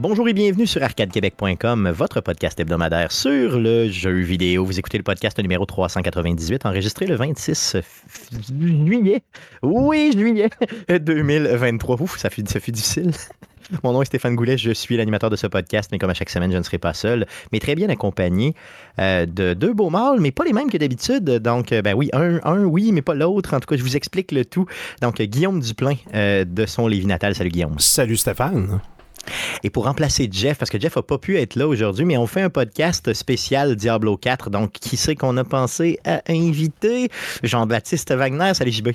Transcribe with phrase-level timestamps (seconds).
[0.00, 4.64] Bonjour et bienvenue sur arcadequebec.com, votre podcast hebdomadaire sur le jeu vidéo.
[4.64, 7.76] Vous écoutez le podcast numéro 398, enregistré le 26
[8.50, 9.22] juillet.
[9.62, 10.48] Oui, juillet
[10.88, 12.00] 2023.
[12.00, 13.10] Ouf, ça fait, ça difficile.
[13.84, 16.30] Mon nom est Stéphane Goulet, je suis l'animateur de ce podcast, mais comme à chaque
[16.30, 18.54] semaine, je ne serai pas seul, mais très bien accompagné
[18.98, 21.24] euh, de deux beaux mâles, mais pas les mêmes que d'habitude.
[21.24, 23.52] Donc, euh, ben oui, un, un oui, mais pas l'autre.
[23.52, 24.64] En tout cas, je vous explique le tout.
[25.02, 27.34] Donc, Guillaume Duplain euh, de son Lévis natal.
[27.34, 27.78] Salut Guillaume.
[27.78, 28.80] Salut Stéphane.
[29.62, 32.26] Et pour remplacer Jeff, parce que Jeff n'a pas pu être là aujourd'hui, mais on
[32.26, 34.50] fait un podcast spécial Diablo 4.
[34.50, 37.08] Donc, qui c'est qu'on a pensé à inviter?
[37.42, 38.54] Jean-Baptiste Wagner.
[38.54, 38.88] Salut JB.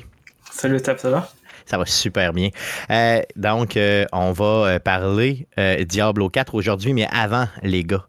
[0.52, 1.30] Salut Tap, ça va?
[1.66, 2.50] Ça va super bien.
[2.92, 8.06] Euh, donc, euh, on va euh, parler euh, Diablo 4 aujourd'hui, mais avant, les gars,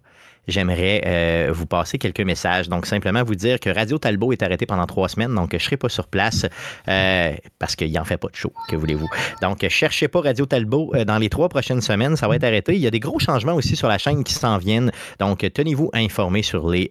[0.49, 2.69] j'aimerais euh, vous passer quelques messages.
[2.69, 5.61] Donc, simplement vous dire que Radio Talbot est arrêté pendant trois semaines, donc je ne
[5.61, 6.47] serai pas sur place
[6.89, 9.09] euh, parce qu'il n'en fait pas de show, que voulez-vous.
[9.43, 12.75] Donc, cherchez pas Radio Talbot euh, dans les trois prochaines semaines, ça va être arrêté.
[12.75, 14.91] Il y a des gros changements aussi sur la chaîne qui s'en viennent.
[15.19, 16.91] Donc, tenez-vous informés sur les,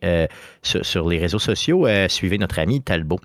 [0.94, 1.88] réseaux sociaux.
[2.08, 3.20] Suivez notre ami Talbot.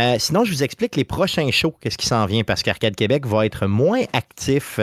[0.00, 3.26] Euh, sinon, je vous explique les prochains shows, qu'est-ce qui s'en vient, parce qu'Arcade Québec
[3.26, 4.80] va être moins actif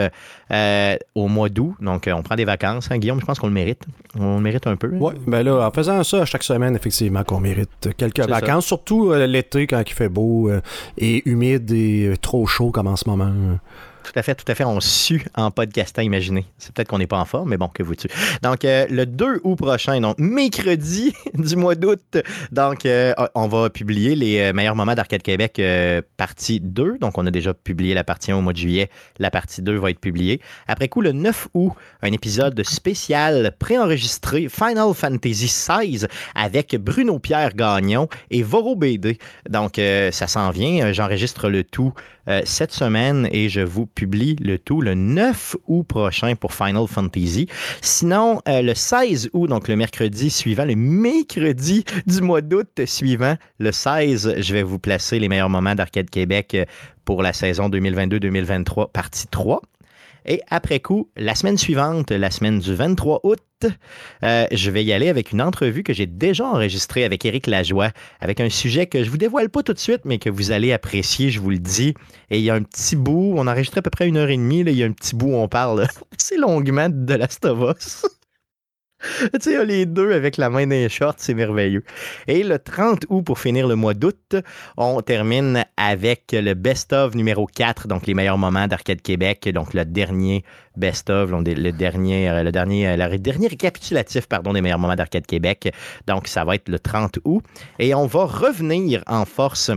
[0.50, 1.74] euh, au mois d'août.
[1.80, 2.88] Donc, euh, on prend des vacances.
[2.90, 3.82] Hein, Guillaume, je pense qu'on le mérite.
[4.18, 4.86] On le mérite un peu.
[4.88, 4.98] hein?
[5.00, 9.66] Oui, ben là, en faisant ça chaque semaine, effectivement, qu'on mérite quelques vacances, surtout l'été
[9.66, 10.50] quand il fait beau
[10.96, 13.32] et humide et trop chaud comme en ce moment.
[14.10, 14.64] Tout à fait, tout à fait.
[14.64, 16.46] On sue en podcastant, imaginez.
[16.56, 18.08] C'est peut-être qu'on n'est pas en forme, mais bon, que vous tu.
[18.42, 22.16] Donc, euh, le 2 août prochain, donc mercredi du mois d'août,
[22.50, 25.60] donc, euh, on va publier les euh, meilleurs moments d'Arcade Québec,
[26.16, 26.96] partie 2.
[26.98, 28.88] Donc, on a déjà publié la partie 1 au mois de juillet.
[29.18, 30.40] La partie 2 va être publiée.
[30.68, 37.52] Après coup, le 9 août, un épisode spécial préenregistré Final Fantasy XVI avec Bruno Pierre
[37.54, 39.18] Gagnon et Voro BD.
[39.50, 40.92] Donc, ça s'en vient.
[40.94, 41.92] J'enregistre le tout
[42.44, 47.48] cette semaine et je vous publie le tout le 9 août prochain pour Final Fantasy.
[47.80, 53.34] Sinon, euh, le 16 août, donc le mercredi suivant, le mercredi du mois d'août suivant,
[53.58, 56.64] le 16, je vais vous placer les meilleurs moments d'Arcade Québec euh,
[57.04, 59.62] pour la saison 2022-2023, partie 3.
[60.28, 63.40] Et après coup, la semaine suivante, la semaine du 23 août,
[64.22, 67.92] euh, je vais y aller avec une entrevue que j'ai déjà enregistrée avec Éric Lajoie,
[68.20, 70.70] avec un sujet que je vous dévoile pas tout de suite, mais que vous allez
[70.70, 71.94] apprécier, je vous le dis.
[72.28, 74.28] Et il y a un petit bout, on a enregistré à peu près une heure
[74.28, 75.88] et demie, là, il y a un petit bout où on parle
[76.20, 78.04] assez longuement de Last of Us.
[79.32, 81.84] tu sais, les deux avec la main dans les shorts, c'est merveilleux.
[82.26, 84.36] Et le 30 août, pour finir le mois d'août,
[84.76, 89.84] on termine avec le best-of numéro 4, donc les meilleurs moments d'Arcade Québec, donc le
[89.84, 90.44] dernier
[90.76, 95.72] best-of, le dernier, euh, le dernier, le dernier récapitulatif, pardon, des meilleurs moments d'Arcade Québec.
[96.06, 97.42] Donc, ça va être le 30 août.
[97.78, 99.70] Et on va revenir en force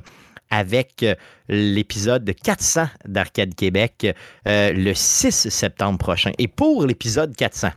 [0.52, 1.16] avec euh,
[1.48, 4.14] l'épisode 400 d'Arcade Québec
[4.48, 6.32] euh, le 6 septembre prochain.
[6.38, 7.70] Et pour l'épisode 400,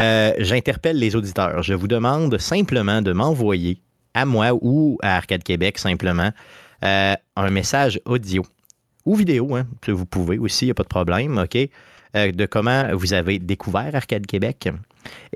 [0.00, 1.62] euh, j'interpelle les auditeurs.
[1.62, 3.80] Je vous demande simplement de m'envoyer
[4.14, 6.30] à moi ou à Arcade Québec simplement
[6.84, 8.44] euh, un message audio
[9.04, 11.56] ou vidéo, hein, que vous pouvez aussi, il n'y a pas de problème, OK,
[12.16, 14.68] euh, de comment vous avez découvert Arcade Québec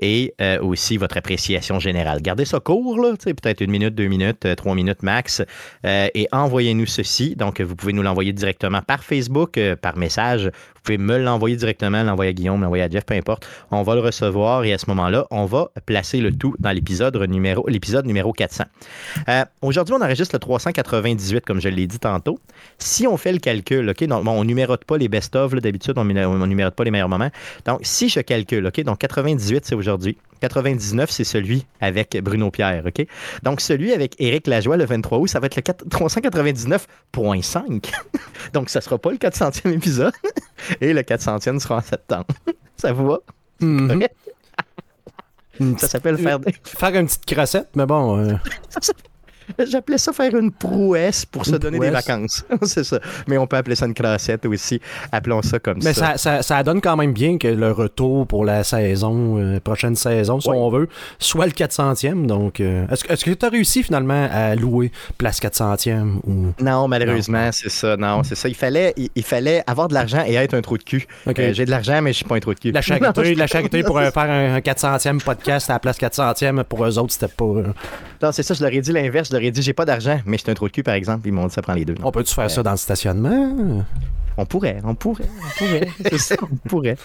[0.01, 2.21] et euh, aussi votre appréciation générale.
[2.21, 5.41] Gardez ça court, là, peut-être une minute, deux minutes, euh, trois minutes max,
[5.85, 7.35] euh, et envoyez-nous ceci.
[7.35, 10.51] Donc, vous pouvez nous l'envoyer directement par Facebook, par message.
[10.79, 13.45] Vous pouvez me l'envoyer directement, l'envoyer à Guillaume, l'envoyer à Jeff, peu importe.
[13.69, 17.17] On va le recevoir et à ce moment-là, on va placer le tout dans l'épisode
[17.29, 18.63] numéro, l'épisode numéro 400.
[19.27, 22.39] Euh, aujourd'hui, on enregistre le 398, comme je l'ai dit tantôt.
[22.77, 26.05] Si on fait le calcul, OK, donc, bon, on numérote pas les best-of, d'habitude, on
[26.05, 27.29] ne numérote pas les meilleurs moments.
[27.65, 30.17] Donc, si je calcule, OK, donc 98, c'est aujourd'hui.
[30.41, 33.05] 99, c'est celui avec Bruno Pierre, OK?
[33.43, 37.91] Donc, celui avec Éric Lajoie le 23 août, ça va être le 4 399.5.
[38.53, 40.13] Donc, ça sera pas le 400e épisode.
[40.81, 42.27] Et le 400e sera en septembre.
[42.77, 43.19] ça vous va?
[43.59, 44.07] Mhm.
[45.59, 46.55] Une Ça s'appelle faire des...
[46.63, 48.17] Faire une petite crossette, mais bon.
[48.17, 48.33] euh,
[49.57, 52.45] J'appelais ça faire une prouesse pour se donner des vacances.
[52.63, 52.99] c'est ça.
[53.27, 54.79] Mais on peut appeler ça une crassette aussi.
[55.11, 56.17] Appelons ça comme mais ça.
[56.17, 59.95] ça, ça, ça donne quand même bien que le retour pour la saison, euh, prochaine
[59.95, 60.87] saison, si on veut,
[61.17, 62.25] soit le 400e.
[62.25, 66.47] Donc, euh, est-ce, que- est-ce que tu as réussi finalement à louer place 400e ou?
[66.61, 67.97] Non, malheureusement, c'est ça.
[67.97, 68.47] Non, c'est ça.
[68.49, 71.05] Il fallait, il, il fallait avoir de l'argent et être un trou de cul.
[71.27, 72.71] Euh, J'ai de l'argent, mais je suis pas un trou de cul.
[72.71, 76.63] La charité, la charité pour euh, faire un, un 400e podcast à la place 400e,
[76.63, 77.45] pour eux autres, c'était pas.
[77.45, 77.63] euh,
[78.21, 78.53] Non, c'est ça.
[78.53, 79.29] Je leur ai dit l'inverse.
[79.29, 80.95] Je leur ai dit, j'ai pas d'argent, mais je suis un trou de cul, par
[80.95, 81.27] exemple.
[81.27, 81.95] Ils m'ont dit, ça prend les deux.
[82.03, 83.85] On peut-tu faire ça dans le stationnement?
[84.41, 85.87] On pourrait, on pourrait, on pourrait.
[86.09, 86.95] c'est ça, on pourrait.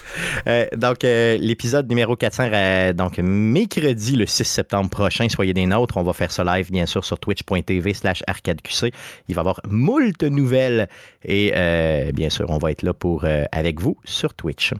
[0.47, 5.65] Euh, donc, euh, l'épisode numéro 400, euh, donc mercredi le 6 septembre prochain, soyez des
[5.65, 5.97] nôtres.
[5.97, 8.93] On va faire ça live, bien sûr, sur twitch.tv slash arcadeqc.
[9.27, 10.87] Il va y avoir moult nouvelles
[11.25, 14.71] et, euh, bien sûr, on va être là pour avec vous sur Twitch.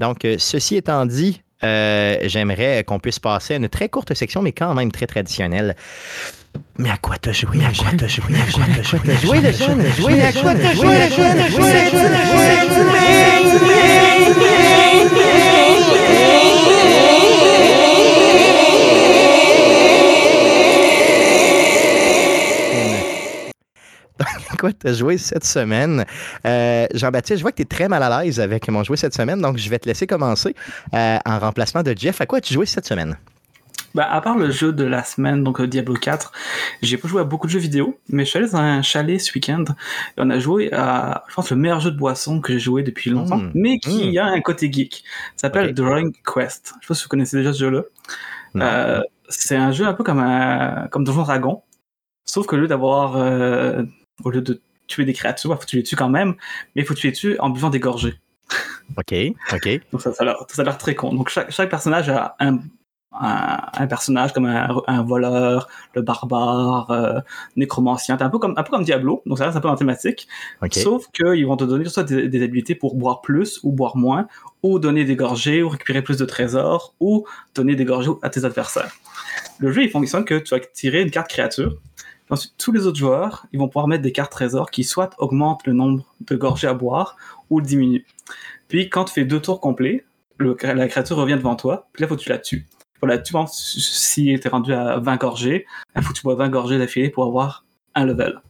[0.00, 4.74] Donc, ceci étant dit, j'aimerais qu'on puisse passer à une très courte section, mais quand
[4.74, 5.76] même très traditionnelle.
[6.78, 7.58] Mais à quoi t'as joué?
[7.64, 7.88] À quoi?
[24.50, 26.04] À quoi à cette semaine?
[26.46, 29.14] Euh, Jean-Baptiste, je vois que tu es très mal à l'aise avec mon jouet cette
[29.14, 30.54] semaine, donc je vais te laisser commencer
[30.94, 32.20] euh, en remplacement de Jeff.
[32.20, 33.16] À quoi as-tu joué cette semaine?
[33.94, 36.32] Bah, à part le jeu de la semaine, donc euh, Diablo 4,
[36.82, 39.20] j'ai pas joué à beaucoup de jeux vidéo, mais je suis allé dans un chalet
[39.20, 39.74] ce week-end et
[40.18, 43.10] on a joué à, je pense, le meilleur jeu de boisson que j'ai joué depuis
[43.10, 43.50] longtemps, Mm.
[43.54, 44.18] mais qui Mm.
[44.18, 45.04] a un côté geek.
[45.36, 45.74] Ça s'appelle Ok.
[45.74, 46.74] Drawing Quest.
[46.80, 47.82] Je sais pas si vous connaissez déjà ce jeu-là.
[48.56, 51.62] Euh, c'est un jeu un peu comme un, comme Donjon Dragon,
[52.24, 53.82] sauf que au lieu d'avoir, euh,
[54.24, 56.34] au lieu de tuer des créatures, bah, faut que tu les tues quand même,
[56.74, 58.14] mais il faut que tu les tues en buvant des gorgées.
[58.98, 59.14] OK,
[59.54, 59.80] OK.
[59.92, 61.14] Donc ça, ça a l'air- ça a l'air très con.
[61.14, 62.58] Donc chaque, chaque personnage a un,
[63.20, 67.20] un, un personnage comme un, un voleur, le barbare, euh,
[67.56, 68.16] nécromancien.
[68.20, 70.28] Un peu comme un peu comme Diablo, donc ça reste un peu en thématique.
[70.62, 70.74] OK.
[70.74, 74.26] Sauf qu'ils vont te donner soit des, des habilités pour boire plus ou boire moins,
[74.62, 78.44] ou donner des gorgées, ou récupérer plus de trésors, ou donner des gorgées à tes
[78.44, 78.92] adversaires.
[79.58, 81.76] Le jeu il fonctionne que tu vas tirer une carte créature.
[82.30, 85.66] Ensuite, tous les autres joueurs, ils vont pouvoir mettre des cartes trésors qui soit augmentent
[85.66, 87.16] le nombre de gorgées à boire
[87.50, 88.04] ou le diminuent.
[88.68, 90.06] Puis quand tu fais deux tours complets,
[90.38, 92.66] le- la créature revient devant toi, puis là, faut que tu la tues.
[93.02, 95.66] Pour la tuer, si tu es rendu à 20 gorgées,
[95.96, 97.64] il faut que tu bois 20 gorgées d'affilée pour avoir
[97.96, 98.40] un level.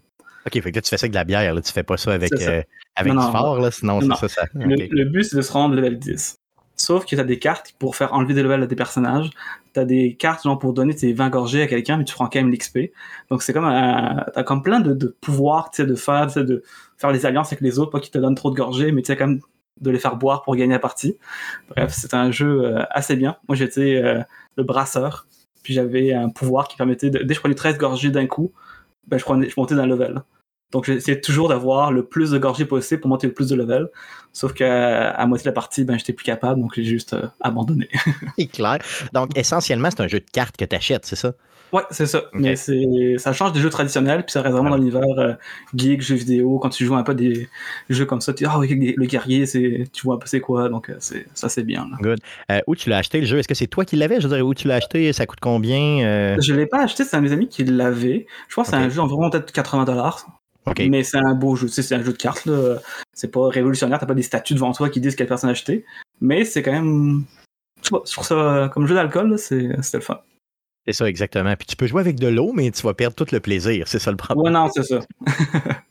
[0.47, 1.63] OK, fait que là, tu fais ça avec de la bière, là.
[1.63, 2.51] Tu fais pas ça avec, ça.
[2.51, 2.63] euh,
[2.95, 3.71] avec Non, du fort, là.
[3.71, 4.15] Sinon, Non.
[4.15, 4.49] c'est ça, ça.
[4.53, 6.37] Le, but, c'est de se rendre level 10.
[6.77, 9.31] Sauf que tu as des cartes pour faire enlever des levels à des personnages.
[9.73, 12.27] Tu as des cartes genre pour donner tes 20 gorgées à quelqu'un, mais tu prends
[12.29, 12.93] quand même l'XP.
[13.31, 14.27] Donc c'est comme un...
[14.35, 16.63] T'as comme plein de, de pouvoirs, tu sais, de faire, tu sais, de
[16.99, 19.07] faire les alliances avec les autres, pas qu'ils te donnent trop de gorgées, mais tu
[19.07, 19.41] sais, quand même
[19.81, 21.17] de les faire boire pour gagner la partie.
[21.71, 23.37] Bref, c'est un jeu euh, assez bien.
[23.49, 24.21] Moi, j'étais euh,
[24.57, 25.27] le brasseur,
[25.63, 27.19] puis j'avais un pouvoir qui permettait, de...
[27.19, 28.53] dès que je prenais 13 gorgées d'un coup,
[29.07, 30.23] ben, je, prenais, je montais d'un level.
[30.73, 33.89] Donc j'essayais toujours d'avoir le plus de gorgées possible pour monter le plus de level.
[34.33, 37.89] Sauf qu'à moitié de la partie, ben, j'étais plus capable, donc j'ai juste euh, abandonné.
[38.53, 38.79] Clair.
[39.13, 41.35] Donc, essentiellement, c'est un jeu de cartes que tu achètes, c'est ça?
[41.73, 42.25] Ouais, c'est ça.
[42.33, 45.33] Mais c'est, ça change des jeux traditionnels, puis ça reste vraiment dans l'univers euh,
[45.75, 46.59] geek, jeux vidéo.
[46.59, 47.49] Quand tu joues un peu des
[47.89, 50.41] jeux comme ça, tu dis, ah oui, le guerrier, c'est, tu vois un peu c'est
[50.41, 51.89] quoi, donc euh, c'est, ça c'est bien.
[51.91, 52.15] là.
[52.51, 53.39] Euh, où tu l'as acheté, le jeu?
[53.39, 54.21] Est-ce que c'est toi qui l'avais?
[54.21, 55.13] Je veux dire, où tu l'as acheté?
[55.13, 56.05] Ça coûte combien?
[56.05, 58.27] Euh, Je l'ai pas acheté, c'est un de mes amis qui l'avait.
[58.49, 60.27] Je pense que c'est un jeu environ peut-être 80 dollars.
[60.67, 60.81] OK.
[60.89, 62.79] Mais c'est un beau jeu, tu sais, c'est un jeu de cartes, là.
[63.13, 65.85] C'est pas révolutionnaire, t'as pas des statues devant toi qui disent quelle personne a acheté.
[66.21, 67.25] Mais c'est quand même.
[67.83, 70.21] Je trouve ça comme jeu d'alcool, là, c'est, c'était le fun.
[70.87, 71.55] C'est ça, exactement.
[71.56, 73.87] Puis tu peux jouer avec de l'eau, mais tu vas perdre tout le plaisir.
[73.87, 74.44] C'est ça le problème.
[74.46, 75.00] Ouais, non, c'est ça.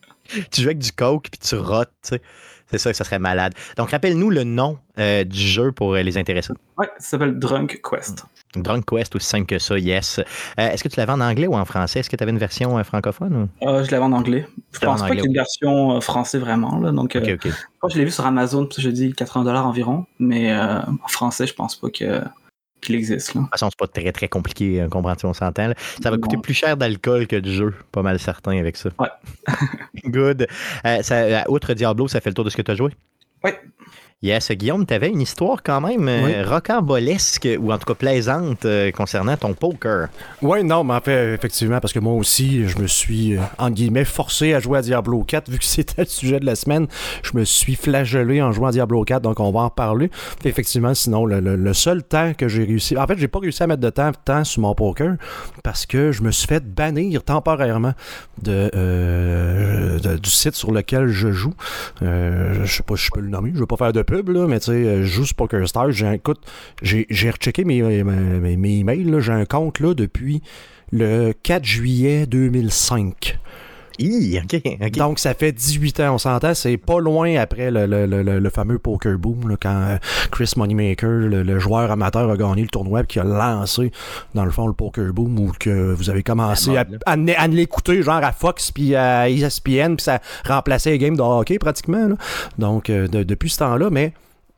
[0.52, 2.22] Tu joues avec du coke, puis tu rotes, tu sais.
[2.70, 3.54] C'est ça, ça serait malade.
[3.76, 6.54] Donc, rappelle-nous le nom euh, du jeu pour euh, les intéressés.
[6.78, 8.24] Ouais, ça s'appelle Drunk Quest.
[8.56, 10.20] Drunk Quest, aussi simple que ça, yes.
[10.20, 10.24] Euh,
[10.70, 12.00] Est-ce que tu l'avais en anglais ou en français?
[12.00, 13.50] Est-ce que tu avais une version francophone?
[13.62, 14.48] ou- Euh, je l'avais en anglais.
[14.72, 16.92] Je pense en pas qu'il y ait une version français vraiment, là.
[16.92, 17.26] Donc, OK.
[17.26, 20.06] je que l'ai vu sur Amazon, puis je dis 80 dollars environ.
[20.20, 22.22] Mais en français, je pense pas que,
[22.82, 23.42] qu'il existe, là.
[23.42, 25.72] De toute façon, c'est pas très, très compliqué, euh, comprends-tu, on s'entend.
[26.02, 28.90] Ça va coûter plus cher d'alcool que du jeu, pas mal certain avec ça.
[29.00, 29.10] Ouais.
[30.06, 30.48] Good.
[30.86, 32.92] Euh, ça, outre Diablo, ça fait le tour de ce que tu as joué?
[33.44, 33.60] Ouais.
[34.24, 36.44] Yes, Guillaume, tu avais une histoire quand même euh, Oui.
[36.44, 40.10] rocambolesque, ou en tout cas plaisante, euh, concernant ton poker.
[40.44, 43.74] Ouais, non, mais en fait, effectivement, parce que moi aussi, je me suis, euh, entre
[43.74, 46.86] guillemets, forcé à jouer à Diablo 4, vu que c'était le sujet de la semaine.
[47.24, 50.10] Je me suis flagellé en jouant à Diablo 4, donc on va en reparler.
[50.40, 52.96] Puis effectivement, sinon, le, le- le seul temps que j'ai réussi.
[52.98, 55.16] En fait, j'ai pas réussi à mettre de temps, temps sur mon poker,
[55.64, 57.94] parce que je me suis fait bannir temporairement
[58.44, 61.56] de, euh, de- du site sur lequel je joue.
[62.04, 64.04] Euh, je sais pas si je peux le nommer, je veux pas faire de
[64.48, 65.92] mais tu sais, euh, je joue sur PokerStars.
[65.92, 66.22] J'ai,
[66.82, 70.42] j'ai, j'ai rechecké mes, mes, emails, j'ai un compte là depuis
[70.92, 73.40] le 4 juillet 2005.
[74.02, 74.92] Hi, OK, OK.
[74.94, 76.54] Donc, ça fait 18 ans, on s'entend.
[76.56, 79.98] C'est pas loin après le, le- le- le- le fameux Poker Boom, là, quand euh,
[80.32, 83.92] Chris Moneymaker, le, joueur amateur, a gagné le tournoi et qui a lancé,
[84.34, 88.02] dans le fond, le Poker Boom, où que vous avez commencé La à, à, l'écouter,
[88.02, 92.08] genre à Fox puis à ESPN, puis ça remplaçait les games de hockey pratiquement.
[92.08, 92.16] là.
[92.58, 94.14] Donc, euh, de- depuis ce temps-là, mais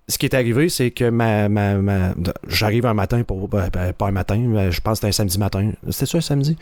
[0.08, 2.14] ce qui est arrivé, c'est que ma, ma- ma-
[2.48, 3.48] j'arrive un matin pour.
[3.48, 5.72] ben, ben, pas un matin, je pense que c'était un samedi matin.
[5.90, 6.58] C'était ça un samedi?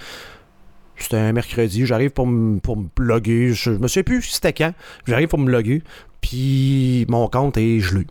[0.97, 3.53] C'était un mercredi, j'arrive pour, me- pour me loguer.
[3.53, 4.73] Je, je me souviens plus c'était quand.
[5.07, 5.81] J'arrive pour me loguer.
[6.21, 8.05] Puis mon compte est gelé.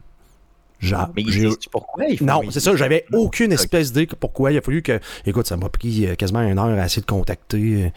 [0.81, 2.05] Genre, Mais dis pourquoi?
[2.07, 4.51] Il faut- non, il- c'est ça, j'avais aucune espèce d'idée pourquoi.
[4.51, 4.99] Il a fallu que.
[5.27, 7.89] Écoute, ça m'a pris euh, quasiment une heure à essayer de contacter euh,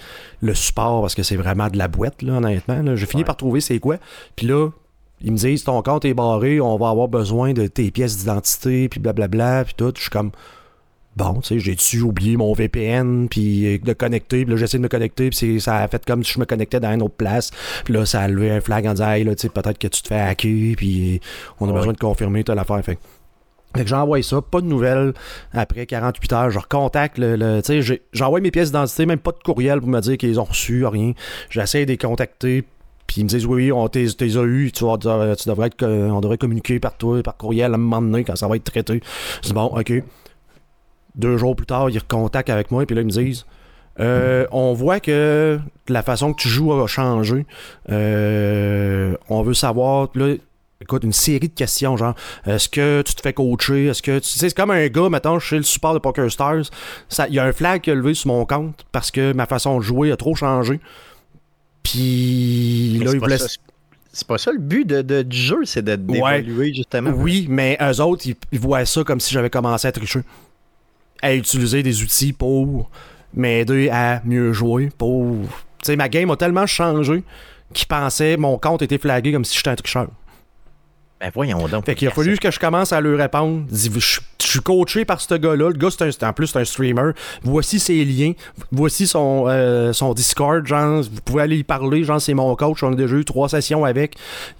[0.41, 2.81] le support parce que c'est vraiment de la boîte, là, honnêtement.
[2.81, 2.95] là.
[2.97, 3.25] J'ai fini Ouais.
[3.25, 3.97] par trouver c'est quoi.
[4.35, 4.69] Puis là,
[5.21, 8.89] ils me disent ton compte est barré, on va avoir besoin de tes pièces d'identité,
[8.89, 9.93] puis blablabla, puis tout.
[9.95, 10.31] Je suis comme.
[11.15, 14.83] Bon, tu sais, j'ai-tu oublié mon VPN, puis euh, de connecter, puis là, j'essaie de
[14.83, 17.13] me connecter, puis c'est- ça a fait comme si je me connectais dans une autre
[17.15, 17.51] place,
[17.85, 19.87] puis là, ça a levé un flag en disant, hey, là, tu sais, peut-être que
[19.87, 21.21] tu te fais hacker, puis
[21.59, 21.77] on a Ouais.
[21.77, 22.83] besoin de confirmer telle affaire.
[22.83, 22.97] Fait,
[23.75, 25.13] fait que j'envoie ça, pas de nouvelles.
[25.51, 27.35] Après 48 heures, je recontacte le.
[27.35, 30.39] le- tu sais, j'envoie mes pièces d'identité, même pas de courriel pour me dire qu'ils
[30.39, 31.13] ont reçu, rien.
[31.51, 32.63] J'essaie de les contacter.
[33.05, 34.97] Puis ils me disent oui, on t'es a eu, tu, vas-
[35.35, 38.23] tu devrais être, co- on devrait communiquer par toi, par courriel à un moment donné
[38.23, 39.01] quand ça va être traité.
[39.43, 40.03] Je dis bon, ok.
[41.15, 43.45] Deux jours plus tard, ils recontactent avec moi, puis là, ils me disent
[43.99, 47.45] euh, on voit que la façon que tu joues a changé.
[47.91, 50.33] Euh, on veut savoir, là,
[50.81, 52.15] écoute, une série de questions, genre,
[52.47, 53.85] est-ce que tu te fais coacher?
[53.87, 56.63] Est-ce que tu sais, c'est comme un gars, mettons, chez le support de Poker Stars,
[57.29, 59.77] il y a un flag qui a levé sur mon compte parce que ma façon
[59.77, 60.79] de jouer a trop changé.
[61.83, 63.37] Puis là, il voulait.
[64.15, 67.09] C'est pas ça le but de, de- du jeu, c'est d'évoluer justement.
[67.15, 70.19] Oui, mais eux autres, ils, ils voient ça comme si j'avais commencé à tricher.
[71.23, 72.91] À utiliser des outils pour
[73.33, 74.91] m'aider à mieux jouer.
[74.95, 75.37] Pour.
[75.79, 77.23] Tu sais, ma game a tellement changé
[77.73, 80.09] qu'ils pensaient mon compte était flagué comme si j'étais un tricheur.
[81.23, 81.85] Ben voyons donc.
[81.85, 83.63] Fait qu'il a fallu que je commence à lui répondre.
[83.71, 85.69] Je, je suis coaché par ce gars-là.
[85.69, 87.11] Le gars, c'est en plus, c'est un streamer.
[87.43, 88.33] Voici ses liens.
[88.73, 90.67] Voici son, euh, son Discord.
[90.67, 92.03] Genre, vous pouvez aller y parler.
[92.03, 92.83] Genre, c'est mon coach.
[92.83, 94.15] On a déjà eu trois sessions avec.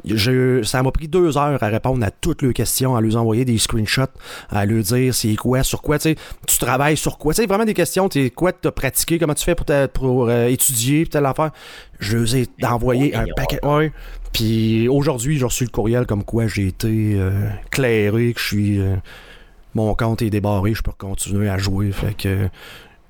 [0.05, 3.43] Je- ça m'a pris deux heures à répondre à toutes leurs questions, à leur envoyer
[3.43, 4.03] des screenshots,
[4.49, 6.15] à leur dire c'est quoi, sur quoi, tu sais,
[6.47, 7.33] tu travailles sur quoi?
[7.33, 8.07] Tu sais, vraiment des questions.
[8.07, 11.51] Tu quoi tu as pratiqué, comment tu fais pour, ta- pour euh, étudier, telle affaire.
[11.99, 13.59] Je leur ai envoyé un paquet.
[13.65, 13.91] Ouais.
[14.33, 18.79] Puis aujourd'hui, j'ai reçu le courriel comme quoi j'ai été euh, clairé, que je suis.
[18.79, 18.95] euh,
[19.75, 21.91] mon compte est débarré, je peux continuer à jouer.
[21.91, 22.49] Fait que.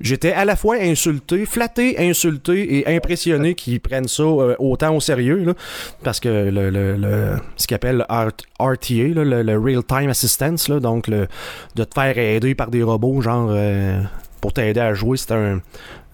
[0.02, 5.00] J'étais à la fois insulté, flatté, insulté et impressionné qu'ils prennent ça euh, autant au
[5.00, 5.54] sérieux.
[6.04, 10.70] parce que le, le- le- ce qu'ils appellent le RTA, le, le Real Time Assistance,
[10.70, 11.28] donc de
[11.76, 14.02] te faire aider par des robots, genre euh,
[14.42, 15.62] pour t'aider à jouer, c'est un,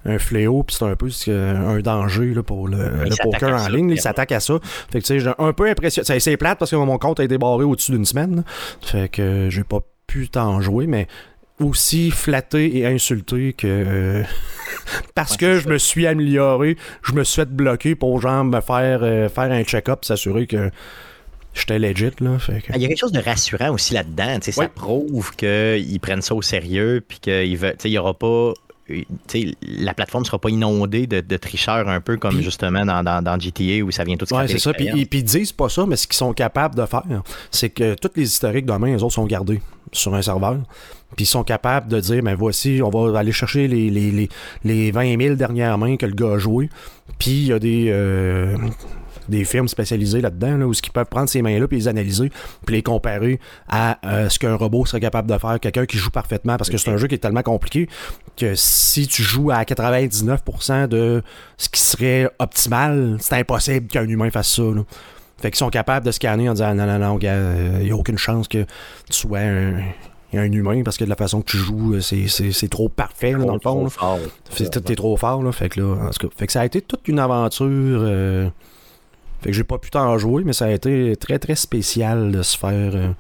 [0.06, 3.90] un fléau, puis c'est un peu un danger là, pour le, poker en ça, ligne.
[3.92, 4.60] Il s'attaque à ça.
[4.92, 6.20] Fait que tu sais, j'ai un peu impressionné.
[6.20, 8.38] C'est- plate parce que mon compte a été barré au-dessus d'une semaine.
[8.38, 8.44] là.
[8.82, 11.08] Fait que j'ai pas pu tant jouer, mais
[11.60, 14.24] aussi flatté et insulté que euh,
[15.16, 18.62] parce Ouais, que je me suis amélioré, je me suis fait bloquer pour genre me
[18.62, 20.72] faire euh, faire un check-up, s'assurer que
[21.54, 22.40] j'étais legit là.
[22.40, 24.38] Fait que- Ah, Il y a quelque chose de rassurant aussi là-dedans.
[24.46, 24.54] Oui.
[24.54, 28.54] Ça prouve qu'ils prennent ça au sérieux puis qu'il n'y aura pas.
[28.90, 33.04] Euh, la plateforme ne sera pas inondée de, de tricheurs un peu comme justement dans,
[33.04, 34.74] dans, dans GTA où ça vient tout Ouais, scraper c'est ça.
[34.74, 37.04] Puis ils disent pas ça, mais ce qu'ils sont capables de faire,
[37.52, 40.58] c'est que tous les historiques de main, les autres sont gardés sur un serveur.
[41.16, 44.30] Puis ils sont capables de dire, ben voici, on va aller chercher les, les, les,
[44.64, 46.70] les 20 000 dernières mains que le gars a joué.
[47.18, 48.56] Puis il y a des, euh,
[49.30, 52.32] des firmes spécialisées là-dedans, là, où ils peuvent prendre ces mains-là, puis les analyser,
[52.66, 56.10] puis les comparer à euh, ce qu'un robot serait capable de faire, quelqu'un qui joue
[56.12, 57.88] parfaitement, parce que c'est un jeu qui est tellement compliqué
[58.38, 61.22] que si tu joues à 99% de
[61.58, 64.64] ce qui serait optimal, c'est impossible qu'un humain fasse ça.
[64.64, 64.84] là.
[65.42, 68.18] Fait qu'ils sont capables de scanner en disant non, non, non, il n'y a aucune
[68.18, 68.64] chance que
[69.10, 69.76] tu sois un,
[70.34, 73.38] un humain parce que de la façon que tu joues, euh, c'est- trop parfait là,
[73.46, 73.84] dans le fond.
[74.82, 75.52] T'es trop fort, là.
[75.54, 77.66] Fait que là, en tout cas, fait que ça a été toute une aventure.
[77.70, 78.50] euh,
[79.42, 82.42] Fait que j'ai pas pu t'en jouer, mais ça a été très très spécial de
[82.42, 83.16] se faire.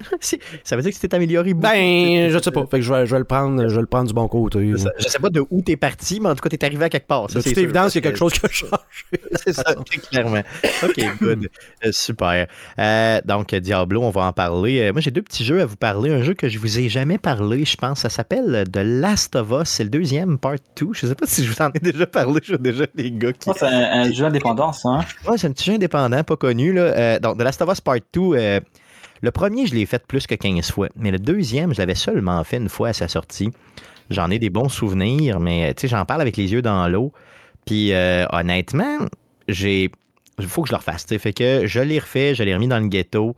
[0.12, 0.16] euh,
[0.64, 1.72] Ça veut dire que tu t'es amélioré beaucoup.
[1.72, 2.66] Ben, je sais pas.
[2.70, 4.70] Fait que je vais, je vais le prendre, je vais le prendre du bon côté.
[4.72, 6.84] Je sais- Je sais pas de où t'es parti, mais en tout cas, t'es arrivé
[6.84, 7.30] à quelque part.
[7.30, 8.72] ça, c'est toute sûr, évidence, il y a quelque chose qui a changé.
[9.44, 9.64] C'est ça,
[10.10, 10.42] clairement.
[10.82, 11.48] OK, good.
[11.84, 12.46] Euh, super.
[12.78, 14.80] Euh, donc, Diablo, on va en parler.
[14.80, 16.10] Euh, moi, j'ai deux petits jeux à vous parler.
[16.12, 18.00] Un jeu que je vous ai jamais parlé, je pense.
[18.00, 19.68] Ça s'appelle The Last of Us.
[19.68, 20.88] C'est le deuxième, part 2.
[20.92, 22.40] Je sais pas si je vous en ai déjà parlé.
[22.42, 23.44] Je vois déjà les gars qui.
[23.46, 24.88] Ça, c'est un, un jeu indépendant, ça.
[24.88, 25.00] Hein?
[25.26, 26.72] Ouais, c'est un petit jeu indépendant, pas connu.
[26.72, 26.82] Là.
[26.82, 28.60] Euh, donc, The Last of Us Part 2, euh,
[29.22, 30.88] le premier, je l'ai fait plus que 15 fois.
[30.96, 33.50] Mais le deuxième, je l'avais seulement fait une fois à sa sortie.
[34.10, 37.12] J'en ai des bons souvenirs, mais j'en parle avec les yeux dans l'eau.
[37.64, 38.98] Puis euh, honnêtement,
[39.48, 39.90] j'ai.
[40.38, 41.06] Il faut que je le refasse.
[41.06, 43.36] Fait que je l'ai refait, je l'ai remis dans le ghetto.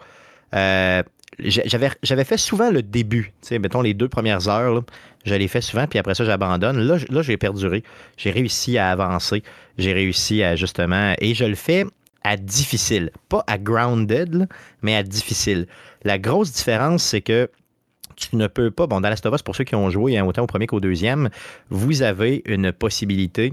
[0.54, 1.02] Euh,
[1.38, 4.82] j'avais, fait souvent le début, mettons les deux premières heures,
[5.26, 6.78] je l'ai fait souvent, puis après ça, j'abandonne.
[6.78, 7.82] Là j'ai perduré.
[8.16, 9.42] J'ai réussi à avancer.
[9.76, 11.14] J'ai réussi à justement.
[11.18, 11.84] Et je le fais
[12.26, 13.10] à difficile.
[13.28, 14.48] Pas à grounded,
[14.82, 15.68] mais à difficile.
[16.02, 17.48] La grosse différence, c'est que
[18.16, 18.88] tu ne peux pas.
[18.88, 21.30] Bon, dans Last pour ceux qui ont joué autant au premier qu'au deuxième,
[21.70, 23.52] vous avez une possibilité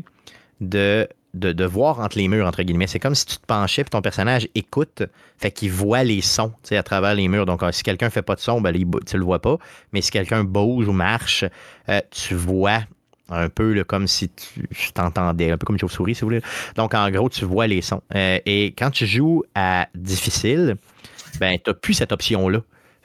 [0.59, 2.87] de, de, voir entre les murs, entre guillemets.
[2.87, 5.03] C'est comme si tu te penchais et ton personnage écoute,
[5.37, 7.45] fait qu'il voit les sons à travers les murs.
[7.45, 8.73] Donc, euh, si quelqu'un fait pas de son, ben,
[9.05, 9.57] tu le vois pas.
[9.91, 11.45] Mais si quelqu'un bouge ou marche,
[11.89, 12.79] euh, tu vois
[13.33, 16.41] un peu comme si tu t'entendais, un peu comme une chauve-souris, si vous voulez.
[16.75, 18.01] Donc, en gros, tu vois les sons.
[18.15, 20.75] Euh, et quand tu joues à difficile,
[21.39, 22.59] ben, tu n'as plus cette option-là.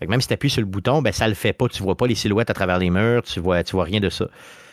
[0.07, 1.69] même si tu appuies sur le bouton, ben, ça le fait pas.
[1.69, 4.11] Tu vois pas les silhouettes à travers les murs, tu vois, tu vois rien de
[4.11, 4.27] ça.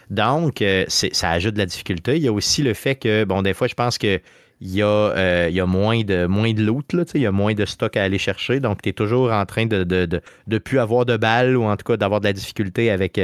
[0.09, 2.17] Donc, euh, ça ajoute de la difficulté.
[2.17, 4.19] Il y a aussi le fait que, bon, des fois, je pense que
[4.61, 7.25] il y, a, euh, il y a moins de, moins de loot, là, il y
[7.25, 8.61] a moins de stock à aller chercher.
[8.61, 11.65] Donc, tu es toujours en train de ne de, de, plus avoir de balles ou
[11.65, 13.19] en tout cas d'avoir de la difficulté avec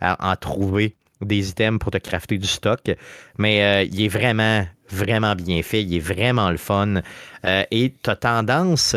[0.00, 2.80] à en trouver des items pour te crafter du stock.
[3.38, 5.82] Mais euh, il est vraiment, vraiment bien fait.
[5.82, 6.96] Il est vraiment le fun.
[7.44, 8.96] Euh, et tu as tendance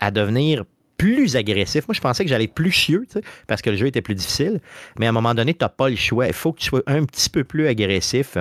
[0.00, 0.64] à devenir
[0.96, 1.86] plus agressif.
[1.88, 3.06] Moi, je pensais que j'allais plus chieux,
[3.46, 4.60] parce que le jeu était plus difficile.
[4.98, 6.26] Mais à un moment donné, tu n'as pas le choix.
[6.26, 8.36] Il faut que tu sois un petit peu plus agressif.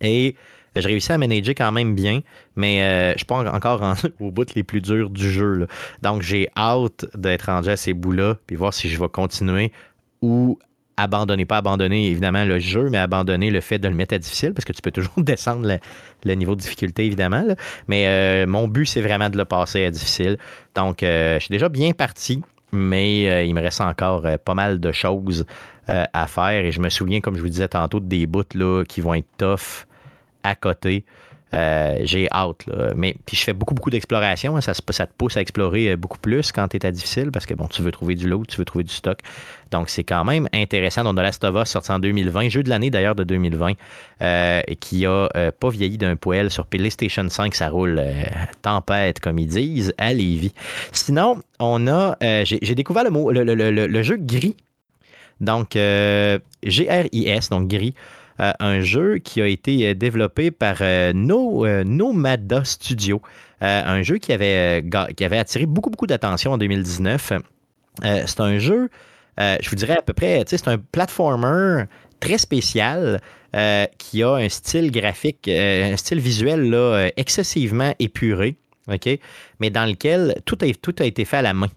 [0.00, 0.34] Et
[0.74, 2.20] je réussis à manager quand même bien,
[2.54, 5.66] mais euh, je suis pas encore au bout les plus durs du jeu.
[6.02, 9.72] Donc, j'ai hâte d'être rendu à ces bouts-là, puis voir si je vais continuer
[10.22, 10.58] ou
[10.96, 14.54] abandonner, pas abandonner évidemment le jeu, mais abandonner le fait de le mettre à difficile,
[14.54, 15.78] parce que tu peux toujours descendre
[16.24, 17.44] le, niveau de difficulté, évidemment.
[17.88, 20.38] Mais euh, mon but, c'est vraiment de le passer à difficile.
[20.74, 24.80] Donc, euh, je suis déjà bien parti, mais euh, il me reste encore pas mal
[24.80, 25.44] de choses
[25.88, 26.64] à faire.
[26.64, 28.42] Et je me souviens, comme je vous disais tantôt, des bouts
[28.88, 29.86] qui vont être tough
[30.42, 31.04] à côté.
[31.56, 32.66] Euh, j'ai hâte.
[32.96, 34.56] Mais puis je fais beaucoup, beaucoup d'exploration.
[34.56, 34.60] Hein.
[34.60, 37.54] Ça, te pousse à explorer euh, beaucoup plus quand tu es à difficile parce que
[37.54, 39.18] bon, tu veux trouver du lot, tu veux trouver du stock.
[39.70, 41.04] Donc c'est quand même intéressant.
[41.04, 43.72] Donc, The Last of Us sorti en 2020, jeu de l'année d'ailleurs de 2020,
[44.22, 47.54] euh, qui a pas vieilli d'un poêle sur PlayStation 5.
[47.54, 48.02] Ça roule
[48.62, 50.52] tempête, comme ils disent, à Lévis.
[50.92, 52.16] Sinon, on a.
[52.44, 54.56] j'ai découvert le mot, le, le jeu gris.
[55.40, 57.94] Donc, G-R-I-S, donc gris.
[58.40, 63.22] Euh, un jeu qui a été euh, développé par euh, no, Nomada Studio,
[63.60, 64.84] un jeu qui avait,
[65.38, 67.32] attiré beaucoup, beaucoup d'attention en 2019.
[68.02, 68.90] c'est un jeu,
[69.38, 71.84] je vous dirais à peu près, c'est un platformer
[72.20, 73.20] très spécial
[73.96, 78.56] qui a un style graphique, un style visuel excessivement épuré,
[79.58, 81.70] mais dans lequel tout a, tout a été fait à la main.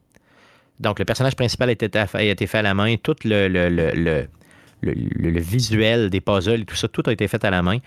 [0.82, 4.28] Donc, le personnage principal a été, a été fait à la main, tout le le,
[4.82, 7.80] visuel des puzzles tout ça, tout a été fait à la main.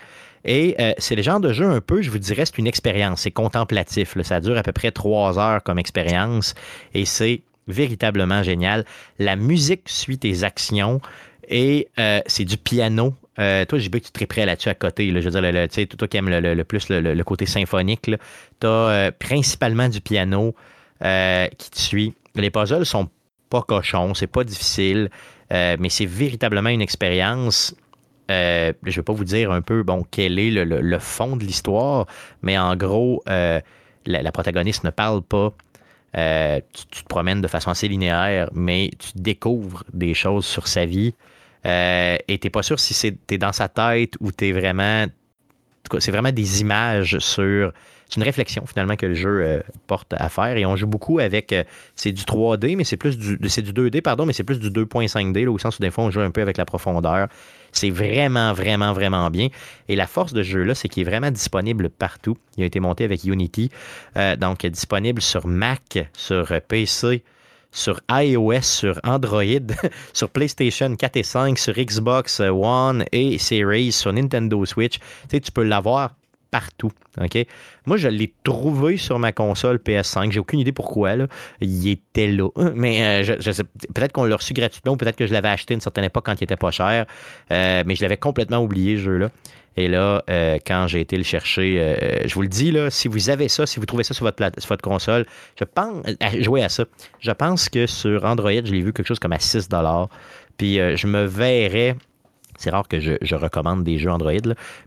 [0.45, 3.21] Et euh, c'est le genre de jeu un peu, je vous dirais, c'est une expérience,
[3.21, 4.17] c'est contemplatif.
[4.23, 6.53] Ça dure à peu près trois heures comme expérience
[6.93, 8.85] et c'est véritablement génial.
[9.19, 10.99] La musique suit tes actions
[11.47, 13.15] et euh, c'est du piano.
[13.39, 15.07] Euh, toi, j'ai vu que tu très prêt là-dessus à côté.
[15.09, 18.11] Je veux dire, le, sais, toi qui aimes le, plus le, côté symphonique,
[18.59, 20.53] tu as principalement du piano
[20.99, 22.13] qui te suit.
[22.35, 23.09] Les puzzles sont
[23.49, 25.09] pas cochons, c'est pas difficile.
[25.53, 27.75] Euh, mais c'est véritablement une expérience.
[28.31, 31.43] Euh, je ne vais pas vous dire un peu bon quel est le, fond de
[31.43, 32.07] l'histoire,
[32.41, 33.59] mais en gros, euh,
[34.05, 35.53] la, protagoniste ne parle pas.
[36.13, 41.13] Tu, te promènes de façon assez linéaire, mais tu découvres des choses sur sa vie.
[41.65, 45.05] et tu n'es pas sûr si tu es dans sa tête ou tu es vraiment.
[45.99, 47.73] C'est vraiment des images sur
[48.13, 50.55] c'est une réflexion finalement que le jeu euh, porte à faire.
[50.55, 51.51] Et on joue beaucoup avec.
[51.51, 51.63] Euh,
[51.95, 53.39] c'est du 3D, mais c'est plus du.
[53.49, 56.11] C'est du 2D, pardon, mais c'est plus du 2.5D, au sens où des fois on
[56.11, 57.27] joue un peu avec la profondeur.
[57.71, 59.47] C'est vraiment, vraiment, vraiment bien.
[59.89, 62.37] Et la force de ce jeu-là, c'est qu'il est vraiment disponible partout.
[62.55, 63.71] Il a été monté avec Unity.
[64.15, 67.23] Euh, donc, disponible sur Mac, sur PC,
[67.71, 69.43] sur iOS, sur Android,
[70.13, 74.99] sur PlayStation 4 et 5, sur Xbox One et Series, sur Nintendo Switch.
[74.99, 76.11] Tu sais, tu peux l'avoir
[76.53, 76.91] partout.
[77.19, 77.47] OK?
[77.87, 80.31] Moi, je l'ai trouvé sur ma console PS5.
[80.31, 81.15] J'ai aucune idée pourquoi.
[81.59, 82.47] Il était là.
[82.75, 83.35] Mais euh,
[83.93, 86.27] peut-être qu'on l'a reçu gratuitement ou peut-être que je l'avais acheté à une certaine époque
[86.27, 87.07] quand il était pas cher.
[87.51, 89.29] Euh, mais je l'avais complètement oublié, ce jeu-là.
[89.77, 93.31] Et là, euh, quand j'ai été le chercher, je vous le dis, là, si vous
[93.31, 95.25] avez ça, si vous trouvez ça sur votre, console,
[95.59, 96.05] je pense,
[96.39, 96.85] jouer à ça.
[97.19, 99.69] Je pense que sur Android, je l'ai vu quelque chose comme à 6
[100.57, 101.95] Puis je me verrais
[102.57, 104.31] c'est rare que je, recommande des jeux Android,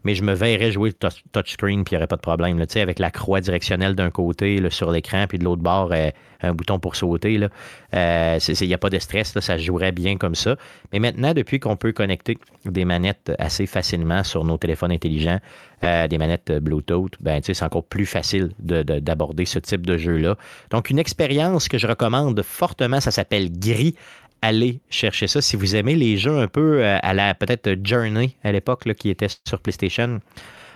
[0.05, 2.65] mais je me verrais jouer le touchscreen puis il n'y aurait pas de problème.
[2.77, 6.11] Avec la croix directionnelle d'un côté sur l'écran, puis de l'autre bord, euh,
[6.43, 7.33] un bouton pour sauter.
[7.33, 7.47] Il n'y
[7.95, 10.57] euh, a pas de stress, ça jouerait bien comme ça.
[10.93, 15.41] Mais maintenant, depuis qu'on peut connecter des manettes assez facilement sur nos téléphones intelligents,
[15.85, 20.37] euh, des manettes Bluetooth, ben, c'est encore plus facile d'aborder ce type de jeu-là.
[20.71, 23.95] Donc, une expérience que je recommande fortement, ça s'appelle Gris
[24.43, 25.41] allez chercher ça.
[25.41, 29.11] Si vous aimez les jeux un peu euh, à la peut-être Journey à l'époque qui
[29.11, 30.21] était sur PlayStation,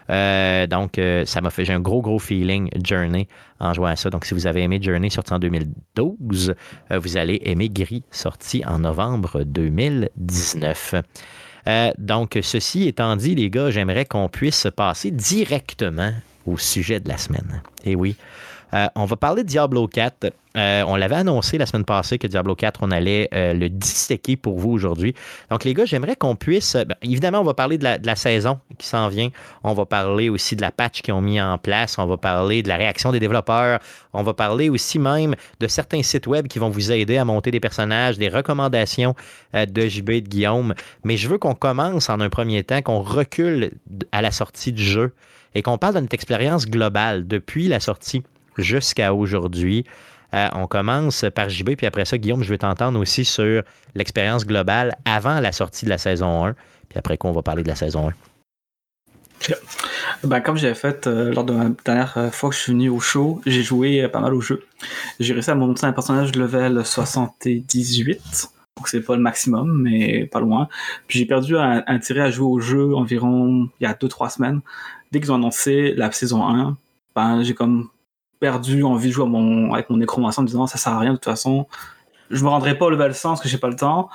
[0.09, 3.29] donc, ça m'a fait, j'ai un gros, gros feeling Journey
[3.61, 4.11] en jouant à ça.
[4.11, 6.55] Donc, si vous avez aimé Journey, sorti en 2012,
[6.90, 10.96] vous allez aimer Gris, sorti en novembre 2019.
[11.99, 16.12] donc, ceci étant dit, les gars, j'aimerais qu'on puisse passer directement
[16.44, 17.62] au sujet de la semaine.
[17.85, 18.16] Et oui,
[18.75, 20.33] euh, on va parler de Diablo 4.
[20.57, 24.37] Euh, on l'avait annoncé la semaine passée que Diablo 4, on allait euh, le disséquer
[24.37, 25.15] pour vous aujourd'hui.
[25.51, 26.75] Donc, les gars, j'aimerais qu'on puisse.
[26.75, 29.31] Ben, évidemment, on va parler de la, saison qui s'en vient.
[29.63, 31.99] On va parler aussi de la patch qu'ils ont mis en place.
[31.99, 33.79] On va parler de la réaction des développeurs.
[34.13, 37.51] On va parler aussi même de certains sites web qui vont vous aider à monter
[37.51, 39.15] des personnages, des recommandations
[39.55, 40.75] de JB et de Guillaume.
[41.05, 43.71] Mais je veux qu'on commence en un premier temps, qu'on recule
[44.11, 45.13] à la sortie du jeu
[45.55, 48.23] et qu'on parle de notre expérience globale depuis la sortie
[48.61, 49.85] jusqu'à aujourd'hui.
[50.35, 53.62] Euh, on commence par JB, puis après ça, Guillaume, je vais t'entendre aussi sur
[53.94, 56.55] l'expérience globale avant la sortie de la saison 1,
[56.88, 58.12] puis après quoi, on va parler de la saison 1.
[60.23, 62.90] Ben, comme j'avais fait euh, lors de la dernière euh, fois que je suis venu
[62.90, 64.62] au show, j'ai joué pas mal au jeu.
[65.18, 68.20] J'ai réussi à monter un personnage level 78.
[68.77, 70.68] Donc c'est pas le maximum, mais pas loin.
[71.07, 74.61] Puis j'ai perdu un, intérêt à jouer au jeu environ il y a 2-3 semaines.
[75.11, 76.77] Dès qu'ils ont annoncé la saison 1,
[77.16, 77.88] ben, j'ai comme
[78.40, 81.11] perdu envie de jouer mon, avec mon nécromancer en me disant ça sert à rien
[81.11, 81.66] de toute façon.
[82.31, 84.09] Je me rendrai pas au level 100 parce que j'ai pas le temps.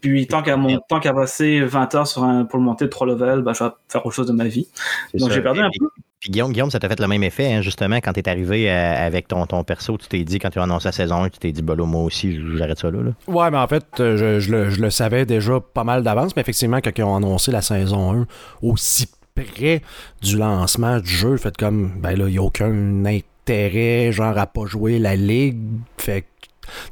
[0.00, 2.90] Puis tant qu'à mon tant qu'à passer 20 heures sur un, pour le monter de
[2.90, 4.68] 3 levels, bah, je vais faire autre chose de ma vie.
[5.14, 5.88] Donc j'ai perdu un peu.
[6.20, 8.70] Puis Guillaume, Guillaume, ça t'a fait le même effet, hein, justement, quand tu es arrivé
[8.70, 11.28] euh, avec ton, ton perso, tu t'es dit, quand tu as annoncé la saison 1,
[11.28, 13.10] tu t'es dit, bah moi aussi, j'arrête ça là, là.
[13.26, 16.40] Ouais, mais en fait, euh, je, le, je, le, savais déjà pas mal d'avance, mais
[16.40, 18.26] effectivement, quand ils ont annoncé la saison 1
[18.62, 19.82] aussi près
[20.22, 24.46] du lancement du jeu, fait comme, ben là, il n'y a aucun intérêt, genre, à
[24.46, 25.58] pas jouer la ligue.
[25.98, 26.24] Fait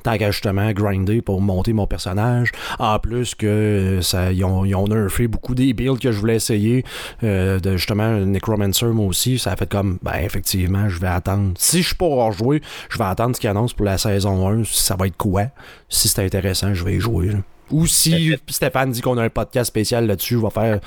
[0.02, 2.52] tant qu'à justement grinder pour monter mon personnage.
[2.78, 6.37] En plus que ça, ils ont, ils ont nerfé beaucoup des builds que je voulais
[6.37, 6.85] essayer.
[7.22, 9.38] Euh, de justement Necromancer, moi aussi.
[9.38, 11.52] Ça a fait comme, ben effectivement, je vais attendre.
[11.57, 14.64] Si je suis pas jouer, je vais attendre ce qu'ils annoncent pour la saison 1.
[14.64, 15.46] Ça va être quoi?
[15.88, 17.31] Si c'est intéressant, je vais y jouer.
[17.70, 20.81] Ou si Stéphane dit qu'on a un podcast spécial là-dessus, je vais faire.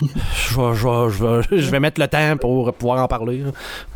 [0.02, 3.44] je, vais, mettre le temps pour pouvoir en parler.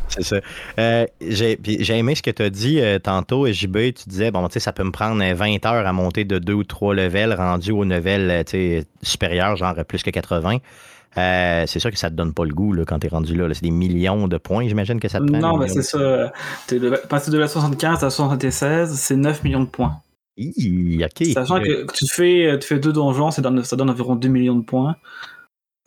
[0.09, 0.37] C'est ça.
[0.79, 1.59] Euh, j'ai,
[1.91, 3.77] aimé ce que tu as dit euh, tantôt, JB.
[3.95, 6.53] Tu disais, bon, tu sais, ça peut me prendre 20 heures à monter de 2
[6.53, 10.59] ou 3 levels rendus au level euh, supérieur, genre plus que 80.
[11.15, 13.49] c'est sûr que ça te donne pas le goût là, quand tu es rendu là.
[13.53, 15.39] C'est des millions de points, j'imagine que ça te prend.
[15.39, 16.33] Non, mais c'est ça.
[17.09, 19.97] passer de la 75 à 76, c'est 9 millions de points.
[21.33, 24.55] Sachant que tu fais, tu fais deux donjons, ça donne, ça donne environ 2 millions
[24.55, 24.97] de points.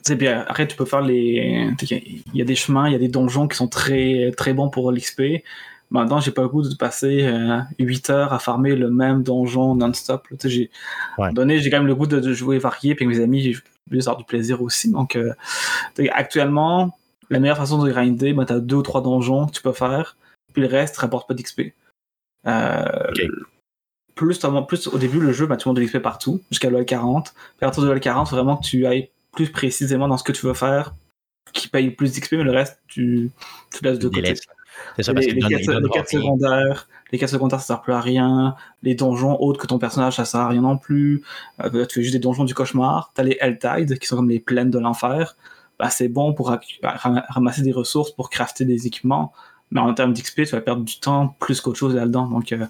[0.01, 0.45] C'est bien.
[0.47, 1.69] Après, tu peux faire les.
[1.81, 4.69] Il y a des chemins, il y a des donjons qui sont très, très bons
[4.69, 5.21] pour l'XP.
[5.91, 7.27] Maintenant, j'ai pas le goût de passer
[7.79, 10.27] 8 euh, heures à farmer le même donjon non-stop.
[10.43, 10.69] J'ai
[11.33, 13.57] donné, j'ai quand même le goût de, jouer varié, puis mes amis, j'ai
[13.97, 14.91] avoir du plaisir aussi.
[14.91, 15.33] Donc, euh,
[16.11, 16.95] actuellement,
[17.29, 19.73] la meilleure façon de grinder, ben, tu as deux ou trois donjons que tu peux
[19.73, 20.15] faire,
[20.53, 21.73] puis le reste rapporte pas d'XP.
[22.45, 22.85] Euh,
[24.13, 27.33] plus, plus au début, le jeu, ben, tu montes de l'XP partout, jusqu'à level 40.
[27.33, 30.31] Puis à partir de level 40, vraiment que tu ailles plus précisément dans ce que
[30.31, 30.93] tu veux faire,
[31.53, 33.31] qui paye plus d'XP, mais le reste, tu,
[33.71, 34.33] tu laisses de côté.
[34.95, 38.55] C'est ça, parce les, les, quêtes, secondaires, les quêtes secondaires, ça sert plus à rien.
[38.83, 41.23] Les donjons autres que ton personnage, ça sert à rien non plus.
[41.61, 43.11] Euh, tu fais juste des donjons du cauchemar.
[43.13, 45.35] T'as les Helltide, qui sont comme les plaines de l'enfer.
[45.79, 49.33] Bah, c'est bon pour ramasser des ressources pour crafter des équipements.
[49.71, 52.27] Mais en termes d'XP, tu vas perdre du temps plus qu'autre chose là-dedans.
[52.27, 52.65] Donc, euh,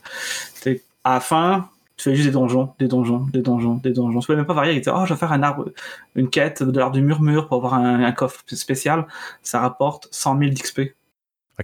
[1.04, 1.69] à la fin,
[2.00, 4.22] tu fais juste des donjons, des donjons, des donjons, des donjons.
[4.22, 5.70] Tu peux même pas varier dire, oh, je vais faire un arbre,
[6.16, 9.06] une quête de l'art du murmure pour avoir un, coffre spécial.
[9.44, 10.82] Ça rapporte 100 000 d'XP.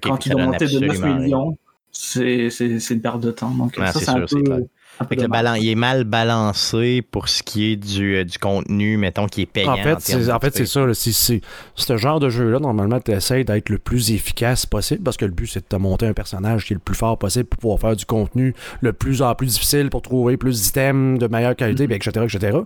[0.01, 1.57] Quand tu dois monter de 9 millions,
[1.89, 3.51] c'est une perte de temps.
[3.51, 4.65] Donc, ça, c'est un peu,
[4.99, 9.41] le il est mal balancé pour ce qui est du, euh, du contenu, mettons, qui
[9.41, 9.73] est payant.
[9.73, 10.85] En fait, c'est, en fait, c'est ça.
[10.93, 11.41] C'est,
[11.75, 15.31] ce genre de jeu-là, normalement, tu essaies d'être le plus efficace possible parce que le
[15.31, 17.79] but, c'est de te monter un personnage qui est le plus fort possible pour pouvoir
[17.79, 21.83] faire du contenu le plus en plus difficile pour trouver plus d'items de meilleure qualité,
[21.83, 22.35] etc., mm-hmm.
[22.35, 22.57] etc.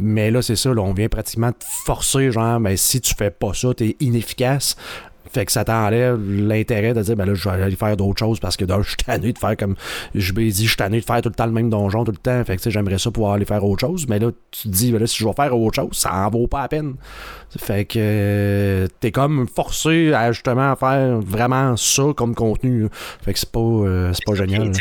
[0.00, 3.30] Mais là, c'est ça, là, on vient pratiquement te forcer, genre, mais si tu fais
[3.30, 4.76] pas ça, t'es inefficace.
[5.32, 8.40] Fait que ça t'enlève l'intérêt de dire, ben là, je vais aller faire d'autres choses
[8.40, 9.74] parce que je suis tanné de faire comme
[10.14, 12.12] je me dit, je suis tanné de faire tout le temps le même donjon tout
[12.12, 12.42] le temps.
[12.44, 14.06] Fait que j'aimerais ça pouvoir aller faire autre chose.
[14.08, 16.30] Mais là, tu te dis, ben là, si je vais faire autre chose, ça en
[16.30, 16.94] vaut pas la peine.
[17.58, 22.88] Fait que euh, t'es comme forcé à justement faire vraiment ça comme contenu.
[23.22, 24.72] Fait que c'est pas, euh, c'est pas génial.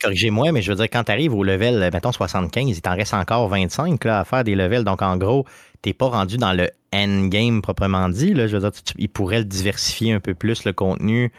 [0.00, 3.14] Corrigez-moi, mais je veux dire, quand tu arrives au level, mettons 75, il t'en reste
[3.14, 4.82] encore 25 là, à faire des levels.
[4.82, 5.44] Donc, en gros,
[5.84, 8.32] t'es pas rendu dans le endgame proprement dit.
[8.32, 8.46] Là.
[8.46, 11.30] Je veux dire, il pourrait le diversifier un peu plus le contenu,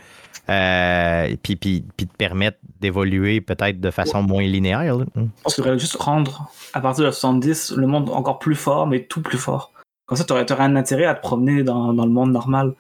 [0.49, 4.97] euh, puis, puis, te permettre d'évoluer peut-être de façon moins linéaire.
[4.97, 5.05] Là.
[5.15, 9.23] Je pense juste rendre, à partir de 70, le monde encore plus fort, mais tout
[9.23, 9.71] plus fort.
[10.05, 12.75] Comme ça, tu aurais, un intérêt à te promener dans, dans le monde normal.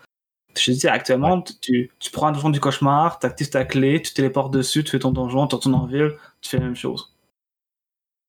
[0.55, 4.03] Je te dis, actuellement, tu, tu prends un donjon du cauchemar, tu actives ta clé,
[4.03, 6.75] tu téléportes dessus, tu fais ton donjon, tu retournes en ville, tu fais la même
[6.75, 7.15] chose.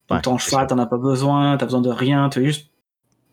[0.08, 2.70] Donc, ton cheval, t'en as pas besoin, t'as besoin de rien, tu veux juste,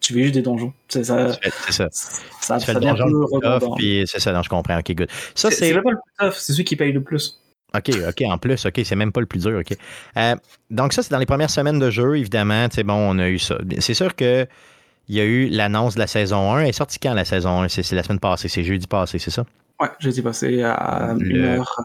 [0.04, 0.74] tu veux juste des donjons.
[0.88, 1.32] C'est ça.
[1.66, 1.88] C'est ça.
[1.92, 4.78] Ça, tu fais ça devient plus c'est ça, non, je comprends.
[4.78, 5.10] Ok, good.
[5.34, 7.40] Ça, C'est pas le plus tough, c'est celui qui paye le plus.
[7.76, 9.76] OK, OK, en plus, OK, c'est même pas le plus dur, OK.
[10.18, 10.36] Euh,
[10.70, 13.30] donc ça, c'est dans les premières semaines de jeu, évidemment, tu sais, bon, on a
[13.30, 13.58] eu ça.
[13.80, 14.46] C'est sûr que
[15.08, 16.62] il y a eu l'annonce de la saison 1.
[16.62, 17.68] Elle est sortie quand, la saison 1?
[17.70, 19.46] C'est la semaine passée, c'est jeudi passé, c'est ça?
[19.82, 21.84] Ouais, j'ai dit passer à Le- une heure.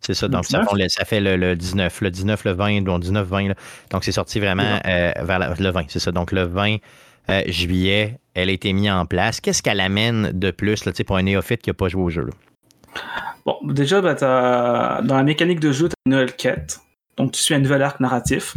[0.00, 0.68] C'est ça, donc ça, 19?
[0.68, 3.54] font le- ça fait le, le 19, le 19, le 20, bon, 19, 20, là.
[3.90, 6.10] donc c'est sorti vraiment euh, vers la- le 20, c'est ça.
[6.12, 6.76] Donc le 20
[7.28, 9.40] euh, juillet, elle a été mise en place.
[9.40, 12.22] Qu'est-ce qu'elle amène de plus là, pour un néophyte qui n'a pas joué au jeu?
[12.24, 12.32] là?
[13.46, 14.14] Bon, déjà, bah,
[15.02, 16.80] dans la mécanique de jeu, tu as une nouvelle quête.
[17.16, 18.56] Donc, tu suis un nouvel arc narratif.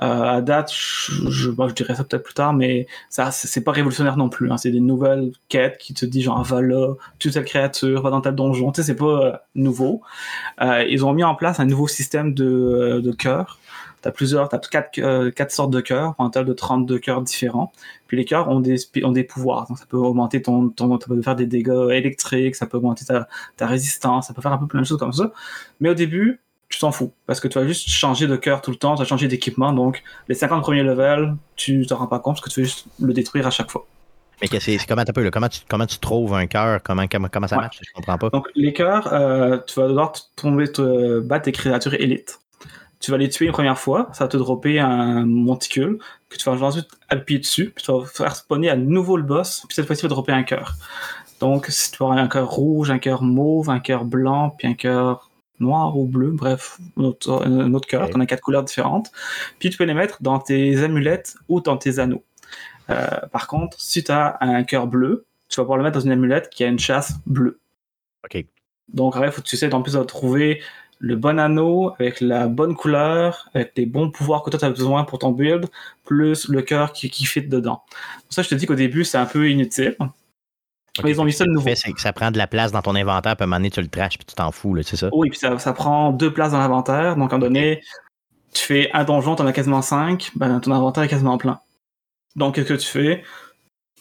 [0.00, 3.72] Euh, à date, je, je, je dirais ça peut-être plus tard, mais ça, c'est pas
[3.72, 4.50] révolutionnaire non plus.
[4.50, 4.56] hein.
[4.56, 8.20] C'est des nouvelles quêtes qui te disent genre, va là, tue telle créature, va dans
[8.20, 8.70] tel donjon.
[8.72, 10.02] Tu sais, c'est pas euh, nouveau.
[10.60, 13.58] Euh, ils ont mis en place un nouveau système de, de cœurs.
[14.00, 17.72] T'as plusieurs, t'as quatre, euh, quatre sortes de cœurs, un total de 32 cœurs différents.
[18.06, 19.66] Puis les cœurs ont des, ont des pouvoirs.
[19.68, 23.04] Donc ça peut augmenter ton, ton, ça peut faire des dégâts électriques, ça peut augmenter
[23.04, 25.32] ta, ta résistance, ça peut faire un peu plein de choses comme ça.
[25.80, 28.70] Mais au début, tu t'en fous, parce que tu vas juste changer de cœur tout
[28.70, 32.18] le temps, tu vas changer d'équipement, donc les 50 premiers levels, tu t'en rends pas
[32.18, 33.86] compte, parce que tu veux juste le détruire à chaque fois.
[34.40, 36.80] Mais que c'est comment, t'as peu, là, comment, tu, comment tu trouves un cœur?
[36.84, 37.62] Comment, comment, comment ça Ouais.
[37.62, 37.80] marche?
[37.82, 38.30] Je comprends pas.
[38.30, 42.38] Donc les cœurs, euh, tu vas devoir tomber, te battre tes créatures élites.
[43.00, 46.48] Tu vas les tuer une première fois, ça va te dropper un monticule, que tu
[46.48, 49.86] vas ensuite appuyer dessus, puis tu vas faire spawner à nouveau le boss, puis cette
[49.86, 50.74] fois-ci, il va dropper un cœur.
[51.40, 54.66] Donc, si tu vas avoir un cœur rouge, un cœur mauve, un cœur blanc, puis
[54.68, 55.27] un cœur
[55.60, 58.10] noir ou bleu, bref, un autre, cœur, Ok.
[58.10, 59.10] t'en as quatre couleurs différentes.
[59.58, 62.24] Puis tu peux les mettre dans tes amulettes ou dans tes anneaux.
[62.90, 66.04] Euh, par contre, si tu as un cœur bleu, tu vas pouvoir le mettre dans
[66.04, 67.58] une amulette qui a une chasse bleue.
[68.24, 68.44] OK.
[68.92, 70.62] Donc, après, il faut que tu essaies en plus de trouver
[71.00, 74.70] le bon anneau avec la bonne couleur, avec les bons pouvoirs que toi tu as
[74.70, 75.66] besoin pour ton build,
[76.04, 77.82] plus le cœur qui, qui fit dedans.
[78.24, 79.96] Pour ça, je te dis qu'au début, c'est un peu inutile.
[80.98, 81.04] OK.
[81.04, 81.66] Mais ils ont mis ça de nouveau.
[81.68, 83.56] fais, c'est que ça prend de la place dans ton inventaire, puis à un moment
[83.58, 85.08] donné, tu le trashes, puis tu t'en fous, c'est ça?
[85.12, 87.16] Oui, puis ça, ça prend deux places dans l'inventaire.
[87.16, 87.82] Donc, à un moment donné,
[88.52, 91.60] tu fais un donjon, t'en as quasiment cinq, ben, ton inventaire est quasiment plein.
[92.36, 93.22] Donc, qu'est-ce que tu fais?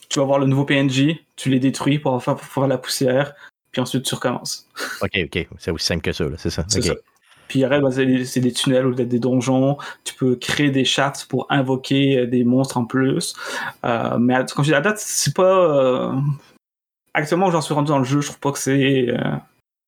[0.09, 3.33] Tu vas voir le nouveau PNJ, tu les détruis pour faire, pour faire la poussière,
[3.71, 4.67] puis ensuite tu recommences.
[5.01, 5.47] OK, OK.
[5.59, 6.63] C'est aussi simple que ça, c'est ça?
[6.67, 6.93] Ça.
[7.49, 9.77] Puis après, ben, c'est des- tunnels ou des donjons.
[10.03, 13.35] Tu peux créer des chats pour invoquer euh, des monstres en plus.
[13.85, 15.43] Euh, mais comme je dis, à date, c'est pas.
[15.43, 16.11] euh,
[17.17, 19.09] Actuellement, j'en suis rendu dans le jeu, je trouve pas que c'est.
[19.09, 19.17] euh,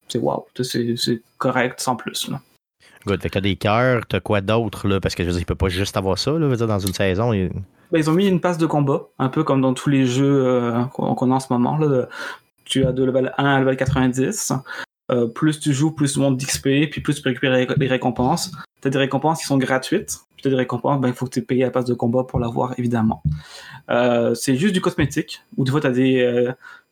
[0.08, 0.48] C'est wow.
[0.62, 2.28] C'est correct sans plus.
[2.30, 2.42] Là.
[3.06, 3.22] Good.
[3.22, 5.00] Fait que t'as des cœurs, t'as quoi d'autre, là?
[5.00, 6.80] Parce que je veux dire, il peut pas juste avoir ça, là, veux dire, dans
[6.80, 7.32] une saison.
[7.32, 7.52] il-
[7.92, 10.44] Ben, ils ont mis une passe de combat, un peu comme dans tous les jeux
[10.46, 11.78] euh, qu'on a en ce moment.
[11.78, 12.08] Là.
[12.66, 14.54] Tu as de level 1 à level 90.
[15.12, 18.52] Euh, plus tu joues, plus tu montes d'XP, puis plus tu peux récupérer les récompenses.
[18.82, 20.18] Tu as des récompenses qui sont gratuites.
[20.36, 22.24] Puis tu as des récompenses, ben, il faut que tu payes la passe de combat
[22.24, 23.22] pour l'avoir, évidemment.
[23.90, 26.22] Euh, c'est juste du cosmétique, ou des fois, t'as des,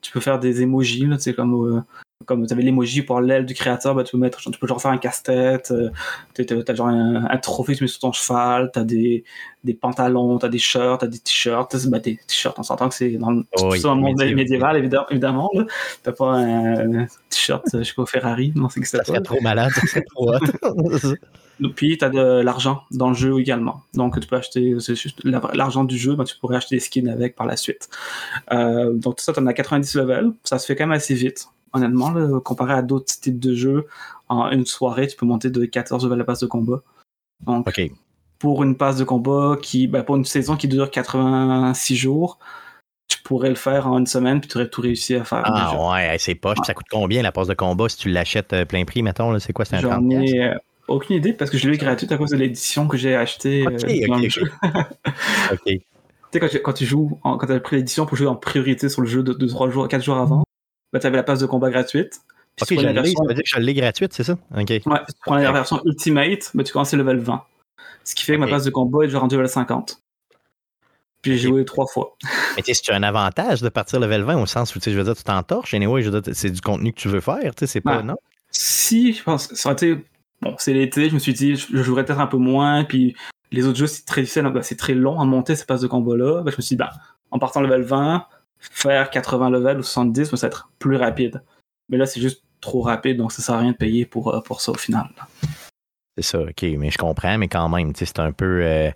[0.08, 1.82] tu peux faire des là, tu sais, comme, euh,
[2.26, 4.82] comme tu avais l'emoji pour l'aile du créateur, ben, tu, peux mettre, tu peux genre
[4.82, 5.90] faire un casse-tête, euh,
[6.34, 8.86] t'as- t'as t'as genre un, un trophée que tu mets sur ton cheval, tu as
[8.86, 9.26] des,
[9.66, 13.10] des pantalons, t'as des shirts, t'as des t-shirts, ben, des t-shirts, on s'entend que c'est
[13.18, 14.78] dans le Oh oui, c'est monde médiéval.
[14.78, 15.52] évidemment, évidemment.
[16.04, 19.22] T'as pas un, un t-shirt, je sais pas, Ferrari, non, c'est que Ça c'est serait
[19.22, 20.40] trop malade, ça serait trop hot.
[21.76, 23.82] Puis t'as de l'argent dans le jeu également.
[23.94, 26.80] Donc tu peux acheter, c'est juste la- l'argent du jeu, ben, tu pourrais acheter des
[26.80, 27.90] skins avec par la suite.
[28.52, 30.32] Euh, donc tout ça, t'en as 90 levels.
[30.44, 33.88] Ça se fait quand même assez vite, honnêtement, là, comparé à d'autres types de jeux.
[34.30, 36.82] En une soirée, tu peux monter de 14 levels à la passe de combat.
[37.46, 37.66] Donc
[38.40, 42.38] pour une passe de combat qui, ben, pour une saison qui dure 86 jours,
[43.08, 45.44] tu pourrais le faire en une semaine puis tu aurais tout réussi à faire.
[45.44, 45.72] déjà.
[45.72, 46.56] Ah ouais, c'est poche.
[46.58, 49.38] Puis Ça coûte combien la passe de combat si tu l'achètes euh, plein prix, mettons?
[49.40, 49.66] C'est quoi?
[49.66, 50.56] C'est un 30 J'en ai euh,
[50.88, 53.66] aucune idée parce que je l'ai eu gratuite à cause de l'édition que j'ai acheté
[53.68, 55.64] Ok, euh, dans ok, le ok.
[56.30, 58.28] Tu sais, quand, tu- quand tu joues, en- quand tu as pris l'édition pour jouer
[58.28, 60.44] en priorité sur le jeu de 2, 3 jours, 4 jours avant,
[60.92, 62.20] bah, tu avais la passe de combat gratuite.
[62.62, 62.92] OK, je l'ai.
[62.94, 63.24] version,
[63.74, 64.34] gratuite, c'est ça?
[64.34, 64.70] OK.
[64.70, 67.44] ouais, si tu prends la version Ultimate, bah, tu commences à level 20.
[68.04, 70.02] Ce qui fait que ma passe de combat est déjà rendue level 50.
[71.22, 72.16] Puis j'ai joué 3 fois.
[72.56, 74.92] Mais tu sais, c'est un avantage de partir level 20 au sens où, tu sais,
[74.92, 75.74] je veux dire, tu t'entorches.
[75.74, 77.98] Anyway, je veux dire, c'est du contenu que tu veux faire, tu sais, c'est pas,
[77.98, 78.04] Ouais.
[78.04, 78.16] non?
[78.50, 80.04] Si, je pense, ça aurait été.
[80.42, 83.16] Bon, c'est l'été, je me suis dit, je jouerais peut-être un peu moins, puis
[83.52, 85.88] les autres jeux, c'est très difficile, bah, c'est très long à monter ces passes de
[85.88, 86.42] combat-là.
[86.44, 86.92] Bah, je me suis dit, bah,
[87.32, 88.26] en partant level 20,
[88.60, 91.42] faire 80 levels ou 70, bah, ça va être plus rapide.
[91.90, 94.42] Mais là, c'est juste trop rapide, donc ça sert à rien de payer pour, euh,
[94.42, 95.10] pour ça au final.
[96.18, 96.64] C'est ça, OK.
[96.78, 98.62] Mais je comprends, mais quand même, c'est un peu.
[98.64, 98.92] euh,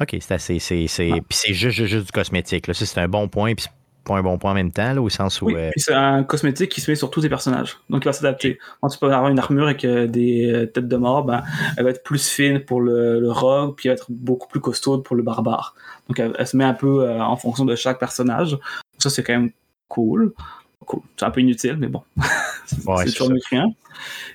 [0.00, 0.58] OK, c'est assez.
[0.58, 2.66] C'est, c'est, Puis c'est juste, juste, du cosmétique.
[2.66, 2.74] Là.
[2.74, 3.54] Ça, c'est un bon point.
[3.54, 3.66] Puis
[4.04, 5.46] pas un bon point en même temps, là, au sens où.
[5.46, 7.78] Oui, euh, c'est un cosmétique qui se met sur tous tes personnages.
[7.90, 8.58] Donc il va s'adapter.
[8.80, 11.42] Quand tu peux avoir une armure avec euh, des euh, têtes de mort, ben,
[11.76, 14.60] elle va être plus fine pour le, le rogue, puis elle va être beaucoup plus
[14.60, 15.74] costaude pour le barbare.
[16.08, 18.58] Donc elle, elle se met un peu euh, en fonction de chaque personnage.
[18.98, 19.50] Ça, c'est quand même
[19.88, 20.32] cool.
[20.86, 21.00] Cool.
[21.16, 22.02] C'est un peu inutile, mais bon.
[22.66, 23.72] c'est Ouais, toujours mieux que rien.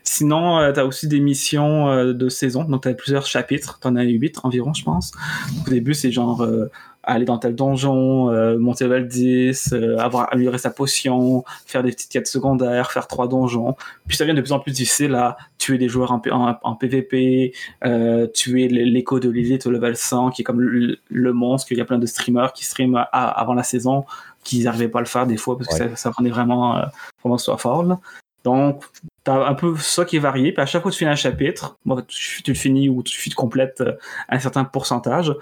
[0.03, 2.63] Sinon, tu as aussi des missions euh, de saison.
[2.63, 3.79] Donc, tu as plusieurs chapitres.
[3.81, 5.11] Tu en as 8 environ, je pense.
[5.55, 6.71] Donc, au début, c'est genre euh,
[7.07, 11.91] aller dans tel donjon, euh, monter level 10, euh, avoir amélioré sa potion, faire des
[11.91, 13.75] petites quêtes secondaires, faire trois donjons.
[14.07, 16.55] Puis ça devient de plus en plus difficile à tuer des joueurs en, P- en,
[16.61, 17.53] en PvP,
[17.85, 21.77] euh, tuer l'écho de Lilith au level 100, qui est comme le, le monstre, qu'il
[21.77, 24.05] y a plein de streamers qui streament avant la saison,
[24.43, 25.89] qui n'arrivaient pas à le faire des fois parce que Ouais.
[25.89, 26.83] ça, ça rendait vraiment, euh,
[27.23, 27.83] vraiment soit fort.
[27.83, 27.99] Là.
[28.43, 28.83] Donc,
[29.23, 30.51] t'as un peu ça qui est varié.
[30.51, 33.03] Puis à chaque fois que tu finis un chapitre, bon, tu, tu le finis ou
[33.03, 33.93] tu, tu complètes euh,
[34.29, 35.33] un certain pourcentage.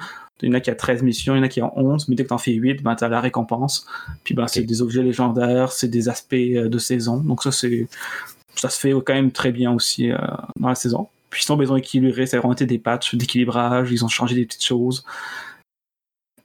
[0.42, 2.10] Il y en a qui a 13 missions, il y en a qui en 11,
[2.10, 3.86] mais dès que t'en fais 8, ben, t'as la récompense.
[4.24, 7.18] Puis ben, c'est des objets légendaires, c'est des aspects euh, de saison.
[7.18, 7.88] Donc ça, c'est
[8.56, 10.18] ça se fait quand même très bien aussi euh,
[10.60, 11.08] dans la saison.
[11.30, 14.10] Puis sinon, ben, ils ont équilibré, ça a vraiment été des patchs d'équilibrage, ils ont
[14.10, 15.06] changé des petites choses.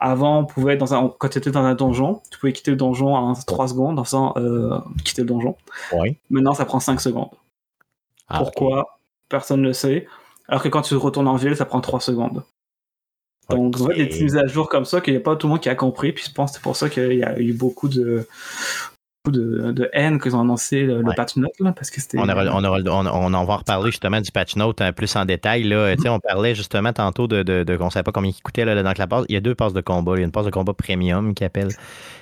[0.01, 2.77] Avant, on pouvait, dans un, quand tu étais dans un donjon, tu pouvais quitter le
[2.79, 5.57] donjon en 3 secondes en faisant euh, quitter le donjon.
[5.93, 6.19] ouais.
[6.31, 7.29] Maintenant, ça prend 5 secondes.
[8.29, 8.39] Ah.
[8.39, 8.99] Pourquoi?
[9.29, 10.07] Personne ne le sait.
[10.49, 12.43] Alors que quand tu retournes en ville, ça prend 3 secondes.
[13.51, 13.81] Donc, Ok.
[13.81, 15.51] on voit des petites mises à jour comme ça qu'il n'y a pas tout le
[15.53, 16.13] monde qui a compris.
[16.13, 18.27] Puis je pense que c'est pour ça qu'il y a eu beaucoup de,
[19.29, 21.53] de, de haine qu'ils ont annoncé le, patch note.
[21.61, 22.19] Là, parce que c'était.
[22.19, 25.15] On, aura- on, aura- on, on en va reparler justement du patch note un plus
[25.17, 25.65] en détail.
[25.65, 25.95] Là.
[25.95, 28.65] Tu sais, On parlait justement tantôt de, de, de- on savait pas combien il coûtait
[28.65, 29.27] là, dans la passe.
[29.29, 30.13] Il y a deux passes de combat.
[30.17, 31.69] Il y a une passe de combat premium qui appelle,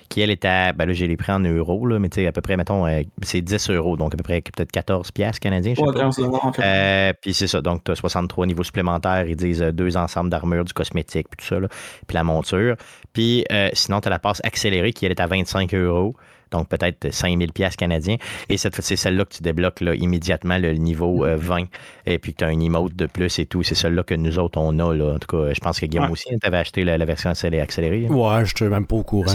[0.08, 2.26] qui elle est à, ben là j'ai les prix en euros, là, mais tu sais,
[2.26, 5.38] à peu près, mettons, euh, c'est 10 euros, donc à peu près peut-être 14 piastres
[5.38, 6.00] canadiens, je sais Ouais, pas.
[6.00, 6.62] 15 dollars, en fait.
[6.64, 10.30] Euh, puis c'est ça, donc tu as 63 niveaux supplémentaires, ils disent euh, deux ensembles
[10.30, 11.68] d'armure, du cosmétique, puis tout ça, là,
[12.08, 12.74] puis la monture.
[13.12, 16.16] Puis sinon, tu as la passe accélérée qui elle est à 25 euros,
[16.50, 18.16] donc peut-être 5000 pièces canadiens.
[18.48, 21.64] Et cette c'est celle-là que tu débloques là, immédiatement le niveau euh, 20,
[22.06, 23.62] et puis que tu as un emote de plus et tout.
[23.62, 24.94] C'est celle-là que nous autres, on a.
[24.94, 25.14] Là.
[25.14, 26.12] En tout cas, je pense que Guillaume Ouais.
[26.12, 27.62] aussi, tu avais acheté la, la version accélérée.
[27.62, 28.06] accélérée.
[28.10, 28.14] hein.
[28.14, 29.32] Ouais, je suis même pas au courant.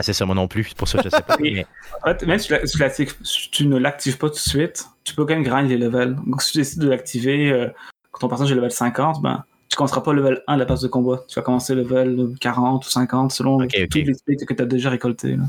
[0.00, 1.36] C'est ça, moi non plus, c'est pour ça que je sais pas.
[1.40, 1.64] Mais-
[2.04, 5.24] En fait, même si tu, la- si ne l'actives pas tout de suite, tu peux
[5.24, 6.16] quand même grind les levels.
[6.26, 7.68] Donc, si tu décides de l'activer euh,
[8.10, 10.80] quand ton personnage est level 50, ben, tu commenceras pas level 1 de la passe
[10.80, 11.22] de combat.
[11.28, 13.88] Tu vas commencer level 40 ou 50 selon Ok, ok.
[13.88, 15.36] tous les XP que tu as déjà récoltés.
[15.36, 15.44] là.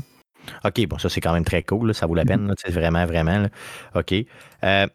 [0.64, 1.88] OK, bon, ça, c'est quand même très cool.
[1.88, 2.46] là, ça vaut la peine.
[2.48, 3.38] là, vraiment, vraiment.
[3.38, 3.48] là.
[3.94, 4.14] OK.
[4.64, 4.86] Euh,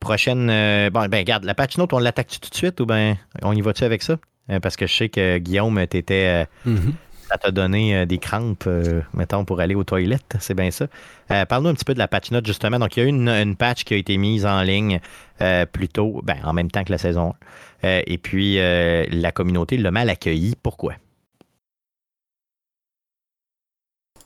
[0.00, 0.48] prochaine.
[0.50, 3.52] euh, bon, ben, regarde, la patch note, on l'attaque tout de suite ou ben on
[3.52, 4.16] y va-tu avec ça?
[4.50, 6.46] Euh, parce que je sais que Guillaume, t'étais.
[6.66, 6.94] Mhm.
[7.28, 8.68] ça t'a donné des crampes,
[9.14, 10.36] mettons, pour aller aux toilettes.
[10.40, 10.86] C'est bien ça.
[11.48, 12.78] Parle-nous un petit peu de la patch note, justement.
[12.78, 15.00] Donc, il y a eu une, une patch qui a été mise en ligne
[15.72, 17.34] plus tôt, ben, en même temps que la saison
[17.82, 17.86] 1.
[17.86, 20.54] Euh, et puis, la communauté l'a mal accueilli.
[20.62, 20.94] Pourquoi?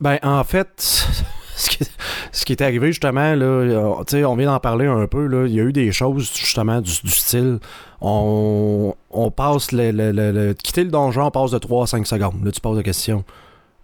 [0.00, 0.68] Ben, en fait,
[1.56, 5.54] ce qui, est arrivé justement, là, euh, on vient d'en parler un peu, là, il
[5.54, 7.58] y a eu des choses justement du, du style,
[8.00, 12.06] on, on passe le, le- le- quitter le donjon, on passe de 3 à 5
[12.06, 12.44] secondes.
[12.44, 13.24] Là, tu poses la question,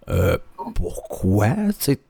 [0.09, 0.37] euh,
[0.75, 1.49] pourquoi?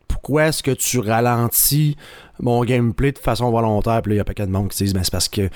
[0.08, 1.98] Pourquoi est-ce que tu ralentis
[2.40, 4.02] mon gameplay de façon volontaire?
[4.02, 5.50] Puis là, il y a pas de monde qui disent, ben, c'est parce que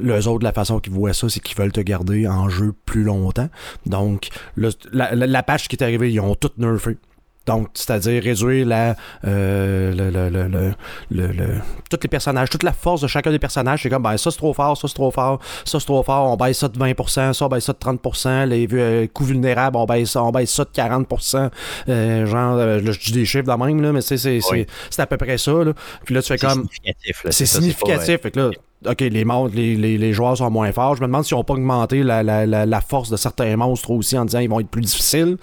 [0.00, 3.04] les autres, la façon qu'ils voient ça, c'est qu'ils veulent te garder en jeu plus
[3.04, 3.48] longtemps.
[3.84, 6.96] Donc, la, la, la patch qui est arrivée, ils ont tout nerfé.
[7.46, 10.74] Donc, c'est-à-dire réduire la, euh, le, le,
[11.10, 11.46] le, le,
[11.88, 13.82] tous les personnages, toute la force de chacun des personnages.
[13.82, 16.30] C'est comme, ben, ça c'est trop fort, ça c'est trop fort, ça c'est trop fort,
[16.30, 19.76] on baisse ça de 20%, ça on baisse ça de 30%, les euh, coups vulnérables,
[19.76, 21.50] on baisse, ça- on baisse ça de 40%.
[21.88, 24.40] Euh, genre, euh, je dis des chiffres de même, là, mais c'est, c'est, Oui.
[24.50, 25.52] c'est, c'est à peu près ça.
[25.52, 25.72] Là.
[26.04, 26.62] Puis là, tu fais C'est comme.
[26.68, 27.26] significatif.
[27.30, 28.20] C'est significatif.
[28.22, 28.50] Fait que là,
[28.84, 30.96] OK, les, monstres, les, les, les joueurs sont moins forts.
[30.96, 33.90] Je me demande s'ils n'ont pas augmenté la, la, la, la force de certains monstres
[33.90, 35.38] aussi en disant qu'ils vont être plus difficiles.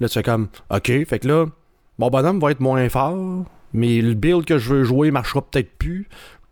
[0.00, 1.46] Là, tu fais comme, OK, fait que là,
[1.98, 5.70] mon bonhomme va être moins fort, mais le build que je veux jouer marchera peut-être
[5.78, 6.08] plus.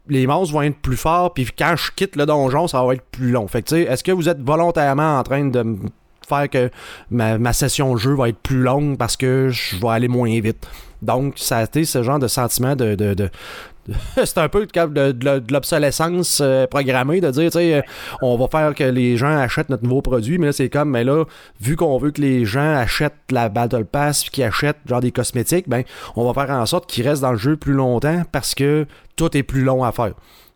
[0.09, 3.05] Les monstres vont être plus forts, puis quand je quitte le donjon, ça va être
[3.11, 3.49] plus long.
[3.49, 5.65] Fait que, tu sais, est-ce que vous êtes volontairement en train de
[6.29, 6.71] faire que
[7.11, 10.39] ma, ma session de jeu va être plus longue parce que je vais aller moins
[10.41, 10.65] vite?
[11.03, 13.31] Donc, ça a été ce genre de sentiment de- de- de,
[14.17, 17.83] c'est un peu de, de- de l'obsolescence euh, programmée, de dire, tu sais, euh,
[18.23, 21.05] on va faire que les gens achètent notre nouveau produit, mais là, c'est comme, mais
[21.05, 21.25] là,
[21.61, 25.13] vu qu'on veut que les gens achètent la Battle Pass puis qu'ils achètent genre des
[25.13, 25.83] cosmétiques, ben,
[26.17, 29.37] on va faire en sorte qu'ils restent dans le jeu plus longtemps parce que tout
[29.37, 30.13] est plus long à faire.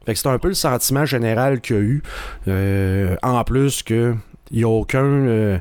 [0.06, 2.02] Fait que c'est un peu le sentiment général qu'il y a eu.
[2.48, 4.14] Euh, en plus que
[4.50, 5.60] il n'y a aucun.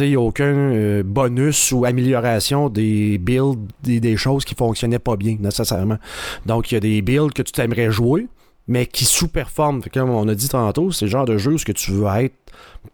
[0.00, 5.16] Il n'y a aucun euh, bonus ou amélioration des builds, des, choses qui fonctionnaient pas
[5.16, 5.98] bien nécessairement.
[6.46, 8.26] Donc, il y a des builds que tu t'aimerais jouer,
[8.68, 9.82] mais qui sous-performe.
[9.92, 12.34] Comme on a dit tantôt, c'est le genre de jeu où que tu veux être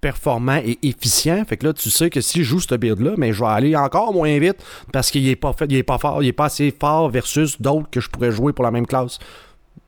[0.00, 1.44] performant et efficient.
[1.44, 3.76] Fait que là, tu sais que si je joue ce build-là, mais je vais aller
[3.76, 4.56] encore moins vite
[4.92, 7.88] parce qu'il est pas fait, il est pas fort, il pas assez fort versus d'autres
[7.90, 9.18] que je pourrais jouer pour la même classe.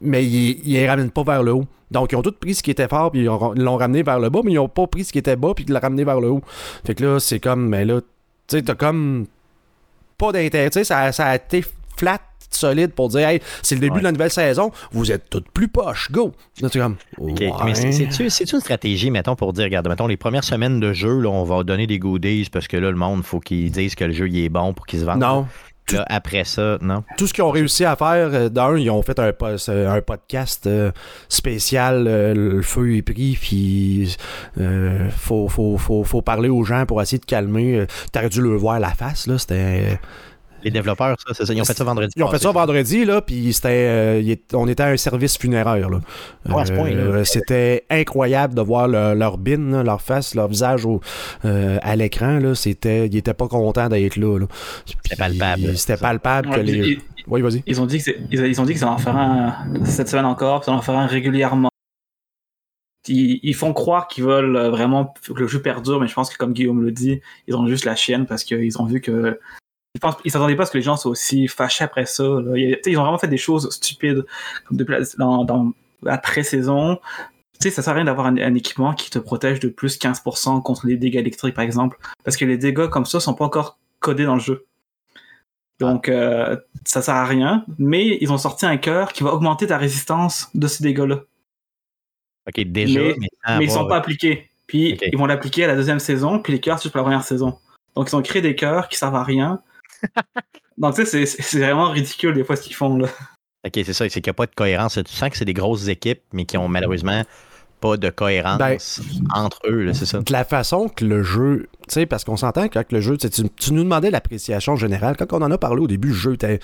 [0.01, 1.67] Mais il, il les ramène pas vers le haut.
[1.95, 4.29] Donc, ils ont tous pris ce qui était fort, puis ils l'ont ramené vers le
[4.29, 6.21] bas, mais ils ont pas pris ce qui était bas, puis ils l'ont ramené vers
[6.21, 6.43] le haut.
[6.85, 8.07] Fait que là, c'est comme, mais là, tu
[8.59, 9.27] sais, t'as comme
[10.19, 10.69] pas d'intérêt.
[10.71, 11.65] Tu sais, ça, ça a été
[11.97, 12.19] flat
[12.51, 13.99] solide pour dire hey, c'est le début Ouais.
[13.99, 16.31] de la nouvelle saison, vous êtes toutes plus poches, go!
[16.73, 16.97] Comme.
[17.19, 17.51] Ouais.
[17.65, 20.93] Mais c'est- c'est-tu c'est-tu une stratégie, mettons, pour dire, regarde, mettons, les premières semaines de
[20.93, 23.97] jeu, là, on va donner des goodies parce que là, le monde, faut qu'ils disent
[23.97, 25.19] que le jeu il est bon pour qu'il se vende.
[25.21, 25.47] Non.
[25.93, 27.05] Là, après ça, non?
[27.19, 30.67] Tout ce qu'ils ont réussi à faire, euh, d'un, ils ont fait un, un podcast
[30.67, 30.91] euh,
[31.29, 34.17] spécial, euh, le feu est pris, puis
[34.61, 37.87] euh, faut, faut, faut, faut parler aux gens pour essayer de calmer.
[38.13, 40.01] T'aurais dû le voir la face, là, c'était...
[40.65, 41.53] Les développeurs, ça, c'est ça.
[41.55, 42.13] Ils ont fait ça vendredi.
[42.17, 45.89] Ils ont fait ça vendredi, là, puis c'était, euh, on était à un service funéraire.
[45.91, 46.01] Là.
[46.49, 46.97] Ouais, à ce point, là.
[46.97, 51.01] Euh, c'était incroyable de voir le- leur bin, leur face, leur visage au-
[51.45, 52.39] euh, à l'écran.
[52.39, 54.39] Là, c'était, ils étaient pas contents d'être là.
[54.39, 54.47] là.
[54.87, 55.77] C'était palpable.
[55.77, 56.73] C'était palpable que Ouais, les.
[56.89, 57.63] ils, Oui, vas-y.
[57.67, 60.09] ils ont dit que c'est- ils, ils ont dit que ça en fera un cette
[60.09, 61.69] semaine encore, puis ça en fera un régulièrement.
[63.07, 66.55] Ils, font croire qu'ils veulent vraiment que le jeu perdure, mais je pense que comme
[66.55, 69.39] Guillaume le dit, ils ont juste la chienne parce qu'ils ont vu que
[69.95, 72.25] ils pensent, ils s'attendaient pas à ce que les gens soient aussi fâchés après ça.
[72.25, 72.57] là.
[72.57, 74.25] Ils ont vraiment fait des choses stupides
[74.67, 75.73] comme depuis la, dans, dans
[76.03, 76.97] la pré-saison.
[77.61, 79.99] Tu sais, ça sert à rien d'avoir un, un équipement qui te protège de plus
[79.99, 83.45] 15% contre les dégâts électriques, par exemple, parce que les dégâts comme ça sont pas
[83.45, 84.67] encore codés dans le jeu.
[85.81, 89.67] Donc, euh, ça sert à rien, mais ils ont sorti un cœur qui va augmenter
[89.67, 91.21] ta résistance de ces dégâts-là.
[92.49, 93.15] OK, déjà, Mais-
[93.59, 94.51] mais, ils sont pas appliqués.
[94.67, 97.59] Puis, ils vont l'appliquer à la deuxième saison, puis les cœurs, pour la première saison.
[97.97, 99.61] Donc, ils ont créé des cœurs qui servent à rien.
[100.79, 103.09] Donc, tu sais, c'est- vraiment ridicule des fois ce qu'ils font, là.
[103.67, 104.09] OK, c'est ça.
[104.09, 104.95] C'est qu'il n'y a pas de cohérence.
[105.05, 107.23] Tu sens que c'est des grosses équipes, mais qui ont malheureusement
[107.81, 108.79] pas de cohérence Ben,
[109.35, 110.19] entre eux, c'est ça.
[110.21, 113.29] de la façon que le jeu, tu sais, parce qu'on s'entend que le jeu, tu
[113.31, 115.17] tu nous demandais l'appréciation générale.
[115.17, 116.61] Quand on en a parlé au début, le jeu était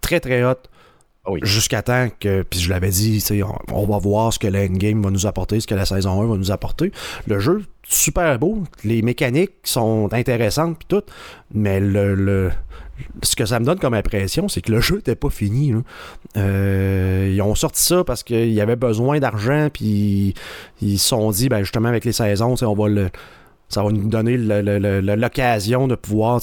[0.00, 0.54] très très hot.
[1.24, 1.40] Ah oui.
[1.44, 5.10] Jusqu'à temps que, puis je l'avais dit, on, on va voir ce que l'endgame va
[5.10, 6.90] nous apporter, ce que la saison 1 va nous apporter.
[7.28, 11.02] Le jeu, super beau, les mécaniques sont intéressantes puis tout,
[11.54, 12.50] mais le, le-
[13.22, 15.72] ce que ça me donne comme impression, c'est que le jeu n'était pas fini.
[15.72, 15.78] là.
[16.38, 20.34] Euh, ils ont sorti ça parce qu'il y avait besoin d'argent, puis
[20.80, 23.10] ils se sont dit, ben justement, avec les saisons, on va le.
[23.72, 26.40] Ça va nous donner l'occasion de pouvoir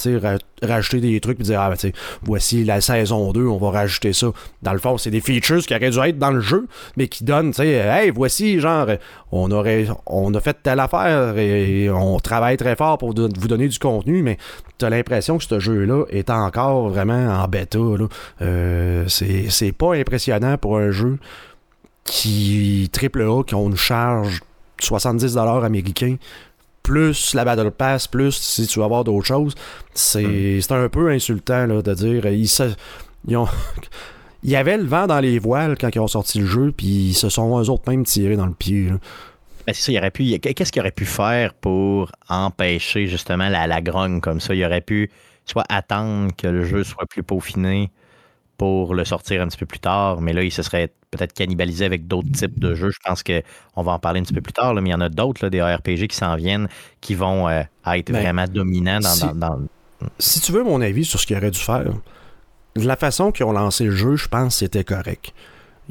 [0.62, 4.32] rajouter des trucs et dire Ah, ben, voici la saison 2, on va rajouter ça.
[4.62, 6.66] Dans le fond, c'est des features qui auraient dû être dans le jeu,
[6.96, 8.86] mais qui donnent, tu sais, hey, voici, genre,
[9.32, 13.68] on aurait on a fait telle affaire et on travaille très fort pour vous donner
[13.68, 14.36] du contenu, mais
[14.78, 17.78] tu as l'impression que ce jeu-là est encore vraiment en bêta.
[18.42, 21.18] Euh, c'est pas impressionnant pour un jeu
[22.04, 26.16] qui triple A, qui ont charge de 70$ américains,
[26.82, 29.54] plus la Battle Pass, plus si tu vas avoir d'autres choses.
[29.94, 32.26] C'est c'est un peu insultant là, de dire.
[32.26, 32.74] Ils, se-
[33.26, 33.48] ils ont.
[34.42, 36.86] Il y avait le vent dans les voiles quand ils ont sorti le jeu, puis
[37.10, 38.88] ils se sont eux autres même tirés dans le pied.
[38.88, 38.94] là.
[39.66, 40.38] Ben, c'est ça, il aurait pu.
[40.38, 44.54] Qu'est-ce qu'il aurait pu faire pour empêcher justement la, la grogne comme ça?
[44.54, 45.10] Il aurait pu
[45.44, 47.90] soit attendre que le jeu soit plus peaufiné
[48.60, 51.86] pour le sortir un petit peu plus tard, mais là, il se serait peut-être cannibalisé
[51.86, 52.90] avec d'autres types de jeux.
[52.90, 54.94] Je pense qu'on va en parler un petit peu plus tard, là, mais il y
[54.94, 56.68] en a d'autres, des RPG qui s'en viennent,
[57.00, 59.58] qui vont euh, être Ben, vraiment dominants dans, si- dans- dans-
[60.18, 61.84] Si tu veux mon avis sur ce qu'ils auraient dû faire,
[62.76, 65.32] de la façon qu'ils ont lancé le jeu, je pense que c'était correct.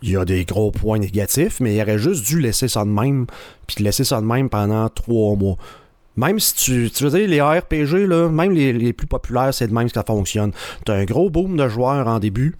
[0.04, 2.90] Il y a des gros points négatifs, mais il aurait juste dû laisser ça de
[2.90, 3.26] même,
[3.66, 5.58] puis laisser ça de même pendant trois mois.
[6.20, 9.68] Même si tu, tu veux dire, les RPG, là, même les, les plus populaires, c'est
[9.68, 10.52] de même que ça fonctionne.
[10.86, 12.58] Tu as un gros boom de joueurs en début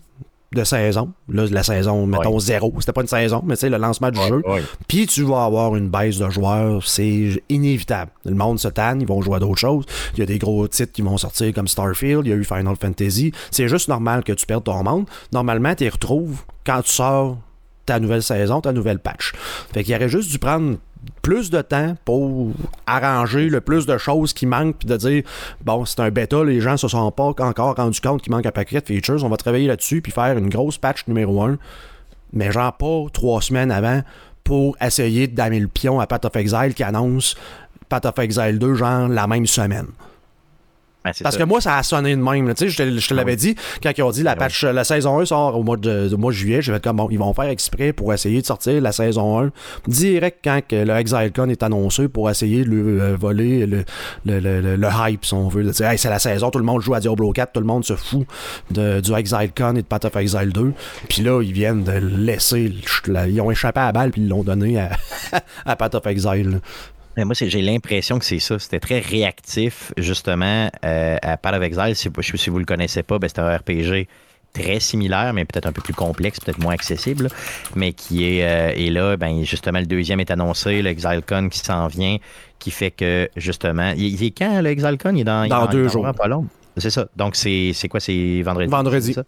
[0.54, 1.12] de saison.
[1.28, 2.74] Là, la saison, mettons, zéro.
[2.80, 4.42] C'était pas une saison, mais tu sais, le lancement du jeu.
[4.48, 4.64] Ouais.
[4.88, 8.12] Puis tu vas avoir une baisse de joueurs, c'est inévitable.
[8.24, 9.86] Le monde se tanne, ils vont jouer à d'autres choses.
[10.14, 12.46] Il y a des gros titres qui vont sortir comme Starfield, il y a eu
[12.46, 13.34] Final Fantasy.
[13.52, 15.06] C'est juste normal que tu perdes ton monde.
[15.34, 17.38] Normalement, tu les retrouves quand tu sors
[17.90, 19.34] ta nouvelle saison, ta nouvelle patch.
[19.74, 20.78] Fait qu'il aurait juste dû prendre
[21.24, 22.52] plus de temps pour
[22.86, 25.24] arranger le plus de choses qui manquent puis de dire
[25.64, 28.52] bon c'est un bêta les gens se sont pas encore rendus compte qu'il manque un
[28.52, 31.58] paquet de features on va travailler là-dessus puis faire une grosse patch numéro 1
[32.34, 34.02] mais genre pas trois semaines avant
[34.44, 37.36] pour essayer de damer le pion à Path of Exile qui annonce
[37.88, 39.88] Path of Exile 2 genre la même semaine.
[41.24, 42.54] Parce que moi, ça a sonné de même.
[42.54, 44.64] Tu sais, je te, je te l'avais dit, quand ils ont dit la Ben patch,
[44.66, 47.08] la saison 1 sort au mois de, au mois de juillet, j'ai fait comme bon,
[47.10, 49.52] ils vont faire exprès pour essayer de sortir la saison 1
[49.88, 53.86] direct quand que le ExileCon est annoncé pour essayer de lui euh, voler le,
[54.26, 55.64] le, le, le- le hype, si on veut.
[55.64, 57.66] De dire, Hey, c'est la saison, tout le monde joue à Diablo 4, tout le
[57.66, 58.28] monde se fout
[58.72, 60.74] de, du ExileCon et de Path of Exile 2.
[61.08, 62.74] Puis là, ils viennent de laisser,
[63.08, 64.90] la- ils ont échappé à la balle puis ils l'ont donné à,
[65.66, 66.50] à Path of Exile.
[66.52, 66.58] là.
[67.20, 68.58] Mais moi, j'ai l'impression que c'est ça.
[68.60, 71.94] C'était très réactif, justement, euh, à Path of Exile.
[71.94, 74.08] Si, si vous le connaissez pas, ben, c'est un RPG
[74.54, 77.30] très similaire, mais peut-être un peu plus complexe, peut-être moins accessible, là,
[77.76, 81.60] mais qui est, euh, et là, ben, justement, le deuxième est annoncé, le ExileCon qui
[81.60, 82.16] s'en vient,
[82.58, 85.14] qui fait que, justement, il, il est quand, le ExileCon?
[85.16, 86.04] Il est dans, il est Dans deux il est jours.
[86.04, 86.46] vraiment pas long.
[86.78, 87.10] C'est ça.
[87.18, 88.00] Donc, c'est quoi?
[88.00, 88.72] C'est vendredi?
[88.72, 89.14] Vendredi.
[89.14, 89.24] ça?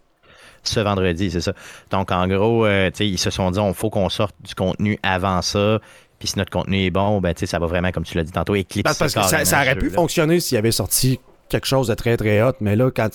[0.64, 1.52] Ce vendredi, c'est ça.
[1.90, 5.42] Donc, en gros, euh, ils se sont dit, on faut qu'on sorte du contenu avant
[5.42, 5.80] ça.
[6.22, 8.54] Puis si notre contenu est bon, ben, ça va vraiment, comme tu l'as dit tantôt,
[8.54, 9.94] éclipser Parce, parce que ça, aurait pu là.
[9.94, 11.18] fonctionner s'il avait sorti
[11.48, 13.08] quelque chose de très très hot, mais là, quand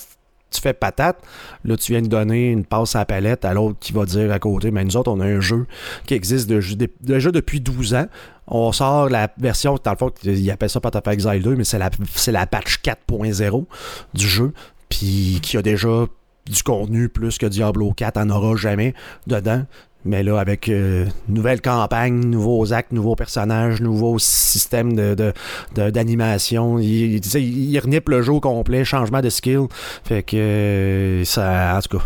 [0.50, 1.16] tu fais patate,
[1.64, 4.30] là, tu viens de donner une passe à la palette à l'autre qui va dire
[4.30, 5.66] à côté, mais nous autres, on a un jeu
[6.06, 8.08] qui existe de- de- déjà depuis 12 ans.
[8.46, 11.64] On sort la version, dans le fond, ils appellent ça Path of Exile 2, mais
[11.64, 11.88] c'est la,
[12.28, 13.64] la patch 4.0
[14.12, 14.52] du jeu,
[14.90, 16.04] puis qui a déjà
[16.46, 18.94] du contenu plus que Diablo 4 en aura jamais
[19.26, 19.64] dedans.
[20.04, 25.32] Mais là, avec euh, nouvelle campagne, nouveaux actes, nouveaux personnages, nouveaux systèmes de, de-
[25.74, 29.62] de- d'animation, il, il, le jeu au complet, changement de skill.
[30.04, 32.04] Fait que euh, ça, en tout cas,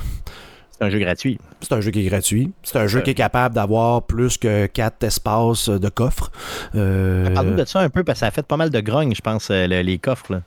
[0.78, 1.38] C'est un jeu gratuit.
[1.60, 2.50] c'est un jeu qui est gratuit.
[2.62, 3.02] C'est un jeu Euh.
[3.02, 6.32] qui est capable d'avoir plus que quatre espaces de coffres.
[6.74, 9.14] Euh, Parle-nous de ça un peu, parce que ça a fait pas mal de grogne,
[9.14, 10.32] je pense, euh, le- les coffres.
[10.32, 10.40] Là.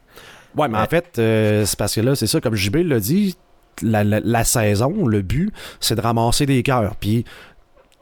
[0.58, 0.88] Ouais, mais en Ouais.
[0.88, 3.38] fait, euh, c'est parce que là, c'est ça, comme JB l'a dit,
[3.82, 6.95] la, la- la saison, le but, c'est de ramasser des cœurs.
[6.99, 7.26] Puis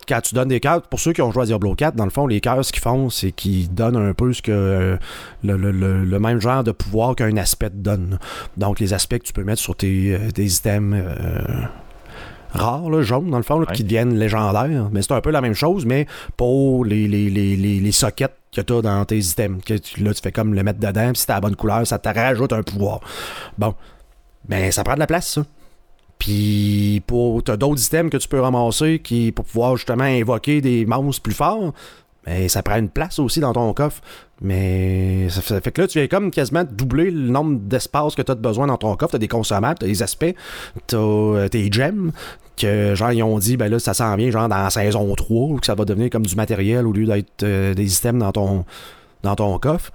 [0.08, 2.10] quand tu donnes des cœurs, pour ceux qui ont joué à Diablo 4, dans le
[2.12, 4.98] fond, les cœurs, ce qu'ils font, c'est qu'ils donnent un peu ce que euh,
[5.44, 8.20] le, le- le- le même genre de pouvoir qu'un aspect te donne.
[8.58, 10.94] Donc, les aspects que tu peux mettre sur tes, euh, items.
[10.96, 11.42] euh,
[12.52, 13.76] rares, là, jaunes, dans le fond, là, Ouais.
[13.76, 14.90] qui deviennent légendaires.
[14.92, 16.06] Mais c'est un peu la même chose, mais
[16.38, 19.64] pour les, les, les, les, les sockets que tu as dans tes items.
[19.66, 21.88] Que tu- là, tu fais comme le mettre dedans, puis si t'as la bonne couleur,
[21.88, 23.00] ça te rajoute un pouvoir.
[23.58, 23.74] Bon.
[24.48, 25.46] Ben, ça prend de la place, ça.
[26.24, 30.86] Puis, pour, t'as d'autres items que tu peux ramasser qui, pour pouvoir justement invoquer des
[30.86, 31.74] monstres plus forts.
[32.26, 34.02] Mais ça prend une place aussi dans ton coffre.
[34.40, 38.32] Mais ça fait, que là, tu viens comme quasiment doubler le nombre d'espace que tu
[38.32, 39.16] as besoin dans ton coffre.
[39.16, 40.34] Tu des consommables, tu des aspects,
[40.88, 42.14] tu as tes gems.
[42.56, 45.60] Que genre, ils ont dit, ben là, ça s'en vient genre dans la saison 3,
[45.60, 48.66] que ça va devenir comme du matériel au lieu d'être euh, des items dans ton,
[49.24, 49.92] dans ton coffre.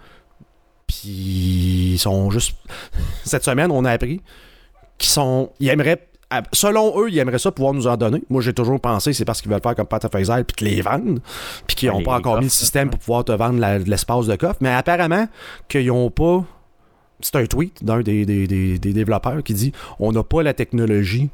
[0.86, 2.54] Puis, ils sont juste.
[3.24, 4.20] Cette semaine, on a appris
[4.98, 5.52] qu'ils sont.
[5.58, 6.07] Ils aimeraient.
[6.52, 8.22] Selon eux, ils aimeraient ça pouvoir nous en donner.
[8.28, 10.56] Moi, j'ai toujours pensé que c'est parce qu'ils veulent faire comme Path of Exile puis
[10.56, 11.20] te les vendre.
[11.66, 14.36] Puis qu'ils n'ont Les pas encore mis le système pour pouvoir te vendre l'espace de
[14.36, 14.56] coffre.
[14.60, 15.26] Mais apparemment,
[15.68, 16.44] qu'ils n'ont pas.
[17.20, 20.52] C'est un tweet d'un des, des- des- des développeurs qui dit on n'a pas la
[20.54, 21.30] technologie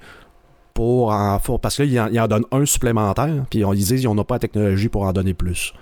[0.74, 1.38] pour en.
[1.60, 3.44] Parce que là, ils en, ils en donnent un supplémentaire.
[3.50, 5.74] Puis ils disent on n'a pas la technologie pour en donner plus.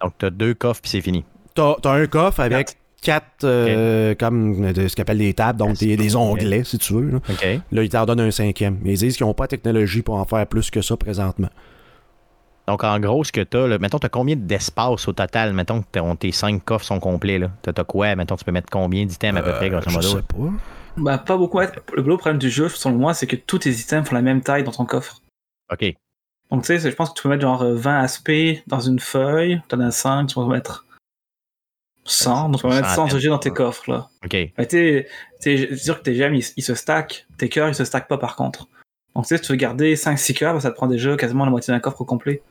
[0.00, 1.24] Donc, tu as deux coffres, puis c'est fini.
[1.54, 2.76] T'as as un coffre avec
[3.06, 6.92] quatre, euh, comme euh, ce qu'on appelle des tables, donc des, des onglets, si tu
[6.94, 7.10] veux.
[7.12, 7.60] Là, OK.
[7.72, 8.78] Là, ils t'en donnent un cinquième.
[8.84, 11.48] Ils disent qu'ils n'ont pas la technologie pour en faire plus que ça présentement.
[12.66, 15.52] Donc, en gros, ce que tu as, mettons, tu as combien d'espace au total?
[15.52, 17.40] Mettons que tes cinq coffres sont complets.
[17.62, 18.16] Tu as quoi?
[18.16, 20.08] Mettons, tu peux mettre combien d'items à peu près, grosso Euh, je modo?
[20.08, 20.52] sais pas.
[20.96, 21.60] Bah, pas beaucoup.
[21.60, 24.40] Le gros problème du jeu, selon moi, c'est que tous tes items font la même
[24.40, 25.22] taille dans ton coffre.
[25.72, 25.94] OK.
[26.50, 28.32] Donc, tu sais, je pense que tu peux mettre genre euh, 20 aspects
[28.66, 29.60] dans une feuille.
[29.68, 30.85] T'en as 5, tu peux mettre
[32.06, 32.48] 100.
[32.50, 34.08] Donc, tu peux mettre 100 objets dans tes coffres, là.
[34.24, 34.32] OK.
[34.32, 35.06] Mais tu sais,
[35.40, 37.26] c'est sûr que tes gemmes, ils, ils se stackent.
[37.38, 38.68] Tes cœurs, ils se stackent pas, par contre.
[39.14, 41.44] Donc, tu sais, si tu veux garder 5-6 cœurs, bah, ça te prend déjà quasiment
[41.44, 42.42] la moitié d'un coffre au complet.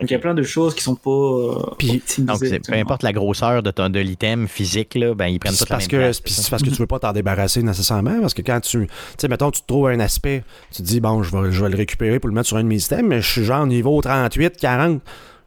[0.00, 2.02] Donc, il y a plein de choses qui sont pas euh, Puis-.
[2.18, 5.52] Donc, c'est- peu importe la grosseur de, ton- de l'item physique, là, ben, ils prennent
[5.52, 8.20] tout C'est la même que, c'est parce que tu veux pas t'en débarrasser nécessairement.
[8.20, 8.88] Parce que quand tu.
[8.88, 11.70] Tu sais, mettons, tu trouves un aspect, tu te dis, bon, je vais, je vais
[11.70, 14.00] le récupérer pour le mettre sur un de mes systèmes, mais je suis genre niveau
[14.00, 15.00] 38, 40.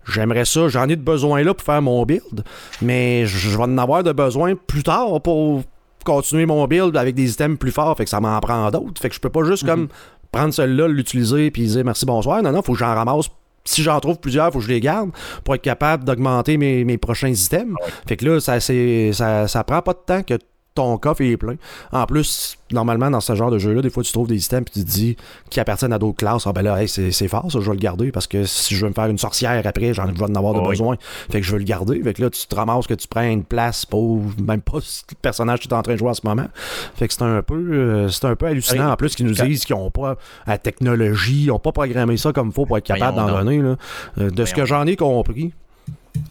[0.10, 2.44] J'aimerais ça, j'en ai de besoin là pour faire mon build,
[2.82, 5.64] mais je vais en avoir de besoin plus tard pour
[6.06, 9.02] continuer mon build avec des items plus forts, fait que ça m'en prend d'autres.
[9.02, 9.70] Fait que je peux pas juste Mhm.
[9.70, 9.88] comme
[10.32, 12.42] prendre celui-là, l'utiliser puis dire merci, bonsoir.
[12.42, 13.28] Non, non, faut que j'en ramasse.
[13.66, 15.10] Si j'en trouve plusieurs, faut que je les garde
[15.44, 17.76] pour être capable d'augmenter mes, mes prochains items.
[18.08, 20.36] Fait que là, ça, c'est, ça, ça prend pas de temps que
[20.78, 21.56] ton coffre est plein.
[21.92, 24.80] En plus, normalement, dans ce genre de jeu-là, des fois, tu trouves des items et
[24.80, 25.18] tu te dis
[25.50, 26.46] qui appartiennent à d'autres classes.
[26.46, 28.84] Ah ben là, hey, c'est, fort, ça, je vais le garder parce que si je
[28.84, 30.70] veux me faire une sorcière après, j'en je vais en avoir de oui.
[30.70, 30.98] besoin.
[31.32, 32.00] Fait que je veux le garder.
[32.04, 35.16] Fait que là, tu te ramasses que tu prends une place pour même pas le
[35.20, 36.48] personnage que tu es en train de jouer en ce moment.
[36.96, 38.92] Fait que c'est un peu, euh, c'est un peu hallucinant.
[38.92, 40.16] En plus, qu'ils nous disent qu'ils n'ont pas
[40.46, 43.64] la technologie, ils n'ont pas programmé ça comme il faut pour être capable d'en donner.
[43.64, 43.78] là.
[44.20, 45.54] Euh, de ce que j'en ai compris,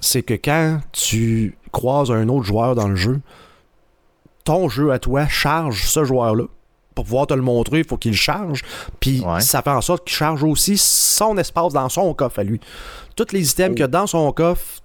[0.01, 3.20] c'est que quand tu croises un autre joueur dans le jeu,
[4.47, 6.44] ton jeu à toi charge ce joueur-là.
[6.94, 8.62] Pour pouvoir te le montrer, il faut qu'il charge.
[9.01, 9.40] Puis Ouais.
[9.42, 12.59] ça fait en sorte qu'il charge aussi son espace dans son coffre à lui.
[13.16, 14.80] Tous les items qu'il y a dans son coffre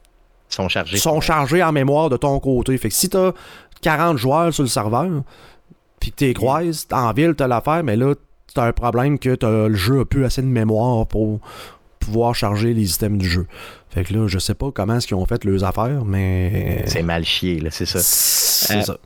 [0.49, 0.97] sont chargés.
[0.97, 2.77] sont chargés en mémoire de ton côté.
[2.77, 3.31] Fait que si t'as
[3.81, 5.09] 40 joueurs sur le serveur,
[6.01, 8.13] puis que t'es croises, en ville, t'as l'affaire, mais là,
[8.53, 11.39] t'as un problème que t'as, le jeu a plus assez de mémoire pour
[11.99, 13.47] pouvoir charger les items du jeu.
[13.89, 16.83] Fait que là, je sais pas comment est-ce qu'ils ont fait leurs affaires, mais...
[16.87, 17.99] C'est mal chié, là, c'est ça.
[18.01, 18.97] C'est Euh, ça.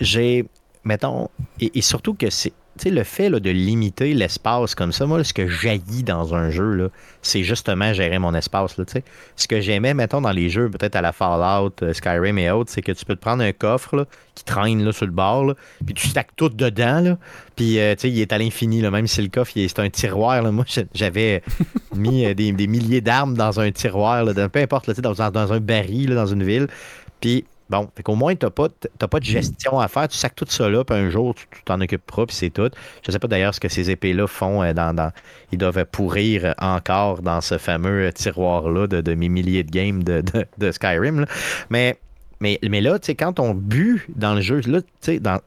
[0.00, 0.46] J'ai,
[0.84, 1.28] mettons,
[1.60, 2.52] et, surtout que c'est,
[2.86, 6.92] le fait de limiter l'espace comme ça, moi, ce que jaillit dans un jeu,
[7.22, 8.84] c'est justement gérer mon espace, là.
[9.34, 12.70] Ce que j'aimais, mettons, dans les jeux, peut-être à la Fallout, euh, Skyrim et autres,
[12.72, 15.94] c'est que tu peux te prendre un coffre, qui traîne, là, sur le bord, puis
[15.94, 17.18] tu stacks tout dedans, là,
[17.56, 20.52] puis, euh, il est à l'infini, même si le coffre, c'est un tiroir, là.
[20.52, 21.42] Moi, j'avais
[21.96, 26.26] mis euh, des, milliers d'armes dans un tiroir, peu importe, dans, dans- un baril, dans
[26.26, 26.68] une ville,
[27.20, 30.08] puis Bon, fait qu'au moins, t'as pas, t'as pas de gestion à faire.
[30.08, 32.70] Tu sacs tout ça là, puis un jour, tu tu t'en occuperas, puis c'est tout.
[33.06, 34.62] Je sais pas d'ailleurs ce que ces épées-là font.
[34.62, 35.12] euh, dans, dans-
[35.52, 40.22] Ils doivent pourrir encore dans ce fameux tiroir-là de, de mes milliers de games de,
[40.58, 41.26] de- Skyrim.
[41.68, 41.98] Mais,
[42.40, 45.40] mais, mais là, tu quand on but dans le jeu, là, tu dans,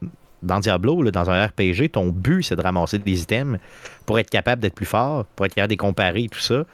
[0.44, 3.58] dans Diablo, là, dans un RPG, ton but, c'est de ramasser des items
[4.06, 6.66] pour être capable d'être plus fort, pour être capable de les comparer, tout ça.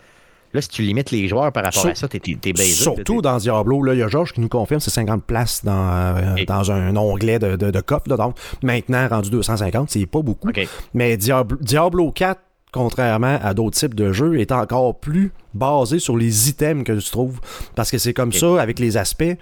[0.53, 3.37] Là, si tu limites les joueurs par rapport Sur- à ça, t'es, baisé, Surtout dans
[3.37, 6.71] Diablo, là, il y a Georges qui nous confirme c'est 50 places dans, euh, dans
[6.71, 8.07] un onglet de, de, de coffre.
[8.07, 8.17] là.
[8.17, 10.49] donc, maintenant, rendu 250, c'est pas beaucoup.
[10.93, 12.39] Mais Diablo, Diablo 4,
[12.71, 17.09] contrairement à d'autres types de jeux, est encore plus basé sur les items que tu
[17.09, 17.39] trouves.
[17.75, 19.35] Parce que c'est comme ça, avec les aspects,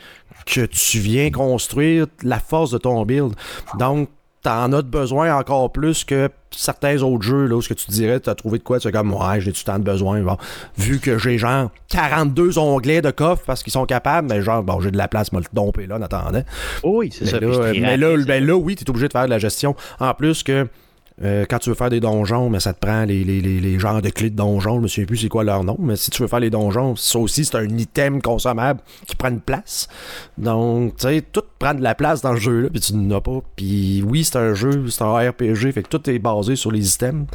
[0.46, 3.34] que tu viens construire la force de ton build.
[3.80, 4.10] Donc,
[4.46, 7.90] t'en as de besoin encore plus que certains autres jeux, là, où ce que tu
[7.90, 10.22] dirais, t'as trouvé de quoi, tu es comme, ouais, j'ai du temps de besoin.
[10.22, 10.38] Bon,
[10.78, 14.80] vu que j'ai genre 42 onglets de coffre parce qu'ils sont capables, mais genre, bon,
[14.82, 16.44] j'ai de la place, moi le domper là en attendant.
[16.84, 17.40] Oh oui, c'est ça.
[17.40, 19.76] là, euh, mais là, ben là, oui, tu es obligé de faire de la gestion.
[20.00, 20.68] En plus que
[21.24, 23.80] euh, quand tu veux faire des donjons, mais ça te prend les, les, les, les
[23.80, 24.76] genres de clés de donjons.
[24.76, 26.96] Je me souviens plus c'est quoi leur nom, mais si tu veux faire les donjons,
[26.98, 29.88] ça aussi, c'est un item consommable qui prend une place.
[30.38, 33.22] Donc, tu sais, tout prend de la place dans le jeu-là, puis tu n'en as
[33.22, 33.40] pas.
[33.56, 36.94] Puis oui, c'est un jeu, c'est un RPG, fait que tout est basé sur les
[36.96, 37.28] items.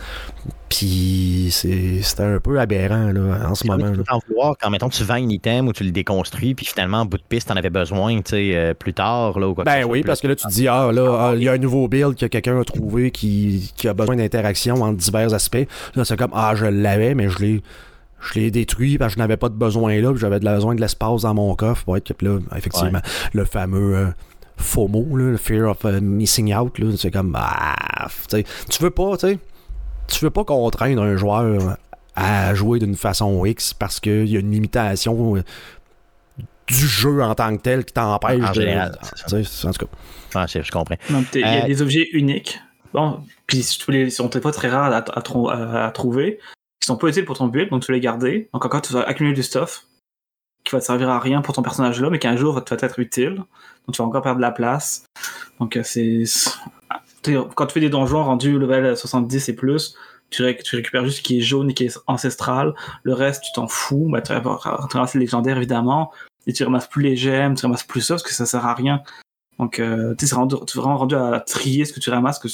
[0.68, 3.90] Puis c'est un peu aberrant, là, en ce Tu moment.
[3.90, 7.06] peux vouloir quand, mettons, tu vends un item ou tu le déconstruis, puis finalement, en
[7.06, 9.70] bout de piste, t'en avais besoin, tu sais, euh, plus tard, là, ou quoi que
[9.70, 11.52] ce Ben oui, parce que là, tu te dis, ah, là, ah, il y a
[11.52, 15.66] un nouveau build que quelqu'un a trouvé qui, qui a besoin d'interaction entre divers aspects.
[15.96, 17.62] Là, c'est comme, ah, je l'avais, mais je l'ai.
[18.20, 20.54] Je l'ai détruit parce que je n'avais pas de besoin là, puis j'avais de la-
[20.54, 23.00] besoin de l'espace dans mon coffre pour être là, effectivement,
[23.32, 24.06] le fameux euh,
[24.58, 29.16] FOMO, là, le fear of uh, missing out, là, c'est comme ah, tu veux pas,
[29.16, 29.38] tu sais,
[30.08, 31.78] tu veux pas contraindre un joueur
[32.14, 35.42] à jouer d'une façon X parce qu'il y a une limitation euh,
[36.66, 38.54] du jeu en tant que tel qui t'empêche En de.
[38.54, 39.68] général, ça.
[39.68, 39.92] en tout cas.
[40.34, 40.96] Ah, je comprends.
[41.34, 42.60] Il y a Euh, des objets uniques.
[42.92, 46.38] Bon, puis peux les, ils sont fois très rares à, à trou- à- à trouver,
[46.90, 48.48] sont pas utiles pour ton build, donc tu les garder.
[48.52, 49.86] Donc encore, tu vas accumuler du stuff
[50.64, 52.74] qui va te servir à rien pour ton personnage là, mais qu'un jour va te
[52.74, 53.36] va être utile.
[53.36, 55.04] Donc tu vas encore perdre de la place.
[55.58, 56.24] Donc euh, c'est.
[57.22, 59.96] tu Quand tu fais des donjons rendus level 70 et plus,
[60.30, 62.74] tu, tu récupères juste ce qui est jaune et qui est ancestral.
[63.02, 64.08] Le reste, tu t'en fous.
[64.10, 64.40] Bah, tu vas
[64.90, 66.12] tu ramasses les légendaires évidemment.
[66.46, 68.74] Et tu ramasses plus les gemmes, tu ramasses plus ça parce que ça sert à
[68.74, 69.02] rien.
[69.58, 72.48] Donc, euh, tu tu es vraiment rendu à trier ce que tu ramasses, que,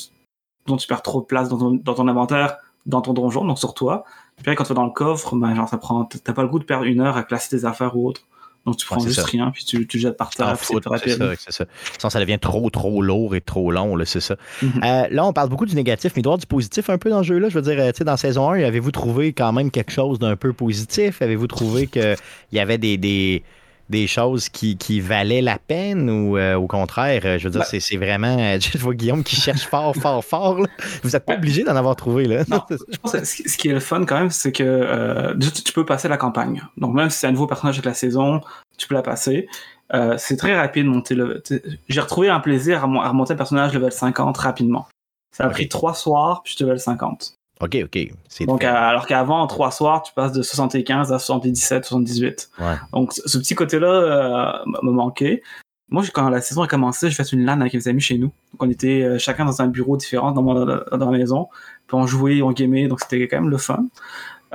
[0.67, 4.05] dont tu perds trop de place dans ton inventaire, dans ton donjon, donc sur toi.
[4.43, 6.59] Puis quand tu vas dans le coffre, ben, genre, ça prend, t'as pas le goût
[6.59, 8.23] de perdre une heure à classer tes affaires ou autre.
[8.67, 9.25] Donc, tu prends juste ça.
[9.25, 11.37] rien, puis tu, tu le jettes par terre, c'est rapide.
[11.39, 11.65] ça, ça.
[11.99, 14.35] Sinon, ça devient trop, trop lourd et trop long, là, c'est ça.
[14.61, 14.81] Mhm.
[14.83, 16.99] Euh, là, on parle beaucoup du négatif, mais il doit y avoir du positif un
[16.99, 17.49] peu dans le jeu-là.
[17.49, 20.19] Je veux dire, euh, tu sais, dans saison 1, avez-vous trouvé quand même quelque chose
[20.19, 21.23] d'un peu positif?
[21.23, 22.17] Avez-vous trouvé qu'il
[22.51, 23.45] y avait des, des,
[23.89, 27.65] des choses qui, qui valaient la peine ou euh, au contraire, euh, je veux dire,
[27.71, 28.37] Ben- c'est, vraiment.
[28.39, 30.59] euh, je vois Guillaume qui cherche fort, fort, fort.
[30.61, 30.67] là.
[31.03, 32.45] Vous n'êtes pas obligé d'en avoir trouvé, là.
[32.49, 35.63] Non, je pense que ce qui est le fun quand même, c'est que euh, tu
[35.63, 36.63] tu peux passer la campagne.
[36.77, 38.41] Donc même si c'est un nouveau personnage avec la saison,
[38.79, 39.47] tu peux la passer.
[39.95, 41.43] Euh, c'est très rapide de monter le.
[41.89, 44.89] J'ai retrouvé un plaisir à, mon- à remonter le personnage level 50 rapidement.
[45.37, 47.36] Ça a pris trois soirs, puis je suis level 50.
[47.61, 47.99] OK, OK.
[48.47, 52.51] Donc à- alors qu'avant, en trois soirs, tu passes de 75 à 77, 78.
[52.59, 52.65] Ouais.
[52.93, 54.53] Donc ce petit côté-là euh,
[54.83, 55.43] me manquait.
[55.89, 58.33] Moi, quand la saison a commencé, j'ai fait une LAN avec mes amis chez nous.
[58.53, 61.49] Donc on était euh, chacun dans un bureau différent dans, mon- dans la maison.
[61.87, 63.87] Puis on jouait, on gamait, donc c'était quand même le fun.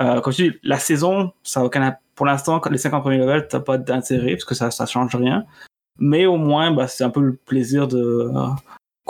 [0.00, 3.46] Euh, comme je dis, la saison, ça a aucun, pour l'instant, les 50 premiers levels,
[3.48, 5.44] t'as pas d'intérêt parce que ça, ça change rien.
[5.98, 8.30] Mais au moins, bah, c'est un peu le plaisir de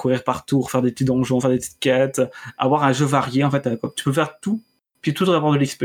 [0.03, 2.21] courir partout, faire des petits donjons, faire des petites quêtes,
[2.59, 3.67] avoir un jeu varié en fait.
[3.67, 4.61] euh, Tu peux faire tout,
[5.01, 5.85] puis tout rapporte de l'XP.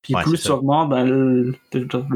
[0.00, 1.54] Puis plus tu augmentes, ben, le,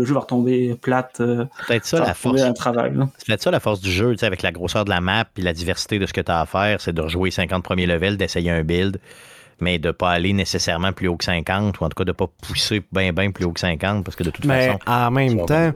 [0.04, 1.20] jeu va retomber plate.
[1.20, 2.40] Euh, peut-être ça, la force.
[2.40, 5.24] Un travail, c'est peut-être ça la force du jeu, avec la grosseur de la map
[5.36, 7.86] et la diversité de ce que tu as à faire, c'est de rejouer 50 premiers
[7.86, 9.00] levels, d'essayer un build,
[9.60, 12.10] mais de ne pas aller nécessairement plus haut que 50, ou en tout cas de
[12.10, 14.78] ne pas pousser bien, bien plus haut que 50, parce que de toute mais façon.
[14.86, 15.72] En même temps,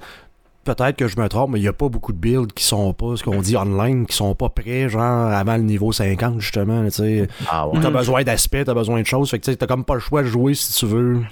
[0.67, 2.93] peut-être que je me trompe, mais il n'y a pas beaucoup de builds qui sont
[2.93, 6.87] pas, ce qu'on dit online, qui sont pas prêts, genre avant le niveau 50, justement.
[6.91, 9.31] Tu ah as besoin d'aspect, tu as besoin de choses.
[9.31, 11.23] Fait que tu n'as comme pas le choix de jouer si tu veux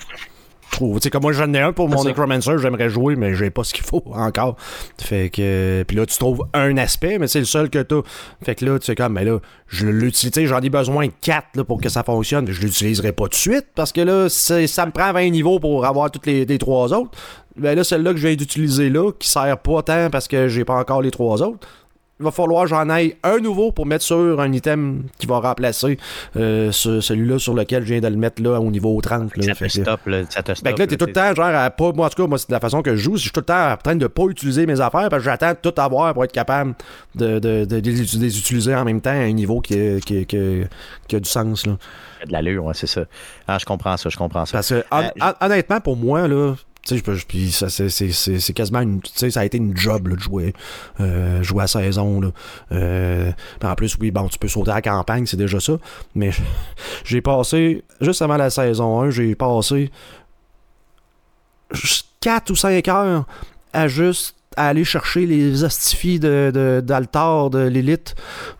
[0.74, 0.98] trouve.
[0.98, 3.64] Tu sais, comme moi, j'en ai un pour mon Necromancer, j'aimerais jouer, mais j'ai pas
[3.64, 4.56] ce qu'il faut encore.
[4.98, 5.84] Fait que.
[5.86, 7.94] Puis là, tu trouves un aspect, mais c'est le seul que tu
[8.42, 11.62] Fait que là, tu sais, comme, mais là, je l'utilise, j'en ai besoin de 4
[11.62, 12.50] pour que ça fonctionne.
[12.50, 15.86] Je l'utiliserai pas tout de suite parce que là, ça me prend 20 niveaux pour
[15.86, 17.10] avoir toutes les, les trois autres.
[17.56, 20.64] Ben là, celle-là que je viens d'utiliser là, qui sert pas tant parce que j'ai
[20.64, 21.66] pas encore les trois autres
[22.20, 25.40] il va falloir que j'en aille un nouveau pour mettre sur un item qui va
[25.40, 25.98] remplacer
[26.36, 29.36] euh, celui-là sur lequel je viens de le mettre là au niveau 30.
[29.36, 30.78] Là, ça, te stop, là, ça te stop.
[30.78, 32.60] là, t'es tout le temps, genre, à pas, moi, en tout cas, moi, c'est la
[32.60, 33.16] façon que je joue.
[33.16, 35.54] Je suis tout le temps en train de pas utiliser mes affaires parce que j'attends
[35.60, 36.74] tout avoir pour être capable
[37.16, 40.62] de, de, de, les utiliser en même temps à un niveau qui, qui, qui,
[41.08, 41.66] qui a du sens.
[41.66, 41.76] Là.
[42.26, 43.04] De l'allure, ouais, c'est ça.
[43.48, 44.58] Ah, je comprends ça, je comprends ça.
[44.58, 46.54] Parce que, euh, honnêtement, pour moi, là,
[47.28, 50.52] puis ça, c'est, quasiment une, tu sais, ça a été une job de jouer,
[51.00, 52.20] euh, jouer à saison.
[52.20, 52.30] Là.
[52.72, 53.32] Euh,
[53.62, 55.78] en plus, oui, bon, tu peux sauter à la campagne, c'est déjà ça.
[56.14, 56.30] Mais
[57.04, 59.90] j'ai passé, juste avant la saison 1, j'ai passé
[62.20, 63.24] 4 ou 5 heures
[63.72, 68.14] à juste à aller chercher les astifies d'altar de, de, l'élite.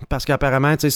[0.09, 0.89] Parce qu'apparemment, tu,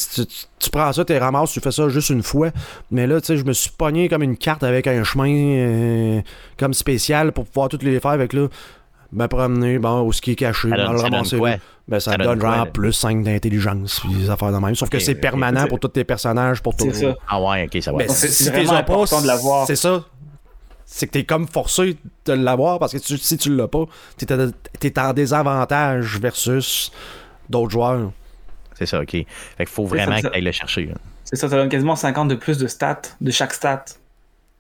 [0.59, 2.51] tu, prends ça, tu ramasses, tu fais ça juste une fois.
[2.91, 6.21] Mais là, tu sais, je me suis pogné comme une carte avec un chemin euh,
[6.59, 8.49] comme spécial pour pouvoir toutes les faire avec là.
[9.11, 11.39] Me promener, bon, au ski caché, dans le ramasser.
[11.89, 14.75] Ben, ça, donne genre plus 5 d'intelligence, des affaires de même.
[14.75, 16.91] Sauf que c'est permanent pour tous tes personnages, pour tout.
[17.27, 17.99] Ah ouais, ok, ça va.
[17.99, 19.67] Ben, c'est vraiment important de l'avoir.
[19.67, 20.05] C'est ça
[20.91, 23.85] c'est que t'es comme forcé de l'avoir parce que si tu l'as pas,
[24.17, 24.27] t'es,
[24.83, 26.91] es en désavantage versus
[27.51, 28.11] d'autres joueurs.
[28.75, 29.11] C'est ça, ok.
[29.11, 29.27] Fait
[29.59, 30.91] qu'il faut vraiment que tu le chercher.
[31.25, 33.85] C'est ça, ça donne quasiment 50 de plus de stats, de chaque stat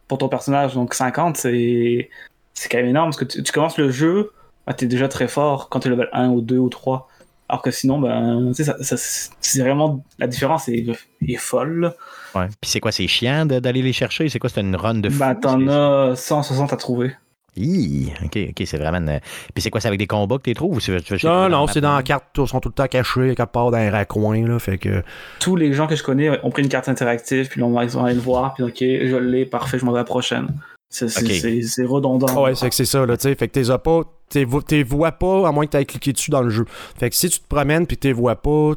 [0.06, 0.74] pour ton personnage.
[0.74, 2.10] Donc 50, c'est,
[2.52, 4.32] c'est quand même énorme parce que tu, commences le jeu,
[4.66, 7.08] bah, t'es déjà très fort quand tu es level 1 ou 2 ou 3.
[7.48, 8.96] Alors que sinon, ben, ça,
[9.40, 10.04] c'est vraiment.
[10.18, 10.84] La différence est,
[11.26, 11.94] est folle.
[12.34, 12.46] Ouais.
[12.60, 14.28] Puis c'est quoi, c'est chiant d'aller les chercher?
[14.28, 15.18] C'est quoi, c'est une run de fou?
[15.18, 17.14] Ben, t'en as 160 à trouver.
[17.56, 19.18] Hi, ok, ok, c'est vraiment.
[19.54, 21.96] Puis c'est quoi, c'est avec des combats que tu trouves ou Non, non, c'est dans
[21.96, 24.78] la carte, ils sont tout le temps cachés, quelque part dans un raccoin, là, fait
[24.78, 25.02] que.
[25.40, 28.14] Tous les gens que je connais ont pris une carte interactive, puis ils vont aller
[28.14, 30.48] le voir, puis ok, je l'ai, parfait, je m'en vais à la prochaine.
[30.88, 32.44] C'est redondant.
[32.44, 33.34] Ouais, c'est que c'est ça, là, tu sais.
[33.34, 34.02] Fait que t'es pas.
[34.28, 36.66] T'es vois pas, à moins que t'aies cliqué dessus dans le jeu.
[36.98, 38.72] Fait que si tu te promènes puis t'es vois pas,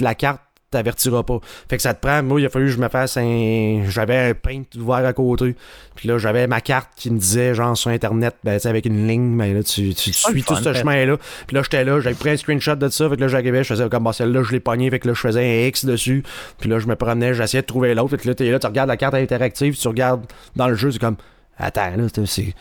[0.00, 0.40] la carte
[0.72, 1.38] t'avertira pas.
[1.68, 2.22] Fait que ça te prend.
[2.22, 3.82] Moi, il a fallu que je me fasse un.
[3.88, 5.54] J'avais un paint ouvert à côté.
[5.94, 9.06] Puis là, j'avais ma carte qui me disait, genre, sur Internet, ben, tu avec une
[9.06, 11.18] ligne, mais là, tu, tu suis tout ce chemin-là.
[11.46, 13.08] Puis là, j'étais là, j'avais pris un screenshot de ça.
[13.08, 14.90] Fait que là, j'arrivais, je faisais comme, bah, celle-là, je l'ai pogné.
[14.90, 16.24] Fait que là, je faisais un X dessus.
[16.58, 18.10] Puis là, je me promenais, j'essayais de trouver l'autre.
[18.10, 20.24] Fait que là, t'es là, tu regardes la carte interactive, tu regardes
[20.56, 21.16] dans le jeu, c'est comme,
[21.62, 22.54] attends, là, c'est.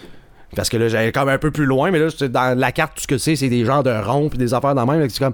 [0.55, 3.01] Parce que là, j'allais comme un peu plus loin, mais là, dans la carte, tout
[3.03, 5.09] ce que c'est, c'est des genres de ronds puis des affaires dans le même.
[5.09, 5.33] C'est comme,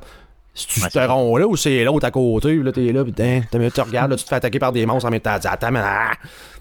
[0.57, 3.71] si tu te rond là ou c'est l'autre à côté, là t'es là, putain, tu
[3.71, 5.81] te regardes, là, tu te fais attaquer par des monstres en même temps, attends, mais
[5.83, 6.13] ah!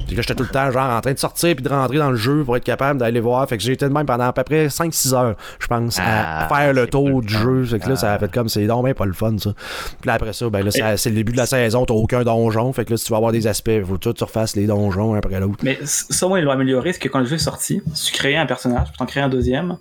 [0.07, 2.11] Puis là, j'étais tout le temps genre en train de sortir puis de rentrer dans
[2.11, 3.49] le jeu pour être capable d'aller voir.
[3.49, 6.45] Fait que j'ai été de même pendant à peu près 5-6 heures, je pense, à
[6.45, 7.65] ah, faire le tour du jeu.
[7.65, 9.55] Fait que là, ça a fait comme c'est donc pas le fun, ça.
[10.01, 12.73] Puis là, après ça, ben là, c'est le début de la saison, t'as aucun donjon.
[12.75, 15.15] Fait que là, si tu vas avoir des aspects, faut que tu refasses les donjons
[15.15, 15.61] un après l'autre.
[15.63, 18.19] Mais ça, moi, ils l'ont amélioré, c'est que quand le jeu est sorti, si tu
[18.19, 19.79] crées un personnage, tu en crées un deuxième,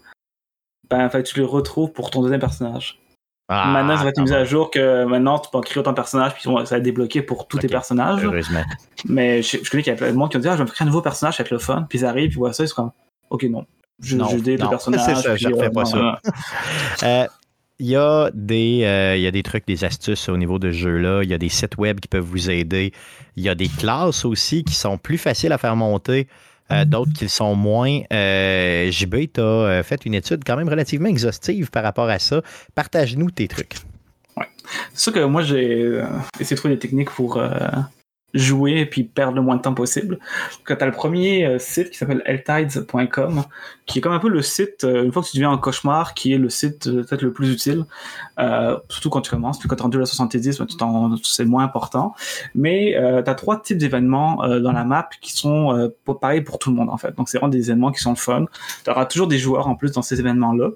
[0.90, 3.00] ben, en fait, tu le retrouves pour ton deuxième personnage.
[3.48, 5.96] Ah, maintenant, ça va être mise à jour que maintenant, tu peux créer autant de
[5.96, 8.24] personnages, puis ça va être débloqué pour tous tes personnages.
[8.24, 8.64] Heureusement.
[9.08, 10.70] Mais je, connais qu'il y a plein de monde qui ont dit Ah, je vais
[10.70, 11.86] créer un nouveau personnage, être le fun.
[11.88, 12.92] Puis ils arrivent, puis ils voient ça, ils sont comme
[13.30, 13.66] Ok, non.
[14.00, 15.02] Je, non, des personnages.
[15.06, 16.20] C'est ça, je refais pas ça.
[17.04, 17.28] Euh,
[17.80, 20.72] il y, a des, euh, il y a des trucs, des astuces au niveau de
[20.72, 21.24] ce jeu-là.
[21.24, 22.94] Il y a des sites web qui peuvent vous aider.
[23.36, 26.28] Il y a des classes aussi qui sont plus faciles à faire monter.
[26.72, 28.02] Euh, d'autres qui le sont moins.
[28.12, 32.18] Euh, JB, tu as euh, fait une étude quand même relativement exhaustive par rapport à
[32.18, 32.42] ça.
[32.74, 33.76] Partage-nous tes trucs.
[34.36, 34.48] Ouais.
[34.94, 36.02] C'est sûr que moi, j'ai
[36.40, 37.40] essayé de trouver des techniques pour
[38.36, 40.20] jouer et puis perdre le moins de temps possible.
[40.66, 43.44] Quand tu as le premier euh, site qui s'appelle eltides.com,
[43.86, 46.14] qui est comme un peu le site, euh, une fois que tu deviens un cauchemar,
[46.14, 47.86] qui est le site euh, peut-être le plus utile,
[48.90, 50.62] surtout quand tu commences, puis quand tu es rendu à 70,
[51.24, 52.14] c'est moins important.
[52.54, 56.76] Mais tu as trois types d'événements dans la map qui sont pareils pour tout le
[56.76, 57.16] monde en fait.
[57.16, 58.46] Donc c'est vraiment des événements qui sont fun.
[58.84, 60.70] Tu auras toujours des joueurs en plus dans ces événements-là.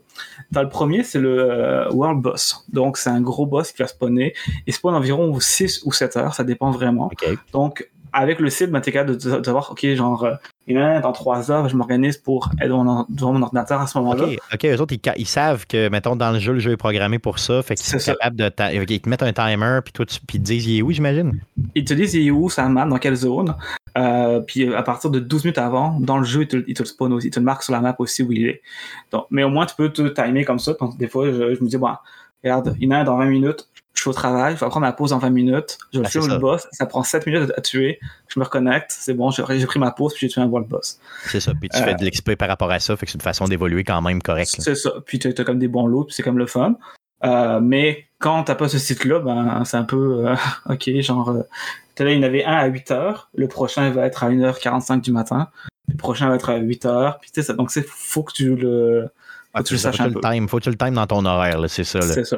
[0.52, 2.66] Dans le premier, c'est le World Boss.
[2.72, 4.34] Donc c'est un gros boss qui va spawner.
[4.66, 7.08] Il spawn environ 6 ou 7 heures, ça dépend vraiment.
[7.08, 7.38] Okay.
[7.54, 10.34] Donc, avec le site, ben, t'es capable de, de, savoir, OK, genre, euh,
[10.68, 13.88] et là, dans trois heures, je m'organise pour être devant mon, devant mon ordinateur à
[13.88, 14.26] ce moment-là.
[14.26, 16.78] OK, OK, eux autres, ils, ils, savent que, mettons, dans le jeu, le jeu est
[16.78, 17.62] programmé pour ça.
[17.62, 18.52] Fait qu'ils sont capables de.
[18.90, 20.92] Ils te mettent un timer, puis toi, tu, puis ils te disent, il est où,
[20.92, 21.40] j'imagine?
[21.76, 23.56] Ils te disent, il est où, ça map, dans quelle zone?
[23.98, 26.84] Euh, puis à partir de 12 minutes avant, dans le jeu, il te, il te
[26.84, 28.62] le spawn aussi, il te le marque sur la map aussi où il est.
[29.12, 30.74] Donc, mais au moins, tu peux te timer comme ça.
[30.80, 31.90] Donc, des fois, je, je me dis, bon,
[32.44, 33.68] regarde, il y en a dans 20 minutes,
[34.00, 36.20] je suis au travail, je vais prendre ma pause en 20 minutes, je vais ah,
[36.26, 39.78] le boss, ça prend 7 minutes à tuer, je me reconnecte, c'est bon, j'ai pris
[39.78, 41.02] ma pause, puis j'ai tué un le boss.
[41.26, 43.18] C'est ça, puis tu fais de euh, l'XP par rapport à ça, fait que c'est
[43.18, 44.56] une façon d'évoluer quand même correcte.
[44.60, 46.78] C'est ça, puis tu as, comme des bons lots, puis c'est comme le fun.
[47.26, 50.36] Euh, mais quand t'as pas ce site-là, ben c'est un peu euh,
[50.70, 51.44] ok, genre là,
[52.00, 55.12] il y en avait un à 8 heures, le prochain va être à 1h45 du
[55.12, 55.50] matin,
[55.90, 58.32] le prochain va être à 8 heures, puis tu sais ça, donc c'est faut que
[58.32, 59.10] tu le
[59.56, 60.22] faut, tu le.
[60.22, 62.02] Time, faut que tu le time dans ton horaire, c'est ça.
[62.02, 62.38] C'est ça.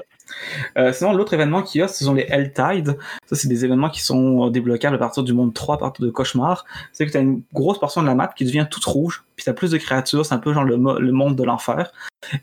[0.77, 2.97] Euh, sinon, l'autre événement qu'il y a, ce sont les Hell-Tide.
[3.25, 6.11] Ça, c'est des événements qui sont débloquables à partir du monde 3, à partir de
[6.11, 6.65] Cauchemar.
[6.93, 9.43] C'est que tu as une grosse portion de la map qui devient toute rouge, puis
[9.43, 11.91] tu as plus de créatures, c'est un peu genre le, le monde de l'enfer.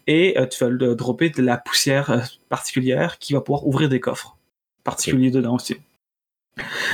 [0.07, 3.89] Et euh, tu vas le dropper de la poussière euh, particulière qui va pouvoir ouvrir
[3.89, 4.37] des coffres
[4.85, 5.77] particuliers dedans aussi.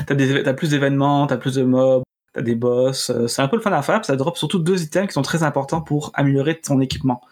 [0.07, 2.03] T'as, plus d'événements, t'as plus de mobs,
[2.35, 3.11] t'as des boss.
[3.11, 5.15] Euh, c'est un peu le fun à faire, puis ça drop surtout deux items qui
[5.15, 7.23] sont très importants pour améliorer ton équipement.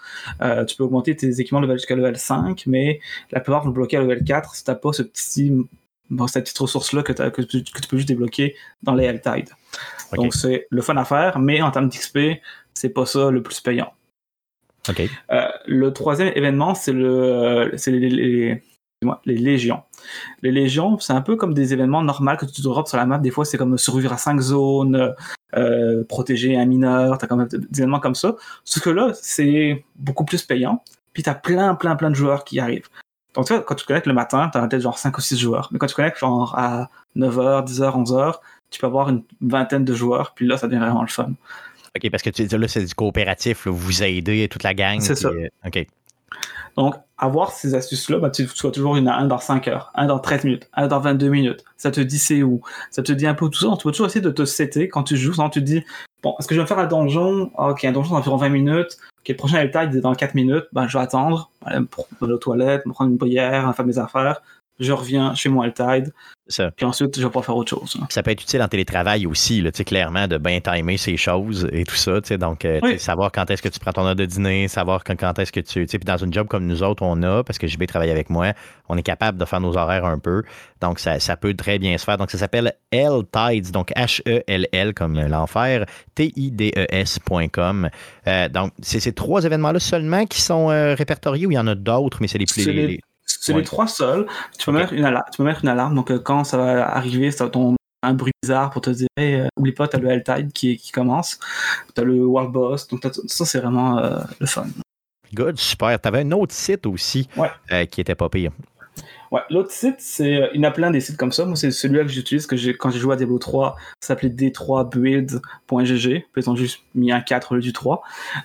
[0.41, 3.01] Euh, tu peux augmenter tes équipements level jusqu'à level 5, mais
[3.31, 5.53] la plupart vont bloquer à level 4 si t'as pas ce petit,
[6.09, 9.51] bon, cette petite ressource-là que, que, tu, que, tu peux juste débloquer dans les Helltide.
[10.13, 10.23] Okay.
[10.23, 12.19] Donc c'est le fun à faire, mais en termes d'XP,
[12.73, 13.93] c'est pas ça le plus payant.
[14.89, 15.11] Okay.
[15.31, 18.63] Euh, le troisième événement, c'est le, c'est les, les,
[19.25, 19.83] les légions.
[20.43, 23.19] Les légions, c'est un peu comme des événements normaux que tu drops sur la map.
[23.19, 25.15] Des fois, c'est comme survivre à 5 zones,
[25.57, 28.37] euh, protéger un mineur, t'as quand même des événements comme ça.
[28.65, 30.83] Ce que là, c'est beaucoup plus payant.
[31.13, 32.89] Puis t'as plein, plein, plein de joueurs qui arrivent.
[33.35, 35.69] Donc, tu vois, quand tu connectes le matin, t'as peut-être genre 5 ou 6 joueurs.
[35.73, 38.35] Mais quand tu connectes genre à 9h, 10h, 11h,
[38.71, 40.33] tu peux avoir une vingtaine de joueurs.
[40.35, 41.33] Puis là, ça devient vraiment le fun.
[41.95, 45.01] OK, parce que tu là, c'est du coopératif, là, vous vous aidez toute la gang.
[45.01, 45.29] C'est ça.
[45.29, 45.87] Euh, OK.
[46.77, 50.19] Donc, avoir ces astuces-là, bah, tu sois toujours une, un dans 5 heures, un dans
[50.19, 51.65] 13 minutes, un dans 22 minutes.
[51.77, 52.61] Ça te dit c'est où?
[52.91, 53.67] Ça te dit un peu tout ça?
[53.67, 55.33] Donc, tu peux toujours essayer de te setter quand tu joues.
[55.33, 55.85] tu te dis,
[56.23, 57.51] bon, est-ce que je vais me faire un donjon?
[57.57, 58.99] Ah, ok, un donjon d'environ 20 minutes.
[59.21, 60.65] Ok, le prochain est dans 4 minutes.
[60.73, 61.85] Ben, je vais attendre, aller
[62.21, 64.41] aux toilettes, me prendre une prière, faire mes affaires
[64.79, 66.13] je reviens chez moi le tide.
[66.49, 66.71] Ça.
[66.73, 67.97] Puis ensuite, je vais pas faire autre chose.
[68.01, 68.07] Hein.
[68.11, 71.85] Ça peut être utile en télétravail aussi, là, clairement, de bien timer ces choses et
[71.85, 72.21] tout ça.
[72.37, 72.99] Donc, euh, oui.
[72.99, 75.61] savoir quand est-ce que tu prends ton heure de dîner, savoir quand, quand est-ce que
[75.61, 75.87] tu.
[75.87, 78.53] Puis dans une job comme nous autres, on a, parce que JB travaille avec moi,
[78.89, 80.43] on est capable de faire nos horaires un peu.
[80.81, 82.19] Donc, ça, ça peut très bien se faire.
[82.19, 87.89] Donc, ça s'appelle L-Tides, donc H-E-L-L comme l'enfer, T-I-D-E-S.com.
[88.27, 91.69] Euh, donc, c'est ces trois événements-là seulement qui sont euh, répertoriés ou il y en
[91.69, 93.01] a d'autres, mais c'est les plus.
[93.41, 93.61] C'est ouais.
[93.61, 94.27] les trois seuls.
[94.59, 94.81] Tu peux, okay.
[94.81, 95.95] mettre une alarme, tu peux mettre une alarme.
[95.95, 99.35] Donc, euh, quand ça va arriver, ça tombe un bruit bizarre pour te dire hey,
[99.35, 101.39] euh, oublie pas, t'as le Helltide qui, qui commence.
[101.95, 102.89] T'as le World Boss.
[102.89, 104.67] Donc, ça, c'est vraiment euh, le fun.
[105.35, 105.99] Good, super.
[106.01, 107.51] T'avais un autre site aussi ouais.
[107.73, 108.53] euh, qui était pas pire.
[109.31, 110.51] Ouais, l'autre site, c'est.
[110.53, 111.47] Il y en a plein des sites comme ça.
[111.47, 113.77] Moi, c'est celui-là que j'utilise que quand j'ai joué à Diablo 3.
[113.99, 116.25] Ça s'appelait d3build.gg.
[116.37, 118.03] Ils ont juste mis un 4 au lieu du 3.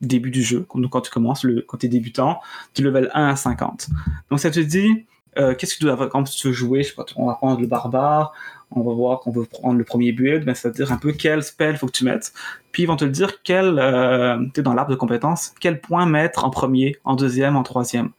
[0.00, 2.40] début du jeu, donc quand tu commences, le, quand tu es débutant,
[2.76, 3.88] du level 1 à 50.
[4.30, 5.04] Donc, ça te dit,
[5.36, 6.08] euh, qu'est-ce que tu dois avoir?
[6.10, 8.32] Quand tu veux jouer, je sais pas, on va prendre le barbare,
[8.70, 11.76] on va voir qu'on veut prendre le premier build, ben, c'est-à-dire un peu quel spell
[11.76, 12.32] faut que tu mettes.
[12.70, 15.80] Puis ils vont te le dire quel, euh, tu es dans l'arbre de compétences, quel
[15.80, 18.10] point mettre en premier, en deuxième, en troisième.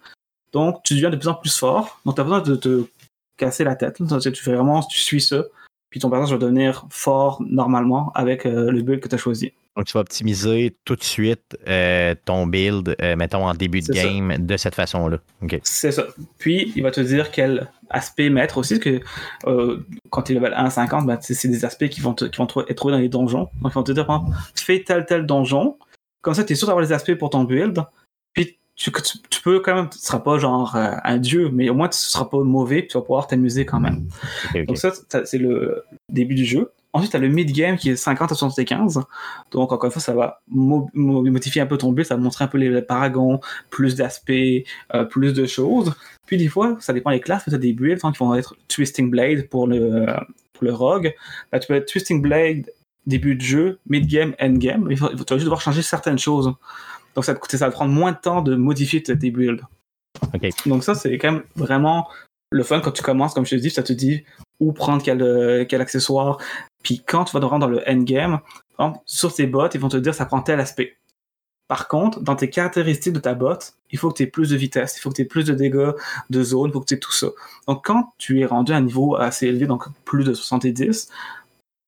[0.51, 2.85] Donc tu deviens de plus en plus fort, donc tu as besoin de te
[3.39, 4.01] casser la tête.
[4.01, 5.45] Donc, tu fais vraiment, tu suis ça,
[5.89, 9.53] puis ton personnage va devenir fort normalement avec euh, le build que tu as choisi.
[9.77, 13.85] Donc, tu vas optimiser tout de suite euh, ton build, euh, mettons, en début de
[13.85, 13.93] ça.
[13.93, 15.19] game de cette façon-là.
[15.41, 15.59] OK.
[15.63, 16.03] C'est ça.
[16.37, 19.01] Puis, il va te dire quel aspect mettre aussi, parce que
[20.09, 22.37] quand tu es level 1 à 50, ben, c'est des aspects qui vont, te- qui
[22.37, 23.49] vont trou- être trouvés dans les donjons.
[23.61, 25.77] Donc, ils vont te dire, par exemple, fais tel, tel donjon.
[26.21, 27.81] Comme ça, tu es sûr d'avoir les aspects pour ton build.
[28.33, 31.69] Puis, tu, tu, tu peux quand même, tu seras pas genre euh, un dieu, mais
[31.69, 34.07] au moins, tu seras pas mauvais, puis tu vas pouvoir t'amuser quand même.
[34.55, 34.65] OK.
[34.67, 34.91] Donc ça,
[35.25, 36.71] c'est le début du jeu.
[36.93, 39.01] Ensuite, tu as le mid-game qui est 50 à 75.
[39.51, 42.21] Donc, encore une fois, ça va mo- mo- modifier un peu ton build, ça va
[42.21, 45.93] montrer un peu les paragons, plus d'aspects, euh, plus de choses.
[46.25, 48.55] Puis, des fois, ça dépend des classes, tu as des builds hein, qui vont être
[48.69, 50.07] Twisting Blade pour le,
[50.53, 51.13] pour le Rogue.
[51.53, 52.65] Là, tu peux être Twisting Blade
[53.05, 54.87] début de jeu, mid-game, end-game.
[54.89, 56.51] Tu vas juste devoir changer certaines choses.
[57.15, 59.63] Donc, ça, te ça va te prendre moins de temps de modifier tes builds.
[60.33, 60.49] OK.
[60.65, 62.07] Donc ça, c'est quand même vraiment
[62.51, 64.23] le fun quand tu commences, comme je te dis, ça te dit
[64.59, 66.37] où prendre quel, euh, quel accessoire.
[66.83, 68.39] Puis quand tu vas te rendre dans le endgame,
[69.05, 70.97] sur tes bottes, ils vont te dire ça prend tel aspect.
[71.67, 74.55] Par contre, dans tes caractéristiques de ta botte, il faut que tu aies plus de
[74.55, 75.91] vitesse, il faut que tu aies plus de dégâts
[76.29, 77.27] de zone, il faut que tu aies tout ça.
[77.67, 81.09] Donc quand tu es rendu à un niveau assez élevé, donc plus de 70,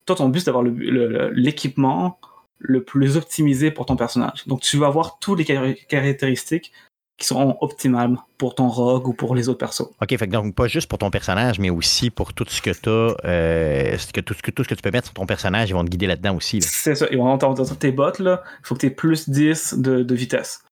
[0.05, 2.19] toi ton but c'est d'avoir le- le- l'équipement
[2.61, 4.45] le plus optimisé pour ton personnage.
[4.47, 6.71] Donc tu vas avoir toutes les car- caractéristiques
[7.17, 9.87] qui seront optimales pour ton rogue ou pour les autres persos.
[10.01, 12.71] OK, fait que donc pas juste pour ton personnage, mais aussi pour tout ce que
[12.71, 15.73] tu as, tout, ce que, tout ce que tu peux mettre sur ton personnage, ils
[15.73, 16.59] vont te guider là-dedans aussi.
[16.59, 16.67] là.
[16.67, 17.05] C'est ça.
[17.11, 20.15] Ils vont entendre dans tes bottes, il faut que tu aies plus 10 de, de
[20.15, 20.63] vitesse.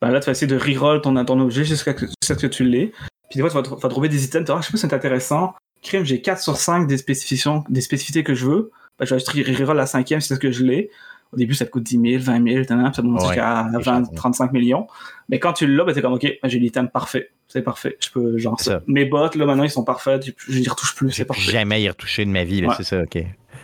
[0.00, 1.94] Ben là, tu vas essayer de reroll ton, ton objet jusqu'à
[2.24, 2.92] ce que tu l'aies.
[3.28, 4.86] Puis des fois, tu vas trouver des items, tu vas, ah, je sais pas si
[4.88, 5.54] c'est intéressant.
[5.82, 8.70] Crime, j'ai 4 sur 5 des spécifications, des spécificités que je veux.
[8.98, 10.90] Ben, je vais juste la cinquième c'est ce que je l'ai.
[11.32, 13.82] Au début, ça te coûte 10 000, 20 000, tadam, ça monte Ouais, jusqu'à c'est
[13.82, 14.14] 20, cher.
[14.14, 14.86] 35 millions.
[15.28, 17.30] Mais quand tu l'as, ben, t'es comme, OK, ben, j'ai l'item parfait.
[17.48, 17.96] C'est parfait.
[18.00, 18.80] Je peux, genre, ça.
[18.86, 20.24] mes bottes, là, maintenant, ils sont parfaits.
[20.48, 21.10] Je n'y retouche plus.
[21.10, 21.42] C'est parfait.
[21.50, 22.74] jamais y retouché de ma vie, là, Ouais.
[22.76, 23.18] c'est ça, OK.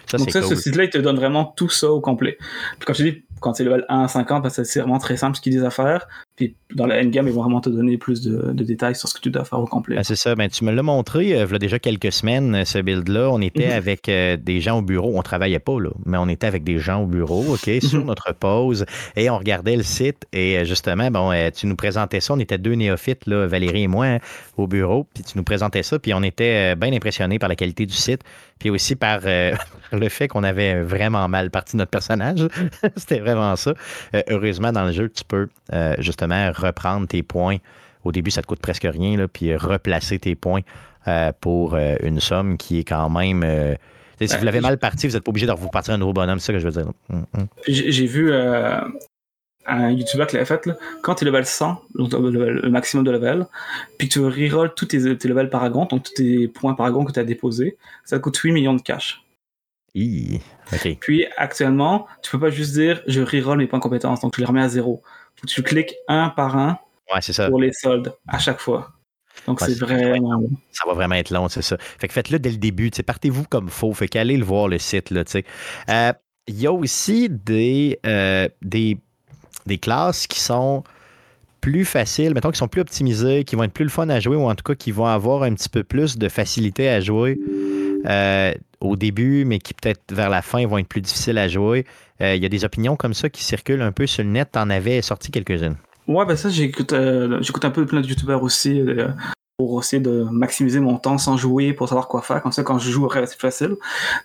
[0.07, 0.48] Ça, Donc ça, cool.
[0.50, 2.36] ce site-là, il te donne vraiment tout ça au complet.
[2.78, 4.98] Puis comme je te dis, quand c'est level 1 à 50, parce que c'est vraiment
[4.98, 6.07] très simple ce qu'ils disent à faire.
[6.36, 9.14] Puis dans le endgame, ils vont vraiment te donner plus de, de détails sur ce
[9.14, 9.96] que tu dois faire au complet.
[9.96, 10.36] Ben, c'est ça.
[10.36, 13.30] Ben, tu me l'as montré euh, il y a déjà quelques semaines, euh, ce build-là.
[13.32, 13.72] On était Mhm.
[13.72, 15.12] avec euh, des gens au bureau.
[15.18, 18.07] On travaillait pas, là, mais on était avec des gens au bureau, OK, sur Mhm.
[18.07, 18.86] notre pause.
[19.16, 20.24] Et on regardait le site.
[20.32, 22.34] Et euh, justement, bon, euh, tu nous présentais ça.
[22.34, 24.18] On était deux néophytes, là, Valérie et moi, hein,
[24.57, 25.05] au bureau.
[25.14, 25.98] Puis tu nous présentais ça.
[25.98, 28.20] Puis on était bien impressionnés par la qualité du site.
[28.63, 29.57] Puis aussi par euh,
[29.93, 32.47] le fait qu'on avait vraiment mal parti notre personnage.
[32.97, 33.75] C'était vraiment ça.
[34.15, 37.57] Euh, heureusement, dans le jeu, tu peux euh, justement reprendre tes points.
[38.05, 40.61] Au début, ça te coûte presque rien, là, puis replacer tes points
[41.41, 43.43] pour une somme qui est quand même.
[44.21, 46.13] si Ben, vous l'avez mal parti, vous n'êtes pas obligé de vous partir un nouveau
[46.13, 46.93] bonhomme, c'est ça que je veux dire.
[47.11, 47.27] hum.
[47.63, 48.81] Puis J'ai j'ai vu euh,
[49.67, 52.71] un YouTuber qui l'avait fait, là, quand tu es level 100, donc le, level- le
[52.71, 53.47] maximum de level,
[53.99, 57.13] puis que tu reroll tous tes, tes levels paragon, donc tous tes points paragon que
[57.13, 59.23] tu as déposés, ça te coûte 8 millions de cash.
[59.95, 60.41] Hi.
[61.01, 64.41] Puis actuellement, tu peux pas juste dire je reroll mes points de compétences, donc tu
[64.41, 65.03] les remets à zéro.
[65.37, 66.79] Faut que tu cliques un par un
[67.13, 67.49] Ouais, c'est ça.
[67.51, 68.93] pour les soldes à chaque fois.
[69.47, 70.43] Donc Ouais, c'est vraiment.
[70.71, 71.77] Ça va vraiment être long, c'est ça.
[71.79, 72.91] Fait que faites-le dès le début.
[72.91, 73.93] Partez-vous comme faux.
[73.93, 75.11] Fait qu'allez le voir, le site.
[75.11, 75.45] là, tu sais.
[75.91, 76.13] Euh,
[76.47, 78.99] Il y a aussi des, euh, des,
[79.67, 80.85] des classes qui sont
[81.61, 84.37] plus faciles, mettons, qui sont plus optimisées, qui vont être plus le fun à jouer
[84.37, 87.39] ou en tout cas qui vont avoir un petit peu plus de facilité à jouer
[88.05, 91.87] euh, au début, mais qui peut-être vers la fin vont être plus difficiles à jouer.
[92.21, 94.51] Euh, Il y a des opinions comme ça qui circulent un peu sur le net.
[94.53, 95.77] T'en avais sorti quelques-unes.
[96.09, 98.83] Ouais, ben ça, j'écoute euh, j'écoute un peu plein de youtubeurs aussi
[99.57, 102.42] pour essayer de maximiser mon temps sans jouer, pour savoir quoi faire.
[102.42, 103.76] Comme ça, quand je joue, c'est facile.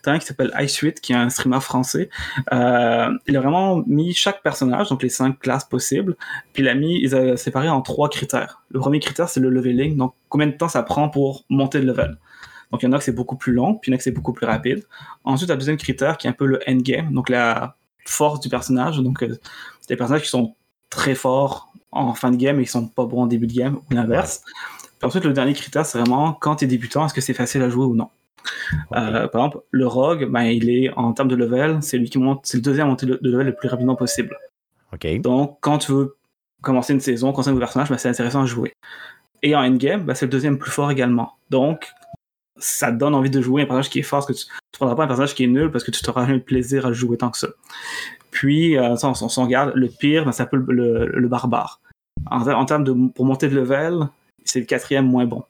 [0.02, 2.10] T'as un qui s'appelle Ice8, qui est un streamer français.
[2.54, 6.16] Euh, il a vraiment mis chaque personnage, donc les cinq classes possibles,
[6.54, 8.64] puis il a mis, il a séparé en trois critères.
[8.70, 11.86] Le premier critère, c'est le leveling, donc combien de temps ça prend pour monter le
[11.86, 12.18] level?
[12.72, 13.98] Donc il y en a que c'est beaucoup plus long, puis il y en a
[13.98, 14.84] que c'est beaucoup plus rapide.
[15.24, 17.76] Ensuite, le deuxième critère qui est un peu le endgame, donc la
[18.06, 18.98] force du personnage.
[18.98, 19.38] Donc euh,
[19.88, 20.56] des personnages qui sont
[20.90, 23.78] très forts en fin de game et qui sont pas bons en début de game,
[23.78, 24.42] ou l'inverse.
[25.04, 27.70] Ensuite, le dernier critère, c'est vraiment quand tu es débutant, est-ce que c'est facile à
[27.70, 28.10] jouer ou non?
[28.94, 32.18] Euh, par exemple, le rogue, ben, il est en termes de level, c'est lui qui
[32.18, 34.38] monte, c'est le deuxième à monter de de level le plus rapidement possible.
[35.20, 36.16] Donc, quand tu veux
[36.62, 38.74] commencer une saison, commencer un nouveau personnage, ben, c'est intéressant à jouer.
[39.44, 41.34] Et en endgame, ben, c'est le deuxième plus fort également.
[41.50, 41.88] Donc,
[42.58, 44.78] ça te donne envie de jouer un personnage qui est fort, parce que tu ne
[44.78, 46.94] prendras pas un personnage qui est nul parce que tu t'auras jamais le plaisir à
[46.94, 47.50] jouer tant que ça.
[48.32, 51.82] Puis, euh, on, on, regarde, le pire, ça s'appelle le, le, barbare.
[52.32, 54.08] En, en, termes de pour monter de level,
[54.50, 55.44] c'est le quatrième moins bon.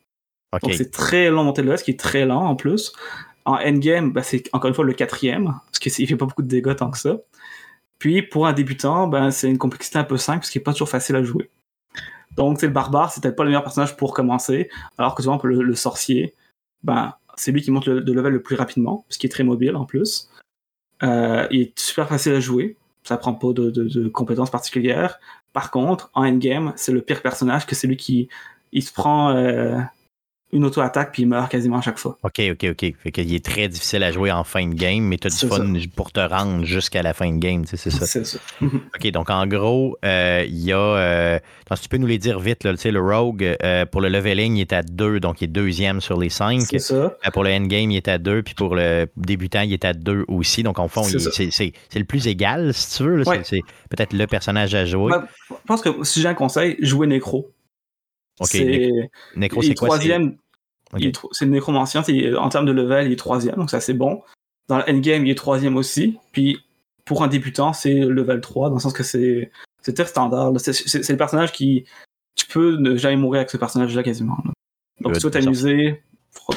[0.64, 2.94] Donc c'est très long monter de level, ce qui est très lent en plus.
[3.46, 6.48] En endgame, ben, c'est encore une fois le quatrième, parce qu'il fait pas beaucoup de
[6.48, 7.18] dégâts tant que ça.
[8.00, 10.74] Puis pour un débutant, ben, c'est une complexité un peu simple, ce qui est pas
[10.74, 11.50] toujours facile à jouer.
[12.36, 15.40] Donc c'est le barbare, c'est peut-être pas le meilleur personnage pour commencer, alors que souvent
[15.44, 16.36] le, le sorcier,
[16.84, 19.44] ben, c'est lui qui monte le, de level le plus rapidement, parce qu'il est très
[19.44, 20.30] mobile en plus.
[21.04, 25.20] Euh, il est super facile à jouer, ça prend pas de, de, de compétences particulières.
[25.54, 28.30] Par contre, en endgame, c'est le pire personnage que c'est lui qui
[28.72, 29.78] il se prend euh,
[30.54, 32.18] une auto-attaque puis il meurt quasiment à chaque fois.
[32.24, 32.94] OK, OK, OK.
[33.04, 35.36] Fait qu'il est très difficile à jouer en fin de game, mais tu as du
[35.36, 38.06] fun pour te rendre jusqu'à la fin de game, c'est ça?
[38.06, 38.40] C'est ça.
[38.62, 40.78] OK, donc en gros, euh, il y a.
[40.78, 41.40] Euh,
[41.82, 44.74] tu peux nous les dire vite, là, le Rogue, euh, pour le leveling, il est
[44.74, 46.62] à 2, donc il est deuxième sur les 5.
[46.62, 47.14] C'est ça.
[47.34, 50.26] pour le endgame, il est à 2, puis pour le débutant, il est à 2
[50.30, 50.64] aussi.
[50.64, 53.24] Donc en fond, c'est le plus égal, si tu veux.
[53.44, 55.12] C'est peut-être le personnage à jouer.
[55.50, 57.52] je pense que si j'ai un conseil, jouer Necro.
[58.42, 58.92] C'est
[59.36, 60.38] Necro, c'est quoi troisième.
[61.32, 62.04] C'est le nécromancien,
[62.38, 64.22] en termes de level, il est troisième, donc ça c'est bon.
[64.68, 66.18] Dans l'endgame, il est troisième aussi.
[66.32, 66.60] Puis
[67.06, 69.52] pour un débutant, c'est level 3, dans le sens que c'est
[69.94, 70.54] très standard.
[70.60, 71.86] C'est le personnage qui.
[72.36, 74.38] Tu peux ne jamais mourir avec ce personnage-là quasiment.
[75.02, 76.04] Donc tu t'amuser,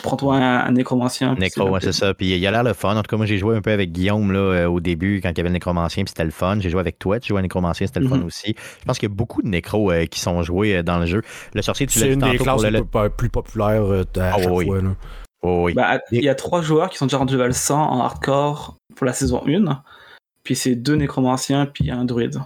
[0.03, 1.35] prends-toi un, nécromancien.
[1.35, 2.15] Nécro, c'est ça.
[2.15, 2.97] Puis il a l'air le fun.
[2.97, 5.31] En tout cas, moi, j'ai joué un peu avec Guillaume là, euh, au début, quand
[5.31, 6.59] il y avait le nécromancien, puis c'était le fun.
[6.61, 8.27] J'ai joué avec toi, tu jouais à nécromancien, c'était le fun mhm.
[8.27, 8.55] aussi.
[8.81, 11.07] Je pense qu'il y a beaucoup de nécros euh, qui sont joués euh, dans le
[11.07, 11.23] jeu.
[11.55, 12.07] Le sorcier, tu l'as.
[12.07, 12.63] C'est une des classes
[13.17, 13.85] plus populaires
[14.17, 14.67] à chaque oui.
[14.67, 14.81] fois.
[15.43, 15.75] oui.
[15.75, 19.07] Bah, il y a trois joueurs qui sont déjà rendus level 100 en hardcore pour
[19.07, 19.83] la saison 1.
[20.43, 22.41] Puis c'est deux nécromanciens, puis un druide.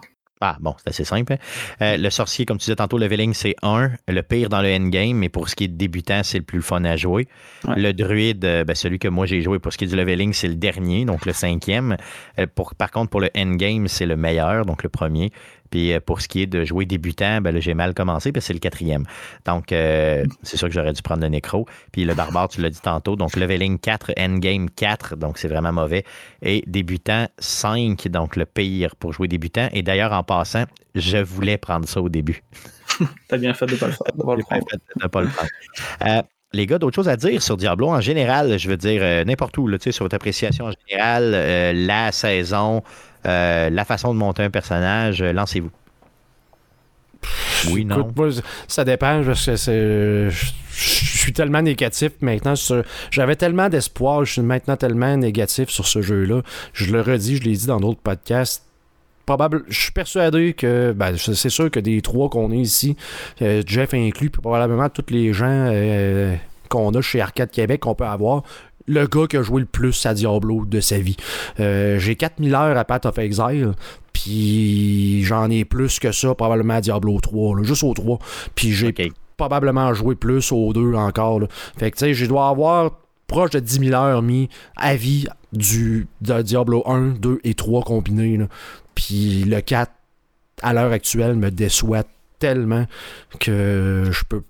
[0.46, 1.32] Ah, bon, c'est assez simple.
[1.32, 1.36] Hein.
[1.80, 3.92] Euh, le sorcier, comme tu disais tantôt, le leveling, c'est 1.
[4.08, 6.84] Le pire dans le endgame, mais pour ce qui est débutant, c'est le plus fun
[6.84, 7.28] à jouer.
[7.66, 10.34] Le druide, euh, ben, celui que moi j'ai joué pour ce qui est du leveling,
[10.34, 11.96] c'est le dernier, donc le cinquième.
[12.38, 15.32] Euh, pour, par contre, pour le endgame, c'est le meilleur, donc le premier.
[15.74, 18.52] Puis euh, pour ce qui est de jouer débutant, ben j'ai mal commencé, que c'est
[18.52, 19.02] le quatrième.
[19.44, 21.66] Donc, euh, c'est sûr que j'aurais dû prendre le nécro.
[21.90, 23.16] Puis le barbare, tu l'as dit tantôt.
[23.16, 26.04] Donc, leveling 4, endgame 4, donc c'est vraiment mauvais.
[26.42, 29.68] Et débutant 5, donc le pire pour jouer débutant.
[29.72, 30.62] Et d'ailleurs, en passant,
[30.94, 32.44] je voulais prendre ça au début.
[33.28, 34.60] T'as bien fait de ne pas le faire.
[35.02, 35.50] De pas le prendre.
[36.06, 36.22] Euh,
[36.52, 39.66] les gars, d'autres choses à dire sur Diablo en général, je veux dire n'importe où,
[39.66, 41.32] là, sur votre appréciation en général,
[41.84, 42.84] la saison,
[43.26, 45.70] euh, la façon de monter un personnage, euh, lancez-vous.
[47.70, 48.12] Oui, non.
[48.68, 49.22] ça dépend.
[49.22, 50.30] Je,
[50.70, 52.52] suis tellement négatif maintenant.
[53.10, 54.26] J'avais tellement d'espoir.
[54.26, 56.42] Je suis maintenant tellement négatif sur ce jeu-là.
[56.74, 58.64] Je le redis, je l'ai dit dans d'autres podcasts.
[59.24, 62.94] Probable, je suis persuadé que ben, c'est sûr que des trois qu'on est ici,
[63.40, 65.72] euh, Jeff inclus, puis probablement tous les gens
[66.68, 68.42] qu'on a chez Arcade Québec qu'on peut avoir,
[68.86, 71.16] le gars qui a joué le plus à Diablo de sa vie.
[71.60, 73.72] Euh, j'ai 4000 heures à Path of Exile,
[74.12, 78.18] puis j'en ai plus que ça probablement à Diablo 3, juste au 3.
[78.54, 78.94] Puis j'ai
[79.36, 81.40] probablement joué plus au 2 encore.
[81.76, 82.92] Fait que tu sais, je dois avoir
[83.26, 87.82] proche de 10 000 heures mis à vie du, de Diablo 1, 2 et 3
[87.82, 88.38] combinés.
[88.94, 89.90] Puis le 4,
[90.62, 92.04] à l'heure actuelle, me déçoit
[92.38, 92.86] tellement
[93.40, 94.42] que je peux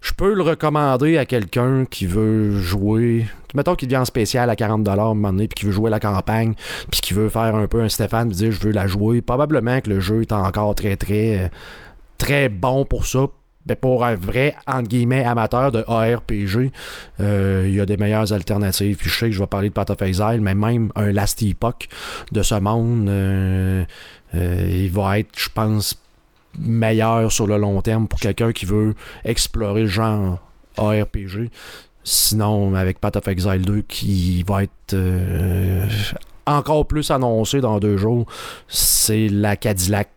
[0.00, 3.26] je peux le recommander à quelqu'un qui veut jouer.
[3.54, 5.90] Mettons qu'il vient en spécial à 40$ à un moment donné, puis qui veut jouer
[5.90, 6.54] la campagne,
[6.90, 9.20] puis qui veut faire un peu un Stéphane, dire je veux la jouer.
[9.20, 11.50] Probablement que le jeu est encore très, très,
[12.18, 13.26] très bon pour ça.
[13.68, 16.72] Mais pour un vrai, entre guillemets, amateur de ARPG,
[17.20, 18.96] euh, il y a des meilleures alternatives.
[18.96, 21.42] Puis je sais que je vais parler de Path of Exile, mais même un Last
[21.42, 21.88] Epoch
[22.32, 23.84] de ce monde, euh,
[24.34, 26.00] euh, il va être, je pense,
[26.58, 28.94] meilleur sur le long terme pour quelqu'un qui veut
[29.24, 30.38] explorer le genre
[30.76, 31.50] ARPG.
[32.02, 35.86] Sinon, avec Path of Exile 2 qui va être euh,
[36.46, 38.26] encore plus annoncé dans deux jours,
[38.68, 40.10] c'est la Cadillac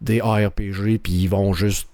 [0.00, 1.88] des ARPG, puis ils vont juste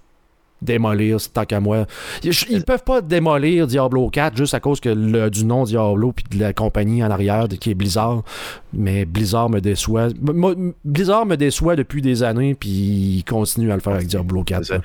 [0.63, 1.87] démolir, tant qu'à moi.
[2.23, 6.25] Ils, peuvent pas démolir Diablo 4 juste à cause que le, du nom Diablo puis
[6.31, 8.23] de la compagnie en arrière qui est Blizzard.
[8.73, 10.09] Mais Blizzard me déçoit.
[10.85, 14.81] Blizzard me déçoit depuis des années puis il continue à le faire avec Diablo 4.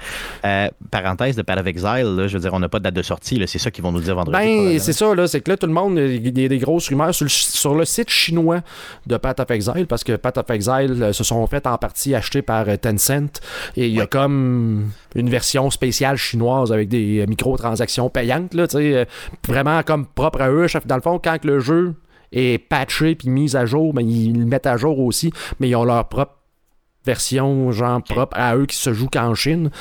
[0.45, 3.01] Euh, parenthèse de Path of Exile, je veux dire, on n'a pas de date de
[3.01, 3.41] sortie.
[3.47, 4.37] C'est ça qu'ils vont nous dire vendredi.
[4.37, 5.27] Ben, c'est ça, là.
[5.27, 8.09] C'est que là, tout le monde, il y a des grosses rumeurs sur le, site
[8.09, 8.61] chinois
[9.07, 12.13] de Path of Exile parce que Path of Exile euh, se sont fait en partie
[12.13, 13.41] acheter par euh, Tencent
[13.75, 19.05] et il y a comme une version spéciale chinoise avec des microtransactions payantes, là, euh,
[19.47, 20.67] vraiment comme propre à eux.
[20.85, 21.95] Dans le fond, quand le jeu
[22.31, 25.75] est patché puis mis à jour, ben, ils le mettent à jour aussi, mais ils
[25.75, 26.35] ont leur propre
[27.05, 29.71] version genre propre à eux qui se joue qu'en Chine.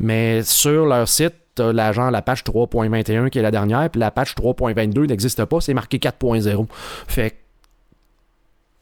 [0.00, 4.00] Mais sur leur site, t'as la, genre, la patch 3.21 qui est la dernière, puis
[4.00, 6.66] la patch 3.22 n'existe pas, c'est marqué 4.0.
[7.06, 7.36] Fait que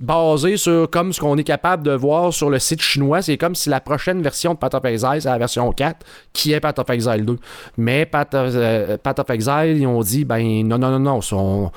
[0.03, 3.55] basé sur comme ce qu'on est capable de voir sur le site chinois, c'est comme
[3.55, 6.79] si la prochaine version de Path of Exile, c'est la version 4, qui est Path
[6.81, 7.39] of Exile 2.
[7.79, 11.71] Mais euh, Path of Exile, ils ont dit, ben non, non, non, non,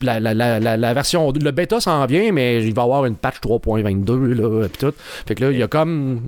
[0.00, 3.16] la, la, la, la, version, le bêta s'en vient, mais il va y avoir une
[3.16, 4.94] patch 3.22, là, pis tout.
[5.26, 6.22] Fait que là, il y a comme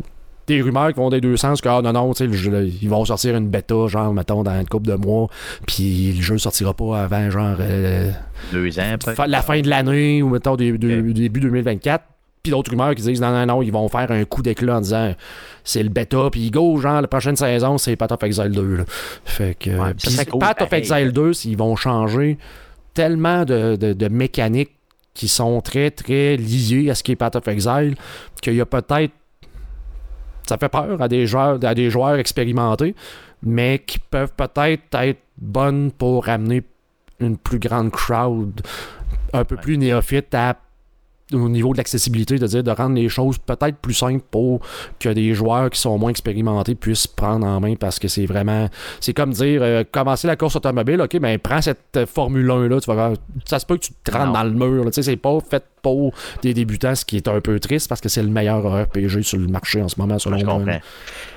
[0.49, 3.05] des rumeurs qui vont des deux sens que ah, non non le jeu, ils vont
[3.05, 5.29] sortir une bêta genre mettons dans une couple de mois
[5.67, 8.11] puis le jeu sortira pas avant genre euh,
[8.53, 8.97] Deux ans,
[9.27, 12.03] la fin de l'année ou mettons dé- dé- début 2024
[12.43, 14.81] puis d'autres rumeurs qui disent non non non ils vont faire un coup d'éclat en
[14.81, 15.15] disant
[15.65, 18.85] c'est le bêta puis go genre la prochaine saison c'est Path of Exile 2 là.
[19.25, 20.73] fait que Ouais, puis ça serait cool, Path of.
[20.73, 22.39] Exile 2 ils vont changer
[22.95, 24.71] tellement de, de- de mécaniques
[25.15, 27.97] qui sont très très liées à ce qui est Path of Exile
[28.41, 29.13] qu'il y a peut-être
[30.49, 32.95] ça fait peur à des joueurs à des joueurs expérimentés
[33.43, 36.63] mais qui peuvent peut-être être bonnes pour amener
[37.21, 38.61] une plus grande crowd
[39.33, 39.61] un peu Ouais.
[39.61, 40.57] plus néophyte à
[41.33, 44.61] au niveau de l'accessibilité, de dire de rendre les choses peut-être plus simples pour
[44.99, 48.69] que des joueurs qui sont moins expérimentés puissent prendre en main parce que c'est vraiment
[49.01, 52.81] c'est comme dire euh, commencer la course automobile, ok, ben prends cette Formule 1 là,
[52.81, 53.13] tu vas voir,
[53.45, 54.33] ça se peut que tu te rentres Non.
[54.33, 57.41] dans le mur, tu sais, c'est pas fait pour des débutants, ce qui est un
[57.41, 60.39] peu triste parce que c'est le meilleur RPG sur le marché en ce moment selon
[60.39, 60.55] je moi.
[60.55, 60.79] comprends.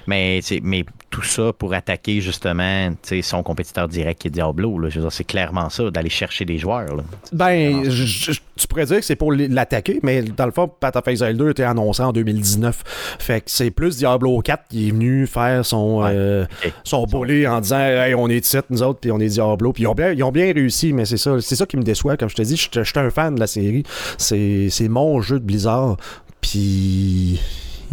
[0.07, 2.90] Mais, mais tout ça pour attaquer justement
[3.22, 4.80] son compétiteur direct qui est Diablo.
[4.80, 4.90] Là.
[4.90, 6.96] Je c'est clairement ça, d'aller chercher des joueurs.
[6.96, 7.04] Là.
[7.34, 10.96] Ben, je- je- tu pourrais dire que c'est pour l'attaquer, mais dans le fond, Path
[10.96, 12.84] of Exile 2 était annoncé en 2019.
[13.20, 16.46] Fait que c'est plus Diablo 4 qui est venu faire son, Ouais, euh,
[16.86, 19.74] son bully en disant Hey, on est 7 nous autres, puis on est Diablo.
[19.74, 21.84] Puis ils ont bien, ils ont bien réussi, mais c'est ça, c'est ça qui me
[21.84, 22.16] déçoit.
[22.16, 23.84] Comme je te dis, je je suis un fan de la série.
[24.18, 25.98] C'est c'est mon jeu de Blizzard,
[26.40, 27.40] puis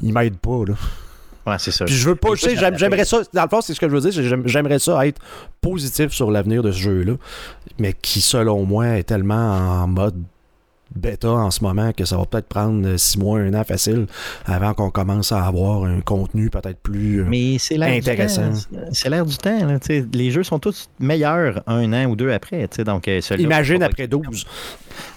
[0.03, 0.74] il m'aide pas, là.
[1.48, 1.84] Ouais, c'est ça.
[1.84, 3.94] Puis je veux pas, tu sais, j'aimerais ça, dans le fond, c'est ce que je
[3.96, 5.20] veux dire, j'aimerais ça être
[5.60, 7.14] positif sur l'avenir de ce jeu-là,
[7.78, 10.22] mais qui, selon moi, est tellement en mode
[10.94, 14.06] bêta en ce moment que ça va peut-être prendre 6 mois, un an facile
[14.47, 17.20] avant qu'on commence à avoir un contenu peut-être plus.
[17.20, 18.48] euh, Mais c'est l'air Intéressant.
[18.51, 18.86] Du temps.
[18.93, 19.66] C'est l'air du temps.
[19.66, 19.78] Là,
[20.15, 22.69] les jeux sont tous meilleurs un an ou deux après.
[22.85, 24.44] Donc, euh, Imagine après 12.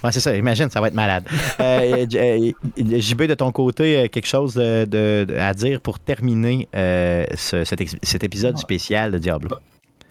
[0.04, 0.36] Ouais, c'est ça.
[0.36, 1.24] Imagine, ça va être malade.
[1.60, 5.98] Euh, euh, JB, de ton côté, euh, quelque chose de- de- de- à dire pour
[5.98, 7.80] terminer euh, ce- cet,
[8.24, 9.48] épisode spécial de Diablo?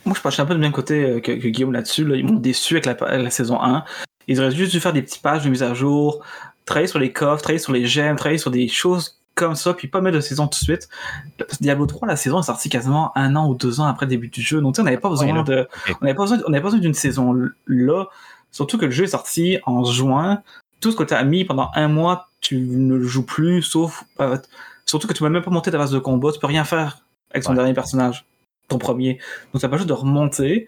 [0.06, 2.04] Moi, je suis un peu du même côté euh, que, que Guillaume là-dessus.
[2.06, 2.16] là.
[2.16, 3.84] Ils m'ont déçu avec la, avec la saison 1.
[4.28, 6.24] Ils auraient juste dû faire des petites pages de mise à jour,
[6.66, 9.88] travailler sur les coffres, travailler sur les gemmes, travailler sur des choses comme ça, puis
[9.88, 10.90] pas mettre de saison tout de suite.
[11.38, 14.06] Parce que Diablo 3, la saison est sortie quasiment un an ou deux ans après
[14.06, 14.62] le début du jeu.
[14.62, 15.68] Donc, tu sais, on n'avait pas besoin de,
[16.02, 17.34] on n'avait pas besoin, on n'avait pas besoin d'une saison
[17.68, 18.06] là.
[18.52, 20.42] Surtout que le jeu est sorti en juin.
[20.82, 24.04] Tout ce que tu as mis pendant un mois, tu ne le joues plus, sauf,
[24.20, 24.38] euh,
[24.86, 27.00] surtout que tu peux même pas monter ta base de combat, tu peux rien faire
[27.32, 27.56] avec ton Ouais.
[27.56, 28.26] dernier personnage,
[28.68, 29.20] ton premier.
[29.54, 30.68] Donc, ça pas juste de remonter.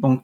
[0.00, 0.22] Donc,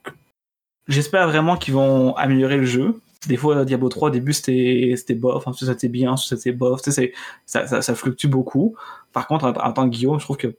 [0.89, 2.99] j'espère vraiment qu'ils vont améliorer le jeu.
[3.27, 6.81] Des fois, Diablo 3, au début, c'était bof, ensuite c'était bien, ensuite c'était bof.
[6.81, 7.13] Tu sais,
[7.45, 8.75] ça, ça, fluctue beaucoup.
[9.13, 10.55] Par contre, en, tant que Guillaume, je trouve que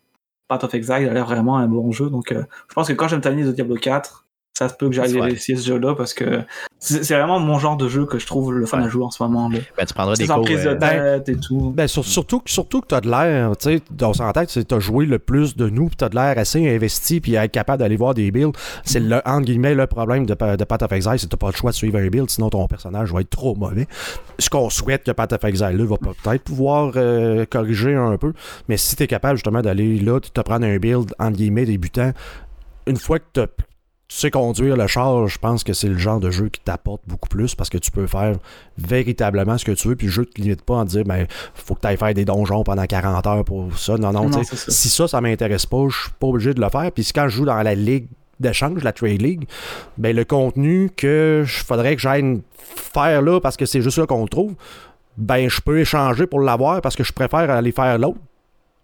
[0.49, 2.11] Path of Exile a l'air vraiment un bon jeu.
[2.11, 4.27] Donc, euh, je pense que quand je vais de Diablo 4,
[4.61, 6.43] ça se peut que j'aille essayer ce jeu-là parce que
[6.79, 8.85] c'est vraiment mon genre de jeu que je trouve le fun Ouais.
[8.85, 9.49] à jouer en ce moment.
[9.49, 9.57] là.
[9.79, 10.43] Ben, tu prendras des cours.
[10.43, 11.73] prise de euh, tête et tout.
[11.75, 14.61] Ben, sur- surtout, que- surtout que tu as de l'air, tu sais, on s'entend que
[14.61, 17.37] tu as joué le plus de nous, puis tu as de l'air assez investi, puis
[17.37, 18.53] être capable d'aller voir des builds.
[18.85, 21.47] C'est le, entre guillemets, le problème de, de Path of Exile, c'est que tu pas
[21.49, 23.87] le choix de suivre un build, sinon ton personnage va être trop mauvais.
[24.39, 28.35] Ce qu'on souhaite que Path of Exile là, va peut-être pouvoir euh, corriger un peu,
[28.69, 31.65] mais si tu es capable justement d'aller là, de te prendre un build, entre guillemets,
[31.65, 32.13] débutant,
[32.87, 33.47] une fois que t'as-
[34.11, 37.03] tu sais conduire le char, je pense que c'est le genre de jeu qui t'apporte
[37.07, 38.35] beaucoup plus parce que tu peux faire
[38.77, 41.77] véritablement ce que tu veux, puis le jeu te limite pas en dire ben faut
[41.77, 43.97] que tu ailles faire des donjons pendant 40 heures pour ça.
[43.99, 44.57] Non, non, Non, ça.
[44.69, 46.91] si ça, ça m'intéresse pas, je suis pas obligé de le faire.
[46.91, 48.09] Puis quand je joue dans la ligue
[48.41, 49.45] d'échange, la Trade League,
[49.97, 54.07] ben le contenu que je faudrait que j'aille faire là parce que c'est juste là
[54.07, 54.55] qu'on le trouve,
[55.19, 58.19] ben je peux échanger pour l'avoir parce que je préfère aller faire l'autre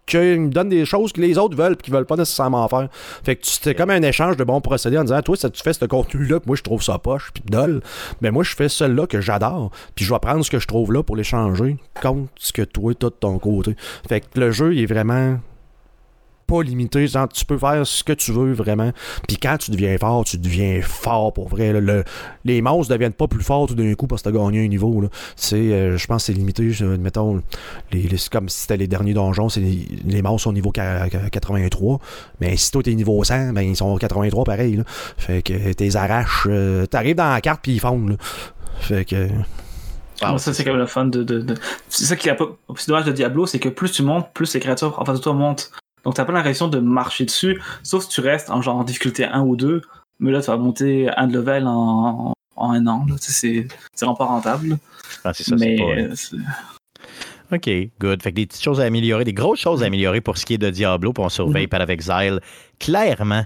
[0.07, 2.87] qu'ils me donnent des choses que les autres veulent et qu'ils veulent pas nécessairement faire.
[3.23, 5.73] Fait que c'est comme un échange de bons procédés en disant toi ça tu fais
[5.73, 7.81] ce contenu là, moi je trouve ça poche puis dol.
[8.21, 10.91] Mais moi je fais celui-là que j'adore, puis je vais prendre ce que je trouve
[10.93, 13.75] là pour l'échanger contre ce que toi t'as de ton côté.
[14.07, 15.37] Fait que le jeu il est vraiment
[16.47, 18.91] pas limité, genre, tu peux faire ce que tu veux vraiment.
[19.27, 21.73] Puis quand tu deviens fort, tu deviens fort pour vrai.
[21.73, 22.03] Le-
[22.45, 25.03] les monstres deviennent pas plus forts tout d'un coup parce que t'as gagné un niveau.
[25.03, 26.71] euh, je pense que c'est limité.
[26.99, 27.41] mettons,
[27.91, 31.29] les, comme si c'était les derniers donjons, les, les monstres sont au niveau ca- ca-
[31.29, 31.99] 83.
[32.39, 34.81] Mais si toi t'es niveau 100, ben ils sont au 83 pareil.
[35.17, 36.47] Fait que t'es arraches.
[36.49, 38.17] euh, T'arrives dans la carte puis ils fondent.
[38.79, 39.27] Fait que.
[40.21, 41.23] Ah, ça, c'est quand même le fun de.
[41.23, 41.53] de,
[41.89, 44.27] C'est ça qui est un peu plus dommage de Diablo, c'est que plus tu montes,
[44.33, 45.71] plus les créatures en face de toi montent.
[46.07, 49.25] Donc t'as pas l'impression de marcher dessus, sauf si tu restes en genre en difficulté
[49.25, 49.81] 1 ou 2.
[50.21, 53.05] Mais là, tu vas monter un level en, en un an.
[53.19, 53.67] C'est
[53.99, 54.77] vraiment pas rentable.
[55.25, 57.57] Ah, c'est ça, mais pas...
[57.57, 57.69] OK,
[57.99, 58.23] good.
[58.23, 60.53] Fait que des petites choses à améliorer, des grosses choses à améliorer pour ce qui
[60.53, 61.67] est de Diablo, puis on surveille.
[61.67, 62.39] Path of Exile
[62.79, 63.43] clairement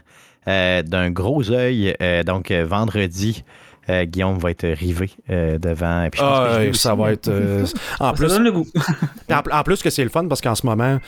[0.48, 1.96] euh, d'un gros œil.
[2.00, 3.44] Euh, donc, euh, vendredi,
[3.90, 6.08] euh, Guillaume va être rivé euh, devant.
[6.12, 7.28] Puis je pense ah, que ça va être.
[7.28, 7.66] Euh,
[7.99, 8.68] en, plus, le goût.
[9.32, 10.99] en, en, plus que c'est le fun parce qu'en ce moment,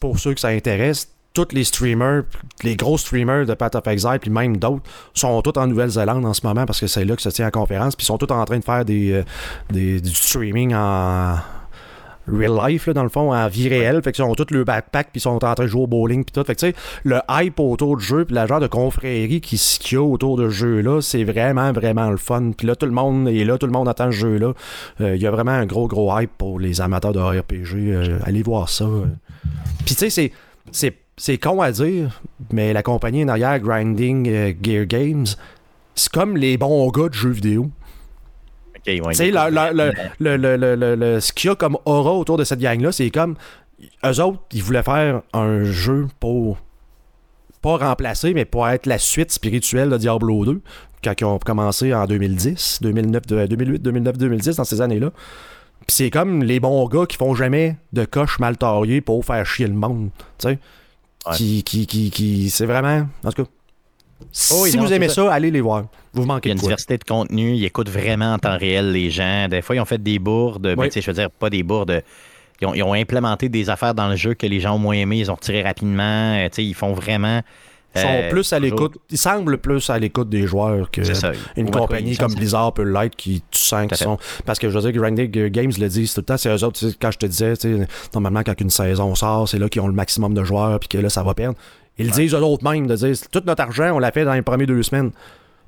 [0.00, 2.24] pour ceux que ça intéresse, tous les streamers,
[2.62, 4.82] les gros streamers de Path of Exile, puis même d'autres,
[5.14, 7.50] sont tous en Nouvelle-Zélande en ce moment parce que c'est là que se tient la
[7.50, 9.22] conférence, puis ils sont tous en train de faire des,
[9.70, 11.38] des du streaming en
[12.26, 14.02] real life, là, dans le fond, en vie réelle.
[14.02, 16.24] Fait qu'ils ont tous le backpack, puis ils sont en train de jouer au bowling,
[16.24, 16.44] puis tout.
[16.44, 16.74] Fait que, tu sais,
[17.04, 19.58] le hype autour du jeu, puis la genre de confrérie qu'il
[19.92, 22.52] y a autour de ce jeu-là, c'est vraiment, vraiment le fun.
[22.56, 24.52] Puis là, tout le monde est là, tout le monde attend ce jeu-là.
[25.00, 27.74] Il euh, y a vraiment un gros, gros hype pour les amateurs de RPG.
[27.74, 28.86] Euh, allez voir ça.
[29.84, 30.32] Puis, tu sais,
[30.70, 32.20] c'est c'est con à dire,
[32.52, 35.26] mais la compagnie en arrière, Grinding euh, Gear Games,
[35.94, 37.70] c'est comme les bons gars de jeux vidéo.
[38.82, 42.44] Okay, ouais, tu sais, le, le, le, ce qu'il y a comme aura autour de
[42.44, 43.36] cette gang-là, c'est comme.
[44.04, 46.58] Eux autres, ils voulaient faire un jeu pour.
[47.60, 50.60] Pas remplacer, mais pour être la suite spirituelle de Diablo 2,
[51.04, 55.10] quand ils ont commencé en 2010, 2009, 2008, 2009, 2010, dans ces années-là.
[55.86, 59.46] Puis c'est comme les bons gars qui font jamais de coche mal taillée pour faire
[59.46, 60.10] chier le monde.
[60.38, 60.58] Tu sais.
[61.26, 61.36] Ouais.
[61.36, 63.06] Qui, qui, qui, qui c'est vraiment.
[63.24, 63.50] En tout cas.
[64.52, 65.84] Oh, si non, vous aimez ça, allez les voir.
[66.12, 67.54] Vous manquez Il y a une de diversité de contenu.
[67.54, 69.48] Ils écoutent vraiment en temps réel les gens.
[69.48, 70.74] Des fois, ils ont fait des bourdes.
[70.76, 70.88] Oui.
[70.94, 72.02] Mais, je veux dire, pas des bourdes.
[72.60, 74.94] Ils ont, ils ont, implémenté des affaires dans le jeu que les gens ont moins
[74.94, 75.18] aimé.
[75.18, 76.46] Ils ont retiré rapidement.
[76.56, 77.42] ils font vraiment.
[77.94, 78.96] Ils sont euh, plus à l'écoute.
[79.10, 81.02] Ils semblent plus à l'écoute des joueurs que
[81.56, 84.18] une compagnie comme Blizzard peut l'être qui tu sens qu'ils sont.
[84.46, 86.86] Parce que je veux dire, Grinding Games le disent tout le temps, c'est eux autres,
[87.00, 87.54] quand je te disais,
[88.14, 90.98] normalement quand une saison sort, c'est là qu'ils ont le maximum de joueurs puis que
[90.98, 91.58] là ça va perdre.
[92.02, 94.34] Ils le disent eux autres même, de dire tout notre argent, on l'a fait dans
[94.34, 95.10] les premières deux semaines.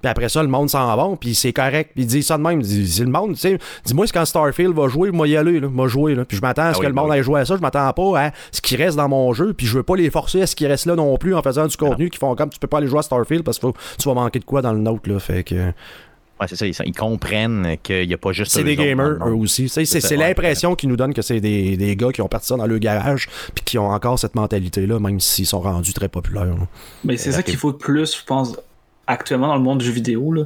[0.05, 1.93] Puis après ça, le monde s'en va, puis c'est correct.
[1.95, 2.61] Puis ils disent ça de même.
[2.61, 5.69] Ils disent, le monde, tu sais, dis-moi, quand Starfield va jouer, moi y aller, là,
[5.69, 6.15] moi jouer.
[6.15, 6.27] Là.
[6.27, 7.17] Puis je m'attends à ce ah oui, que le monde oui.
[7.17, 7.57] aille jouer à ça.
[7.57, 9.55] Je m'attends pas à ce qui reste dans mon jeu.
[9.55, 11.67] Puis je veux pas les forcer à ce qui reste là non plus en faisant
[11.67, 14.07] du contenu qui font comme tu peux pas aller jouer à Starfield parce que tu
[14.07, 15.09] vas manquer de quoi dans le nôtre.
[15.09, 15.19] Là.
[15.21, 15.73] Fait que.
[16.41, 18.53] Ouais, c'est ça, ils, ils, comprennent qu'il n'y a pas juste.
[18.53, 19.69] C'est des gamers, eux aussi.
[19.69, 20.77] C'est l'impression ouais.
[20.77, 23.29] qu'ils nous donnent que c'est des, des, gars qui ont parti ça dans leur garage
[23.55, 26.47] puis qui ont encore cette mentalité-là, même s'ils sont rendus très populaires.
[26.47, 26.67] Là.
[27.05, 28.57] Mais c'est ça qu'il faut plus, je pense,
[29.07, 30.33] actuellement dans le monde du jeu vidéo.
[30.33, 30.45] Là.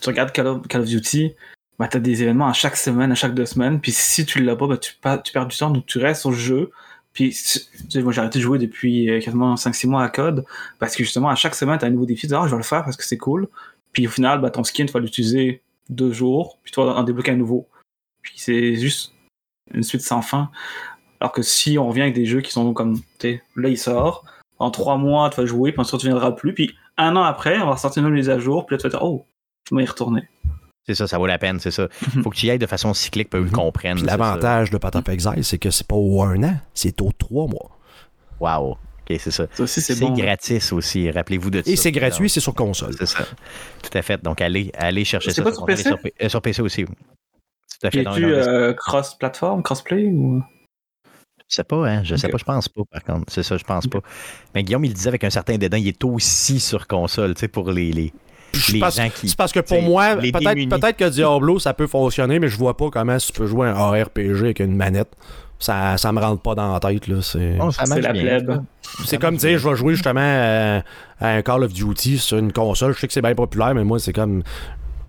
[0.00, 1.32] Tu regardes Call of, Call of Duty,
[1.78, 4.42] bah, tu as des événements à chaque semaine, à chaque deux semaines, puis si tu
[4.42, 6.70] l'as pas, bah, tu, tu, perds du temps, donc tu restes sur le jeu.
[7.12, 7.36] Puis
[7.96, 10.44] moi j'ai arrêté de jouer depuis quasiment 5-6 mois à code,
[10.78, 12.50] parce que justement à chaque semaine tu as un nouveau défi, tu dis, ah, je
[12.52, 13.48] vais le faire parce que c'est cool.
[13.92, 17.02] Puis au final, bah, ton skin, tu vas l'utiliser deux jours, puis tu vas en
[17.02, 17.68] débloquer un nouveau.
[18.22, 19.12] Puis c'est juste
[19.72, 20.50] une suite sans fin.
[21.20, 24.24] Alors que si on revient avec des jeux qui sont comme, tu là il sort,
[24.58, 27.58] en trois mois tu vas jouer, puis ensuite tu viendras plus, puis un an après,
[27.60, 29.26] on va sortir une nouvelle mise à jour, puis là tu vas dire, oh,
[29.68, 30.28] je vais y retourner.
[30.86, 31.88] C'est ça, ça vaut la peine, c'est ça.
[32.22, 34.02] Faut que tu y ailles de façon cyclique pour qu'ils comprennent.
[34.04, 37.46] L'avantage de Path of Exile, c'est que c'est pas au un an, c'est au trois
[37.46, 37.78] mois.
[38.40, 38.78] Wow.
[39.10, 39.46] OK, c'est ça.
[39.54, 40.12] ça c'est bon.
[40.12, 41.70] gratis aussi, rappelez-vous de ça.
[41.70, 42.94] Et c'est gratuit, c'est sur console.
[42.98, 43.24] C'est ça.
[43.82, 44.22] Tout à fait.
[44.22, 45.42] Donc, allez, allez chercher ça.
[45.42, 45.82] Pas sur PC?
[45.82, 46.84] Sur, euh, sur, PC aussi.
[46.84, 48.04] Tout à fait.
[48.04, 50.42] tu euh, cross-platform, crossplay ou...
[51.48, 52.04] Je sais pas, hein.
[52.04, 52.20] Je okay.
[52.20, 53.32] sais pas, je pense pas, par contre.
[53.32, 53.98] C'est ça, je pense okay.
[53.98, 54.08] pas.
[54.54, 57.48] Mais Guillaume, il disait avec un certain dédain, il est aussi sur console, tu sais,
[57.48, 58.12] pour les, les.
[58.52, 58.78] C'est
[59.36, 62.90] parce que pour moi, peut-être peut que Diablo, ça peut fonctionner, mais je vois pas
[62.90, 65.12] comment tu peux jouer un RPG avec une manette.
[65.60, 67.06] Ça, ça me rentre pas dans la tête.
[67.06, 67.20] Là.
[67.20, 68.62] C'est, oh, c'est la plèbe.
[69.04, 70.82] C'est comme dire, je vais jouer justement à,
[71.20, 72.94] à, un Call of Duty sur une console.
[72.94, 74.42] Je sais que c'est bien populaire, mais moi, c'est comme.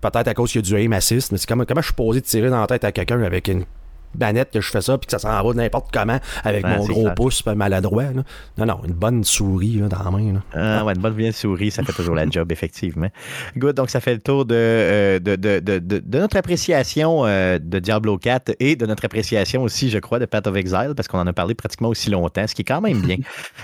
[0.00, 1.94] Peut-être à cause qu'il y a du aim assist, mais c'est comme comment je suis
[1.94, 3.64] posé de tirer dans la tête à quelqu'un avec une
[4.14, 6.84] banette que je fais ça puis que ça s'en va n'importe comment avec ouais, mon
[6.86, 8.04] gros pouce maladroit.
[8.04, 8.22] Là.
[8.58, 10.32] Non, non, une bonne souris là, dans la main.
[10.34, 10.40] Là.
[10.54, 13.08] Ah, ouais, une bonne vieille souris, ça fait toujours la job, effectivement.
[13.56, 17.58] Good, donc ça fait le tour de, euh, de, de, de, de notre appréciation euh,
[17.58, 21.08] de Diablo 4 et de notre appréciation aussi, je crois, de Path of Exile, parce
[21.08, 23.16] qu'on en a parlé pratiquement aussi longtemps, ce qui est quand même bien.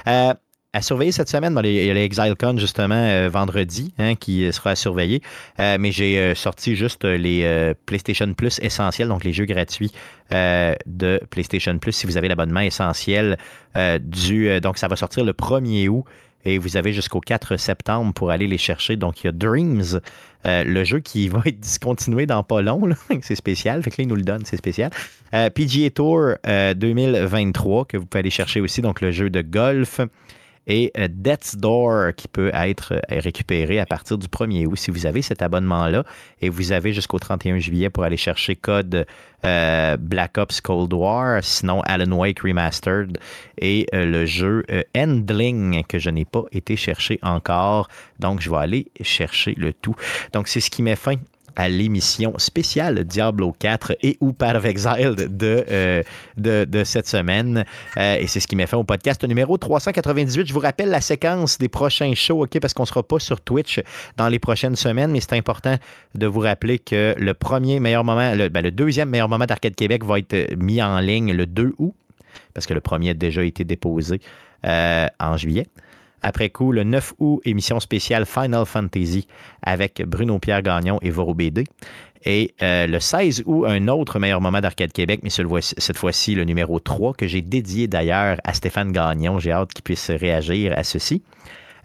[0.07, 0.35] euh,
[0.75, 1.59] à surveiller cette semaine.
[1.65, 5.23] Y a les ExileCon justement euh, vendredi hein, qui sera à surveiller.
[5.61, 9.93] Euh, mais j'ai euh, sorti juste les PlayStation Plus essentiels, donc les jeux gratuits
[10.31, 13.39] de PlayStation Plus si vous avez l'abonnement essentiel
[14.01, 14.61] du.
[14.61, 16.05] donc ça va sortir le 1er août.
[16.45, 18.97] Et vous avez jusqu'au 4 septembre pour aller les chercher.
[18.97, 20.01] Donc, il y a Dreams,
[20.45, 22.89] le jeu qui va être discontinué dans pas long.
[23.23, 23.83] c'est spécial.
[23.83, 24.91] Fait que là, il nous le donne, c'est spécial.
[25.33, 28.83] PGA Tour 2023 que vous pouvez aller chercher aussi.
[28.83, 30.01] Donc, le jeu de golf.
[30.69, 34.91] Et euh, Death's Door qui peut être euh, récupéré à partir du 1er août si
[34.91, 36.05] vous avez cet abonnement-là
[36.41, 39.07] et vous avez jusqu'au 31 juillet pour aller chercher code
[39.45, 43.19] euh, Black Ops Cold War, sinon Alan Wake Remastered
[43.57, 44.65] et le jeu
[44.97, 47.89] Endling que je n'ai pas été chercher encore.
[48.19, 49.95] Donc, je vais aller chercher le tout.
[50.33, 51.15] Donc, c'est ce qui met fin
[51.59, 56.03] à l'émission spéciale Diablo 4 et ou Path of Exile de, euh,
[56.37, 57.65] de, cette semaine.
[57.97, 60.47] Euh, et c'est ce qui m'a fait au podcast numéro 398.
[60.47, 63.41] Je vous rappelle la séquence des prochains shows, OK, parce qu'on ne sera pas sur
[63.41, 63.81] Twitch
[64.17, 65.77] dans les prochaines semaines, mais c'est important
[66.15, 70.05] de vous rappeler que le premier meilleur moment, le, ben, deuxième meilleur moment d'Arcade Québec
[70.05, 71.95] va être mis en ligne le 2 août,
[72.55, 74.21] parce que le premier a déjà été déposé
[74.65, 75.67] euh, en juillet.
[76.23, 79.27] Après coup, le 9 août, émission spéciale Final Fantasy
[79.63, 81.65] avec Bruno Pierre Gagnon et Voro BD.
[82.25, 86.43] Et euh, le 16 août, un autre meilleur moment d'Arcade Québec, mais cette fois-ci le
[86.45, 89.39] numéro 3, que j'ai dédié d'ailleurs à Stéphane Gagnon.
[89.39, 91.23] J'ai hâte qu'il puisse réagir à ceci.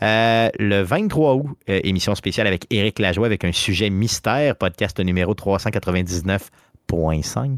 [0.01, 4.99] Euh, le 23 août, euh, émission spéciale avec Éric Lajoie avec un sujet mystère, podcast
[4.99, 7.57] numéro 399.5.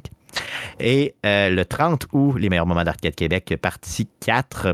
[0.82, 4.74] Et le 30 août, les meilleurs moments d'Arcade Québec, partie 4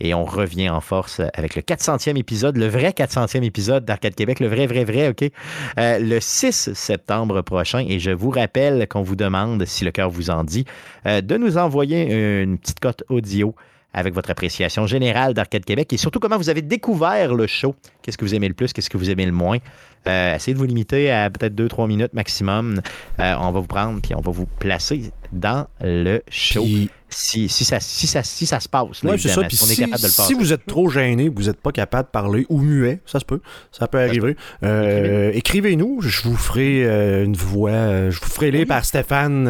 [0.00, 4.40] et on revient en force avec le 400e épisode, le vrai 400e épisode d'Arcade Québec,
[4.40, 5.30] le vrai, vrai, vrai, OK?
[5.78, 7.84] Euh, le 6 septembre prochain.
[7.86, 10.64] Et je vous rappelle qu'on vous demande, si le cœur vous en dit,
[11.06, 13.54] euh, de nous envoyer une petite cote audio
[13.92, 17.74] avec votre appréciation générale d'Arcade Québec et surtout comment vous avez découvert le show.
[18.02, 19.58] Qu'est-ce que vous aimez le plus, qu'est-ce que vous aimez le moins?
[20.06, 22.80] Euh, essayez de vous limiter à peut-être 2-3 minutes maximum.
[23.18, 26.64] on va vous prendre puis on va vous placer dans le show
[27.10, 29.02] si, si, ça, si, ça, si ça se passe.
[29.02, 29.42] Là, c'est ça.
[29.42, 33.00] Puis si, si, vous êtes trop gêné, vous n'êtes pas capable de parler ou muet,
[33.04, 33.40] ça se peut.
[33.72, 34.36] Ça peut arriver.
[34.62, 36.00] Euh, écrivez-nous.
[36.02, 37.70] Je vous ferai euh, une voix.
[37.70, 39.48] Euh, je vous ferai lire par Stéphane,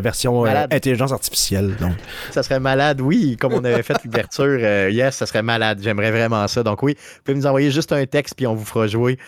[0.00, 1.74] version intelligence artificielle.
[1.80, 1.92] Donc.
[2.30, 3.36] Ça serait malade, oui.
[3.38, 4.58] Comme on avait fait l'ouverture,
[4.88, 5.80] yes, ça serait malade.
[5.82, 6.62] J'aimerais vraiment ça.
[6.62, 9.18] Donc oui, vous pouvez nous envoyer juste un texte, puis on vous fera jouer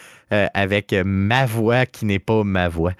[0.54, 2.92] avec ma voix qui n'est pas ma voix.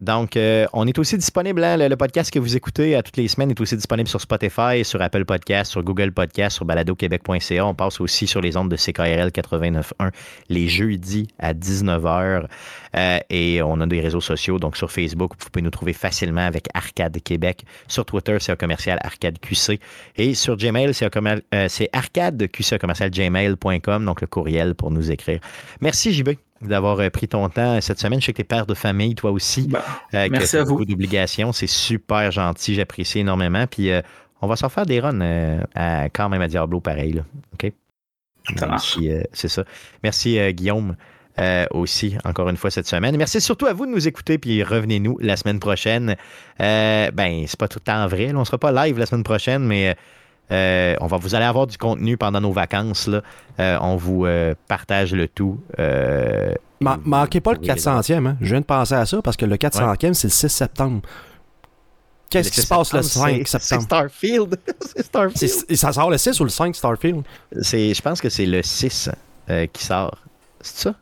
[0.00, 3.28] Donc, euh, on est aussi disponible, hein, le, podcast que vous écoutez à toutes les
[3.28, 7.66] semaines est aussi disponible sur Spotify, sur Apple Podcast, sur Google Podcast, sur baladoquebec.ca.
[7.66, 10.10] On passe aussi sur les ondes de CKRL 89.1
[10.48, 12.46] les jeudis à 19h.
[12.96, 16.46] Euh, et on a des réseaux sociaux, donc sur Facebook, vous pouvez nous trouver facilement
[16.46, 17.64] avec Arcade Québec.
[17.86, 19.80] Sur Twitter, c'est un commercial Arcade QC.
[20.16, 25.10] Et sur Gmail, c'est, euh, c'est arcade QC commercial gmail.com, donc le courriel pour nous
[25.10, 25.40] écrire.
[25.80, 28.20] Merci JB d'avoir euh, pris ton temps cette semaine.
[28.20, 29.68] Je sais que tu es père de famille, toi aussi.
[29.68, 29.84] Bah,
[30.14, 30.70] euh, merci à vous.
[30.70, 31.52] beaucoup d'obligations.
[31.52, 32.74] C'est super gentil.
[32.74, 33.66] J'apprécie énormément.
[33.66, 34.02] Puis euh,
[34.42, 35.18] on va s'en faire des runs
[36.12, 37.12] quand même à Diablo pareil.
[37.12, 37.22] Là.
[37.54, 37.72] OK?
[39.32, 39.64] c'est ça.
[40.02, 40.96] Merci Guillaume.
[41.72, 43.16] aussi, encore une fois, cette semaine.
[43.16, 46.16] Merci surtout à vous de nous écouter, puis revenez-nous la semaine prochaine.
[46.58, 49.62] ben, c'est pas tout le temps vrai, on ne sera pas live la semaine prochaine,
[49.62, 49.94] mais
[50.52, 53.06] euh, on va, vous allez avoir du contenu pendant nos vacances.
[53.06, 53.22] Là.
[53.58, 55.58] Euh, on vous euh, partage le tout.
[56.80, 58.26] manquez pas le 400e.
[58.26, 58.36] Hein.
[58.40, 61.02] Je viens de penser à ça parce que le 400e, c'est le 6 septembre.
[62.30, 63.60] Qu'est-ce qui se passe le 5 septembre?
[63.60, 64.60] C'est Starfield.
[64.80, 65.76] c'est Starfield.
[65.76, 67.22] Ça sort le 6 ou le 5 Starfield?
[67.52, 69.10] Je pense que c'est le 6
[69.72, 70.16] qui sort.
[70.60, 70.94] C'est ça?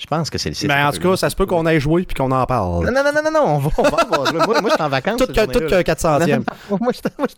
[0.00, 0.66] Je pense que c'est le 6.
[0.66, 2.86] Mais en tout cas, ça se peut qu'on ait joué puis qu'on en parle.
[2.86, 4.32] Non, non, non, non, non, on va, on va avoir.
[4.32, 5.18] moi, moi je suis en vacances.
[5.18, 6.42] Tout que, tout que 400e.
[6.70, 7.28] moi, je, moi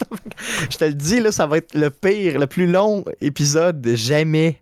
[0.71, 4.61] je, te le dis, là, ça va être le pire, le plus long épisode jamais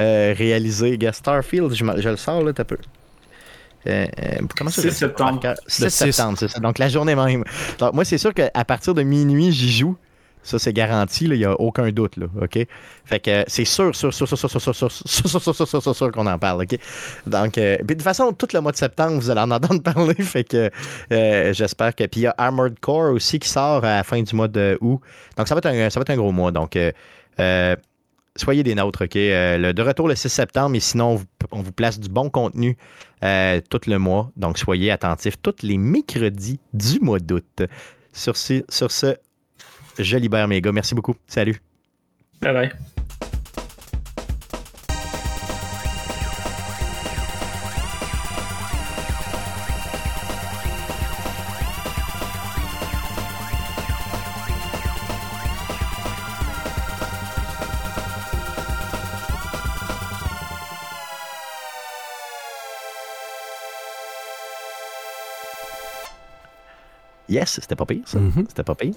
[0.00, 0.98] euh, réalisé.
[0.98, 2.78] Gars, Starfield, je, je, le sors, là, t'as peu.
[3.86, 5.54] Euh, euh, comment ça 6 septembre.
[5.68, 6.58] 6 septembre, c'est ça.
[6.58, 7.44] Donc la journée même.
[7.78, 9.96] Donc, moi, c'est sûr qu'à partir de minuit, j'y joue.
[10.46, 12.26] Ça, c'est garanti, il n'y a aucun doute, là?
[13.04, 16.24] Fait que c'est sûr, sûr, sûr, sûr, sûr, sûr, sûr, sûr, sûr, sûr, sûr, qu'on
[16.28, 16.78] en parle, OK?
[17.26, 20.44] Donc, de toute façon, tout le mois de septembre, vous allez en entendre parler, fait
[20.44, 20.70] que
[21.52, 22.04] j'espère que...
[22.04, 24.78] Puis il y a Armored Core aussi qui sort à la fin du mois de
[24.80, 25.00] août.
[25.36, 26.78] Donc, ça va être un, ça va être un gros mois, donc...
[28.36, 29.14] soyez des nôtres, OK?
[29.16, 32.30] le, de retour le 6 septembre, et sinon, on vous, on vous place du bon
[32.30, 32.76] contenu
[33.20, 34.30] tout le mois.
[34.36, 37.62] Donc, soyez attentifs tous les mercredis du mois d'août.
[38.12, 39.16] Sur ce, sur ce,
[39.98, 40.72] je libère mes gars.
[40.72, 41.16] Merci beaucoup.
[41.26, 41.60] Salut.
[42.40, 42.72] Bye bye.
[67.28, 68.18] Yes, c'était pas pire, ça.
[68.18, 68.44] Mm-hmm.
[68.48, 68.94] C'était pas pire.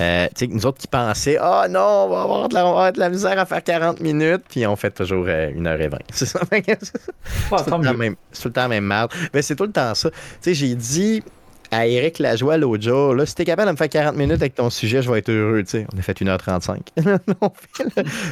[0.00, 2.66] Euh, tu sais, nous autres qui pensaient, ah oh, non, on va, avoir de la,
[2.66, 5.50] on va avoir de la misère à faire 40 minutes, puis on fait toujours euh,
[5.50, 5.98] 1h20.
[6.12, 6.40] C'est ça.
[6.50, 9.08] c'est tout, le temps même, tout le temps même mal.
[9.32, 10.10] Mais c'est tout le temps ça.
[10.10, 11.22] Tu sais, j'ai dit
[11.70, 14.54] à Eric Lajoie l'autre jour, là, si t'es capable de me faire 40 minutes avec
[14.54, 15.86] ton sujet, je vais être heureux, tu sais.
[15.94, 16.78] On a fait 1h35.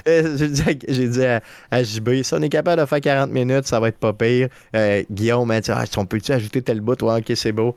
[0.08, 1.40] Euh, j'ai dit, à, j'ai dit à,
[1.70, 4.48] à JB, si on est capable de faire 40 minutes, ça va être pas pire.
[4.74, 7.00] Euh, Guillaume m'a dit, ah, on peut-tu ajouter tel bout?
[7.02, 7.74] Ouais, ok, c'est beau.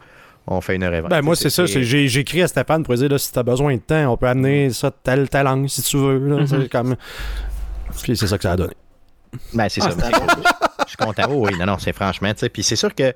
[0.47, 1.07] On fait une vingt.
[1.09, 1.65] Ben, moi, c'est ça.
[1.65, 4.71] J'ai écrit à Stéphane pour dire là, si t'as besoin de temps, on peut amener
[4.71, 6.17] ça de telle, telle langue si tu veux.
[6.17, 6.45] là.
[6.47, 6.95] C'est comme...
[8.01, 8.73] Puis c'est ça que ça a donné.
[9.53, 10.09] Ben, c'est Ah, ça.
[10.85, 11.23] Je suis content.
[11.29, 12.49] Oh, oui, non, non, c'est franchement, tu sais.
[12.49, 13.13] Puis c'est sûr que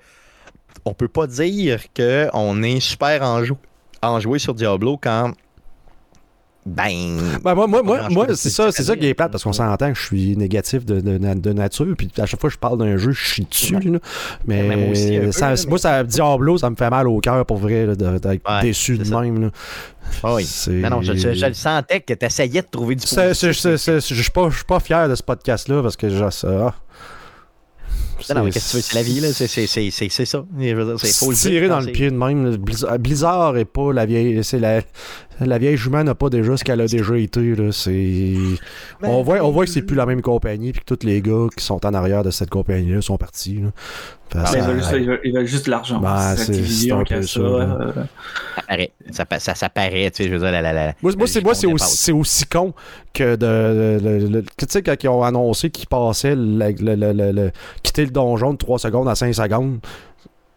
[0.86, 3.58] on peut pas dire qu'on est super enjou
[4.02, 5.32] enjoué sur Diablo quand.
[6.66, 7.18] Ben.
[7.44, 9.92] Ben, moi, moi, moi, moi c'est ça, c'est ça qui est plate parce qu'on s'entend
[9.92, 11.94] que je suis négatif de, de, de nature.
[11.98, 13.74] Puis à chaque fois que je parle d'un jeu, je chie dessus.
[13.80, 14.00] là.
[14.48, 17.58] Mais Ben, moi aussi, ça- moi, ça, Diablo, ça me fait mal au cœur pour
[17.58, 19.20] vrai d'être Ouais, déçu de ça.
[19.20, 19.42] même.
[19.42, 19.50] là.
[20.24, 20.48] ah oui.
[20.70, 23.52] Non, non, je, je- je le sentais que tu essayais de trouver du positif.
[23.52, 26.74] Je suis pas, suis fier de ce podcast-là parce que je, ça, ah.
[28.30, 29.34] Non, non, mais qu'est-ce que tu veux, c'est la vie, là.
[29.34, 30.46] C'est ça.
[30.98, 32.56] C'est faut le tirer dans le pied de même.
[33.00, 34.42] Blizzard est pas la vieille.
[34.46, 34.82] C'est la,
[35.40, 37.56] la vieille jument n'a pas déjà ce qu'elle a déjà été.
[37.56, 37.72] Là.
[37.72, 38.34] C'est,
[39.02, 41.22] Ben, on, voit, on voit que c'est plus la même compagnie puis que tous les
[41.22, 43.56] gars qui sont en arrière de cette compagnie-là sont partis.
[43.62, 43.70] Là.
[44.30, 46.00] Parce Ben, ils, veulent, juste- ils veulent- ils veulent juste de l'argent.
[46.00, 47.28] Ben, c'est un peu ça.
[47.34, 47.48] ça, là.
[47.50, 47.92] euh,
[48.56, 48.92] Ça paraît.
[49.12, 51.28] Ça, pa- ça, ça paraît, tu sais, je veux dire, la, la, la- Moi, moi,
[51.28, 51.96] c'est, moi, c'est, aussi, dépasse.
[52.00, 52.74] c'est aussi con
[53.14, 54.42] que de.
[54.58, 57.52] tu sais, quand ils ont annoncé qu'ils passaient le, le- le- le- le-
[57.84, 59.80] quitter le donjon de 3 secondes à 5 secondes,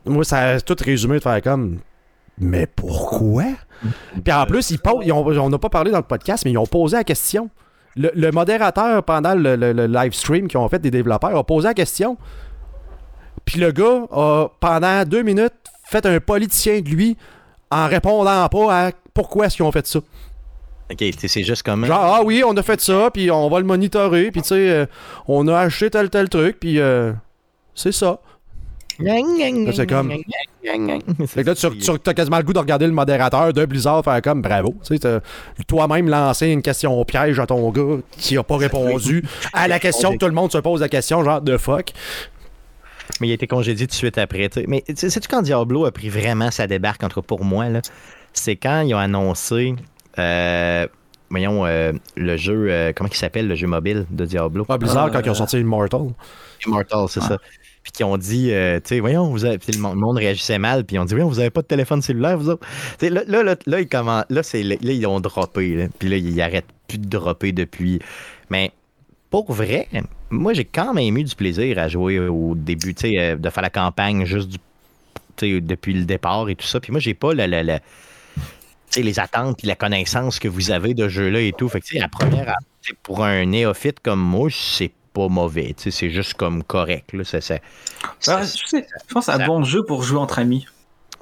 [0.06, 1.78] moi, ça a tout résumé de faire comme.
[2.38, 3.44] Mais pourquoi?
[4.24, 6.52] Puis en plus, ils posent, ils ont- on n'a pas parlé dans le podcast, mais
[6.52, 7.50] ils ont posé la question.
[7.96, 11.44] Le, le modérateur, pendant le, le- le live stream qu'ils ont fait des développeurs, a
[11.44, 12.16] posé la question.
[13.44, 15.52] Puis le gars a, pendant deux minutes,
[15.84, 17.16] fait un politicien de lui
[17.70, 20.00] en répondant pas à pourquoi est-ce qu'ils ont fait ça.
[20.90, 21.84] Ok, c'est juste comme.
[21.84, 24.70] Genre, ah oui, on a fait ça, puis on va le monitorer, puis tu sais,
[24.70, 24.86] euh,
[25.26, 27.12] on a acheté tel tel truc, puis euh,
[27.74, 28.20] c'est ça.
[29.66, 30.10] Là, c'est comme-
[31.26, 34.02] Fait que là, tu, tu as quasiment le goût de regarder le modérateur de Blizzard
[34.04, 34.74] faire comme bravo.
[34.84, 35.20] Tu sais,
[35.68, 39.78] toi-même lancé une question au piège à ton gars qui a pas répondu à la
[39.78, 41.92] question que tout le monde se pose la question, genre de fuck.
[43.20, 44.48] Mais il a été congédié tout de suite après.
[44.48, 44.66] tu sais.
[44.68, 47.80] Mais tu sais, sais-tu quand Diablo a pris vraiment sa débarque, entre pour moi, là?
[48.32, 49.74] C'est quand ils ont annoncé,
[50.18, 50.86] euh,
[51.30, 54.66] voyons, euh, le jeu, euh, comment il s'appelle, le jeu mobile de Diablo?
[54.68, 56.08] Ah, Blizzard, quand ils ont sorti Immortal.
[56.66, 57.38] Immortal, c'est ça.
[57.86, 60.84] Puis qu'ils ont dit, euh, tu sais, voyons, vous avez, le monde- le réagissait mal,
[60.84, 62.66] puis ils ont dit, voyons, vous avez pas de téléphone cellulaire, vous autres.
[63.00, 66.66] Là, là, là, là, ils commen- là, là, ils ont droppé, puis là, ils arrêtent
[66.88, 68.00] plus de dropper depuis.
[68.50, 68.72] Mais
[69.30, 69.86] pour vrai,
[70.30, 73.50] moi, j'ai quand même eu du plaisir à jouer au début, tu sais, euh, de
[73.50, 76.80] faire la campagne juste du, depuis le départ et tout ça.
[76.80, 77.38] Puis moi, j'ai pas tu
[78.90, 81.68] sais, les attentes puis la connaissance que vous avez de jeu-là et tout.
[81.68, 82.56] Fait que, la première,
[83.04, 85.74] pour un néophyte comme moi, c'est pas mauvais.
[85.76, 87.12] tu sais, C'est juste comme correct.
[87.14, 87.24] Là.
[87.24, 87.62] C'est- c'est-
[88.28, 90.66] Ah, c'est- je, sais, je pense que c'est un bon jeu pour jouer entre amis.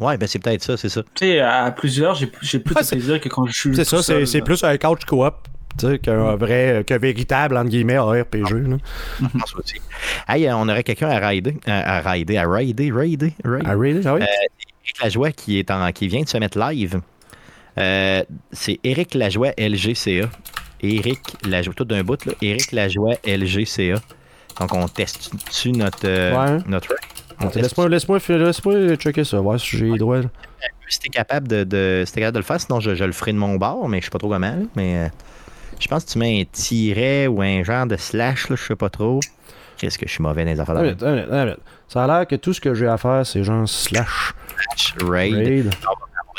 [0.00, 1.02] Ouais, ben c'est peut-être ça, c'est ça.
[1.14, 3.76] Tu sais, à plusieurs, j'ai j'ai plus Ah, de plaisir que quand je suis.
[3.76, 4.44] C'est tout ça, c'est seul, c'est là.
[4.44, 5.34] plus un couch coop.
[5.78, 8.52] tu sais, Qu'un vrai, qu'un véritable, entre guillemets, RPG.
[8.70, 8.76] là.
[9.20, 9.76] Je pense aussi.
[10.28, 13.64] Hey, euh, on aurait quelqu'un à raider, à, à raider, à raider, raider, raider.
[13.68, 14.00] Ah, really?
[14.06, 14.20] Ah oui?
[14.84, 17.00] Éric Lajoie qui, est en, qui vient de se mettre live.
[17.78, 18.22] Euh,
[18.52, 20.28] c'est Éric Lajoie LGCA.
[20.84, 22.32] Éric Lajoie, tout d'un bout, là.
[22.42, 24.00] Éric Lajoie LGCA.
[24.60, 26.62] Donc, on teste-tu notre, euh, Ouais.
[26.66, 26.94] notre?
[27.40, 28.18] On teste Laisse-moi laisse-moi
[28.76, 30.18] laisse checker ça, voir si j'ai les droits.
[30.20, 30.28] là.
[30.88, 33.32] si t'es capable de, de, si capable de le faire, sinon je, je le ferai
[33.32, 34.56] de mon bord, mais je sais pas trop comment.
[34.76, 35.08] mais euh,
[35.80, 38.76] je pense que tu mets un tiret ou un genre de slash, là, je sais
[38.76, 39.18] pas trop.
[39.76, 41.58] Qu'est-ce que je suis mauvais dans les affaires minute, minute, minute.
[41.88, 44.32] Ça a l'air que tout ce que j'ai à faire, c'est genre slash
[44.76, 45.34] slash raid.
[45.34, 45.74] raid.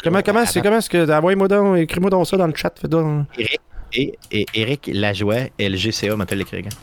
[0.03, 1.11] Comment, comment, c'est, comment est-ce que.
[1.11, 2.73] Envoie-moi donc, écris-moi donc ça dans le chat.
[2.79, 3.25] Fais donc.
[3.97, 6.65] Et, et Eric Lajoie, LGCA, l'écrire.
[6.65, 6.75] hein.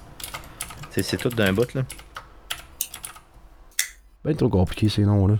[0.90, 1.82] C'est, tout d'un bout, là.
[4.24, 5.36] Ben trop compliqué ces noms-là.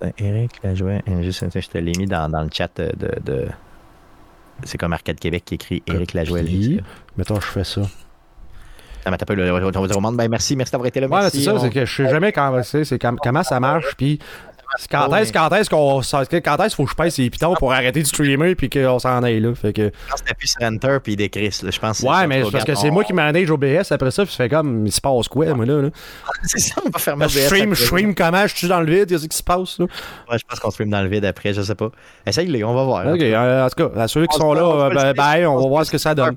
[0.00, 2.92] Ben, Eric Lajoie, LGCA, je te l'ai mis dans, dans le chat de,
[3.24, 3.48] de-
[4.64, 6.42] C'est comme Arcade Québec qui écrit Eric Lajoie.
[6.42, 6.82] LGCA.
[7.16, 7.82] Mettons, je fais ça.
[9.04, 11.00] Ah, mais t'as pas le- on va dire au monde, ben merci, merci d'avoir été
[11.00, 11.08] là.
[11.08, 13.94] Ouais, c'est ça, c'est que je sais jamais quand, c'est, c'est com- comment ça marche,
[13.96, 14.18] puis
[14.90, 16.00] quand est-ce, quand est-ce qu'on,
[16.40, 19.22] quand est-ce faut que je pèse ces pitons pour arrêter de streamer puis qu'on s'en
[19.22, 19.54] aille là?
[19.54, 21.70] Fait que, Je pense que t'appuies sur Enter puis il décrit, là.
[21.70, 24.44] Je pense ouais, mais parce que c'est moi qui manage OBS après ça, puis ça
[24.44, 25.82] fait comme, il se passe quoi, moi là?
[25.82, 25.88] là?
[26.44, 28.86] C'est ça, on va fermer Je OBS stream, je stream comment, je suis dans le
[28.92, 29.86] vide, qu'est-ce qui se passe là?
[30.30, 31.90] Ouais, je pense qu'on stream dans le vide après, je sais pas.
[32.26, 33.06] Essaye-le, on va voir.
[33.06, 35.68] Ok, euh, en tout cas, à ceux qui sont là, euh, ben, bye, on va
[35.68, 36.36] voir ce que ça donne.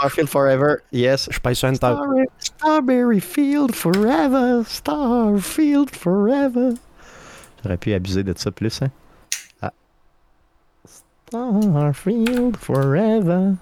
[0.00, 1.28] Starfield, Forever, yes.
[1.30, 1.76] Je sur Enter.
[1.76, 1.98] Star-
[2.38, 6.70] Starberry Field Forever, Starfield Forever.
[7.62, 8.90] J'aurais pu abuser de ça plus, hein.
[9.62, 9.72] Ah.
[11.28, 13.52] Starfield Forever.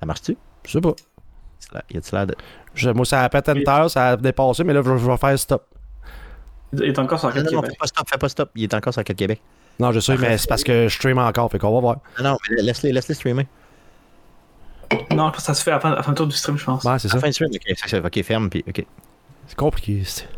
[0.00, 0.36] Ça marche-tu?
[0.66, 0.94] Je sais pas.
[1.90, 2.34] Y a-tu l'air de.
[2.74, 5.38] Je- moi, ça a pété Enter, ça a dépassé, mais là, je, je vais faire
[5.38, 5.66] stop.
[6.72, 7.72] Il est encore sur Arcade non, non, Québec.
[7.72, 8.50] fais pas stop, fais pas stop.
[8.54, 9.40] Il est encore sur Arcade Québec.
[9.78, 11.96] Non, je sais, mais c'est parce que je stream encore, fait qu'on va voir.
[12.18, 13.46] Non, non, mais laisse-les laisse streamer.
[15.12, 16.64] Non, ça se fait à la fin, à la fin du tour du stream, je
[16.64, 16.84] pense.
[16.84, 17.16] Ouais, c'est À ça.
[17.16, 18.84] la fin du stream, ok, ok, ferme, puis ok.
[19.46, 20.02] C'est compliqué.
[20.04, 20.28] c'est-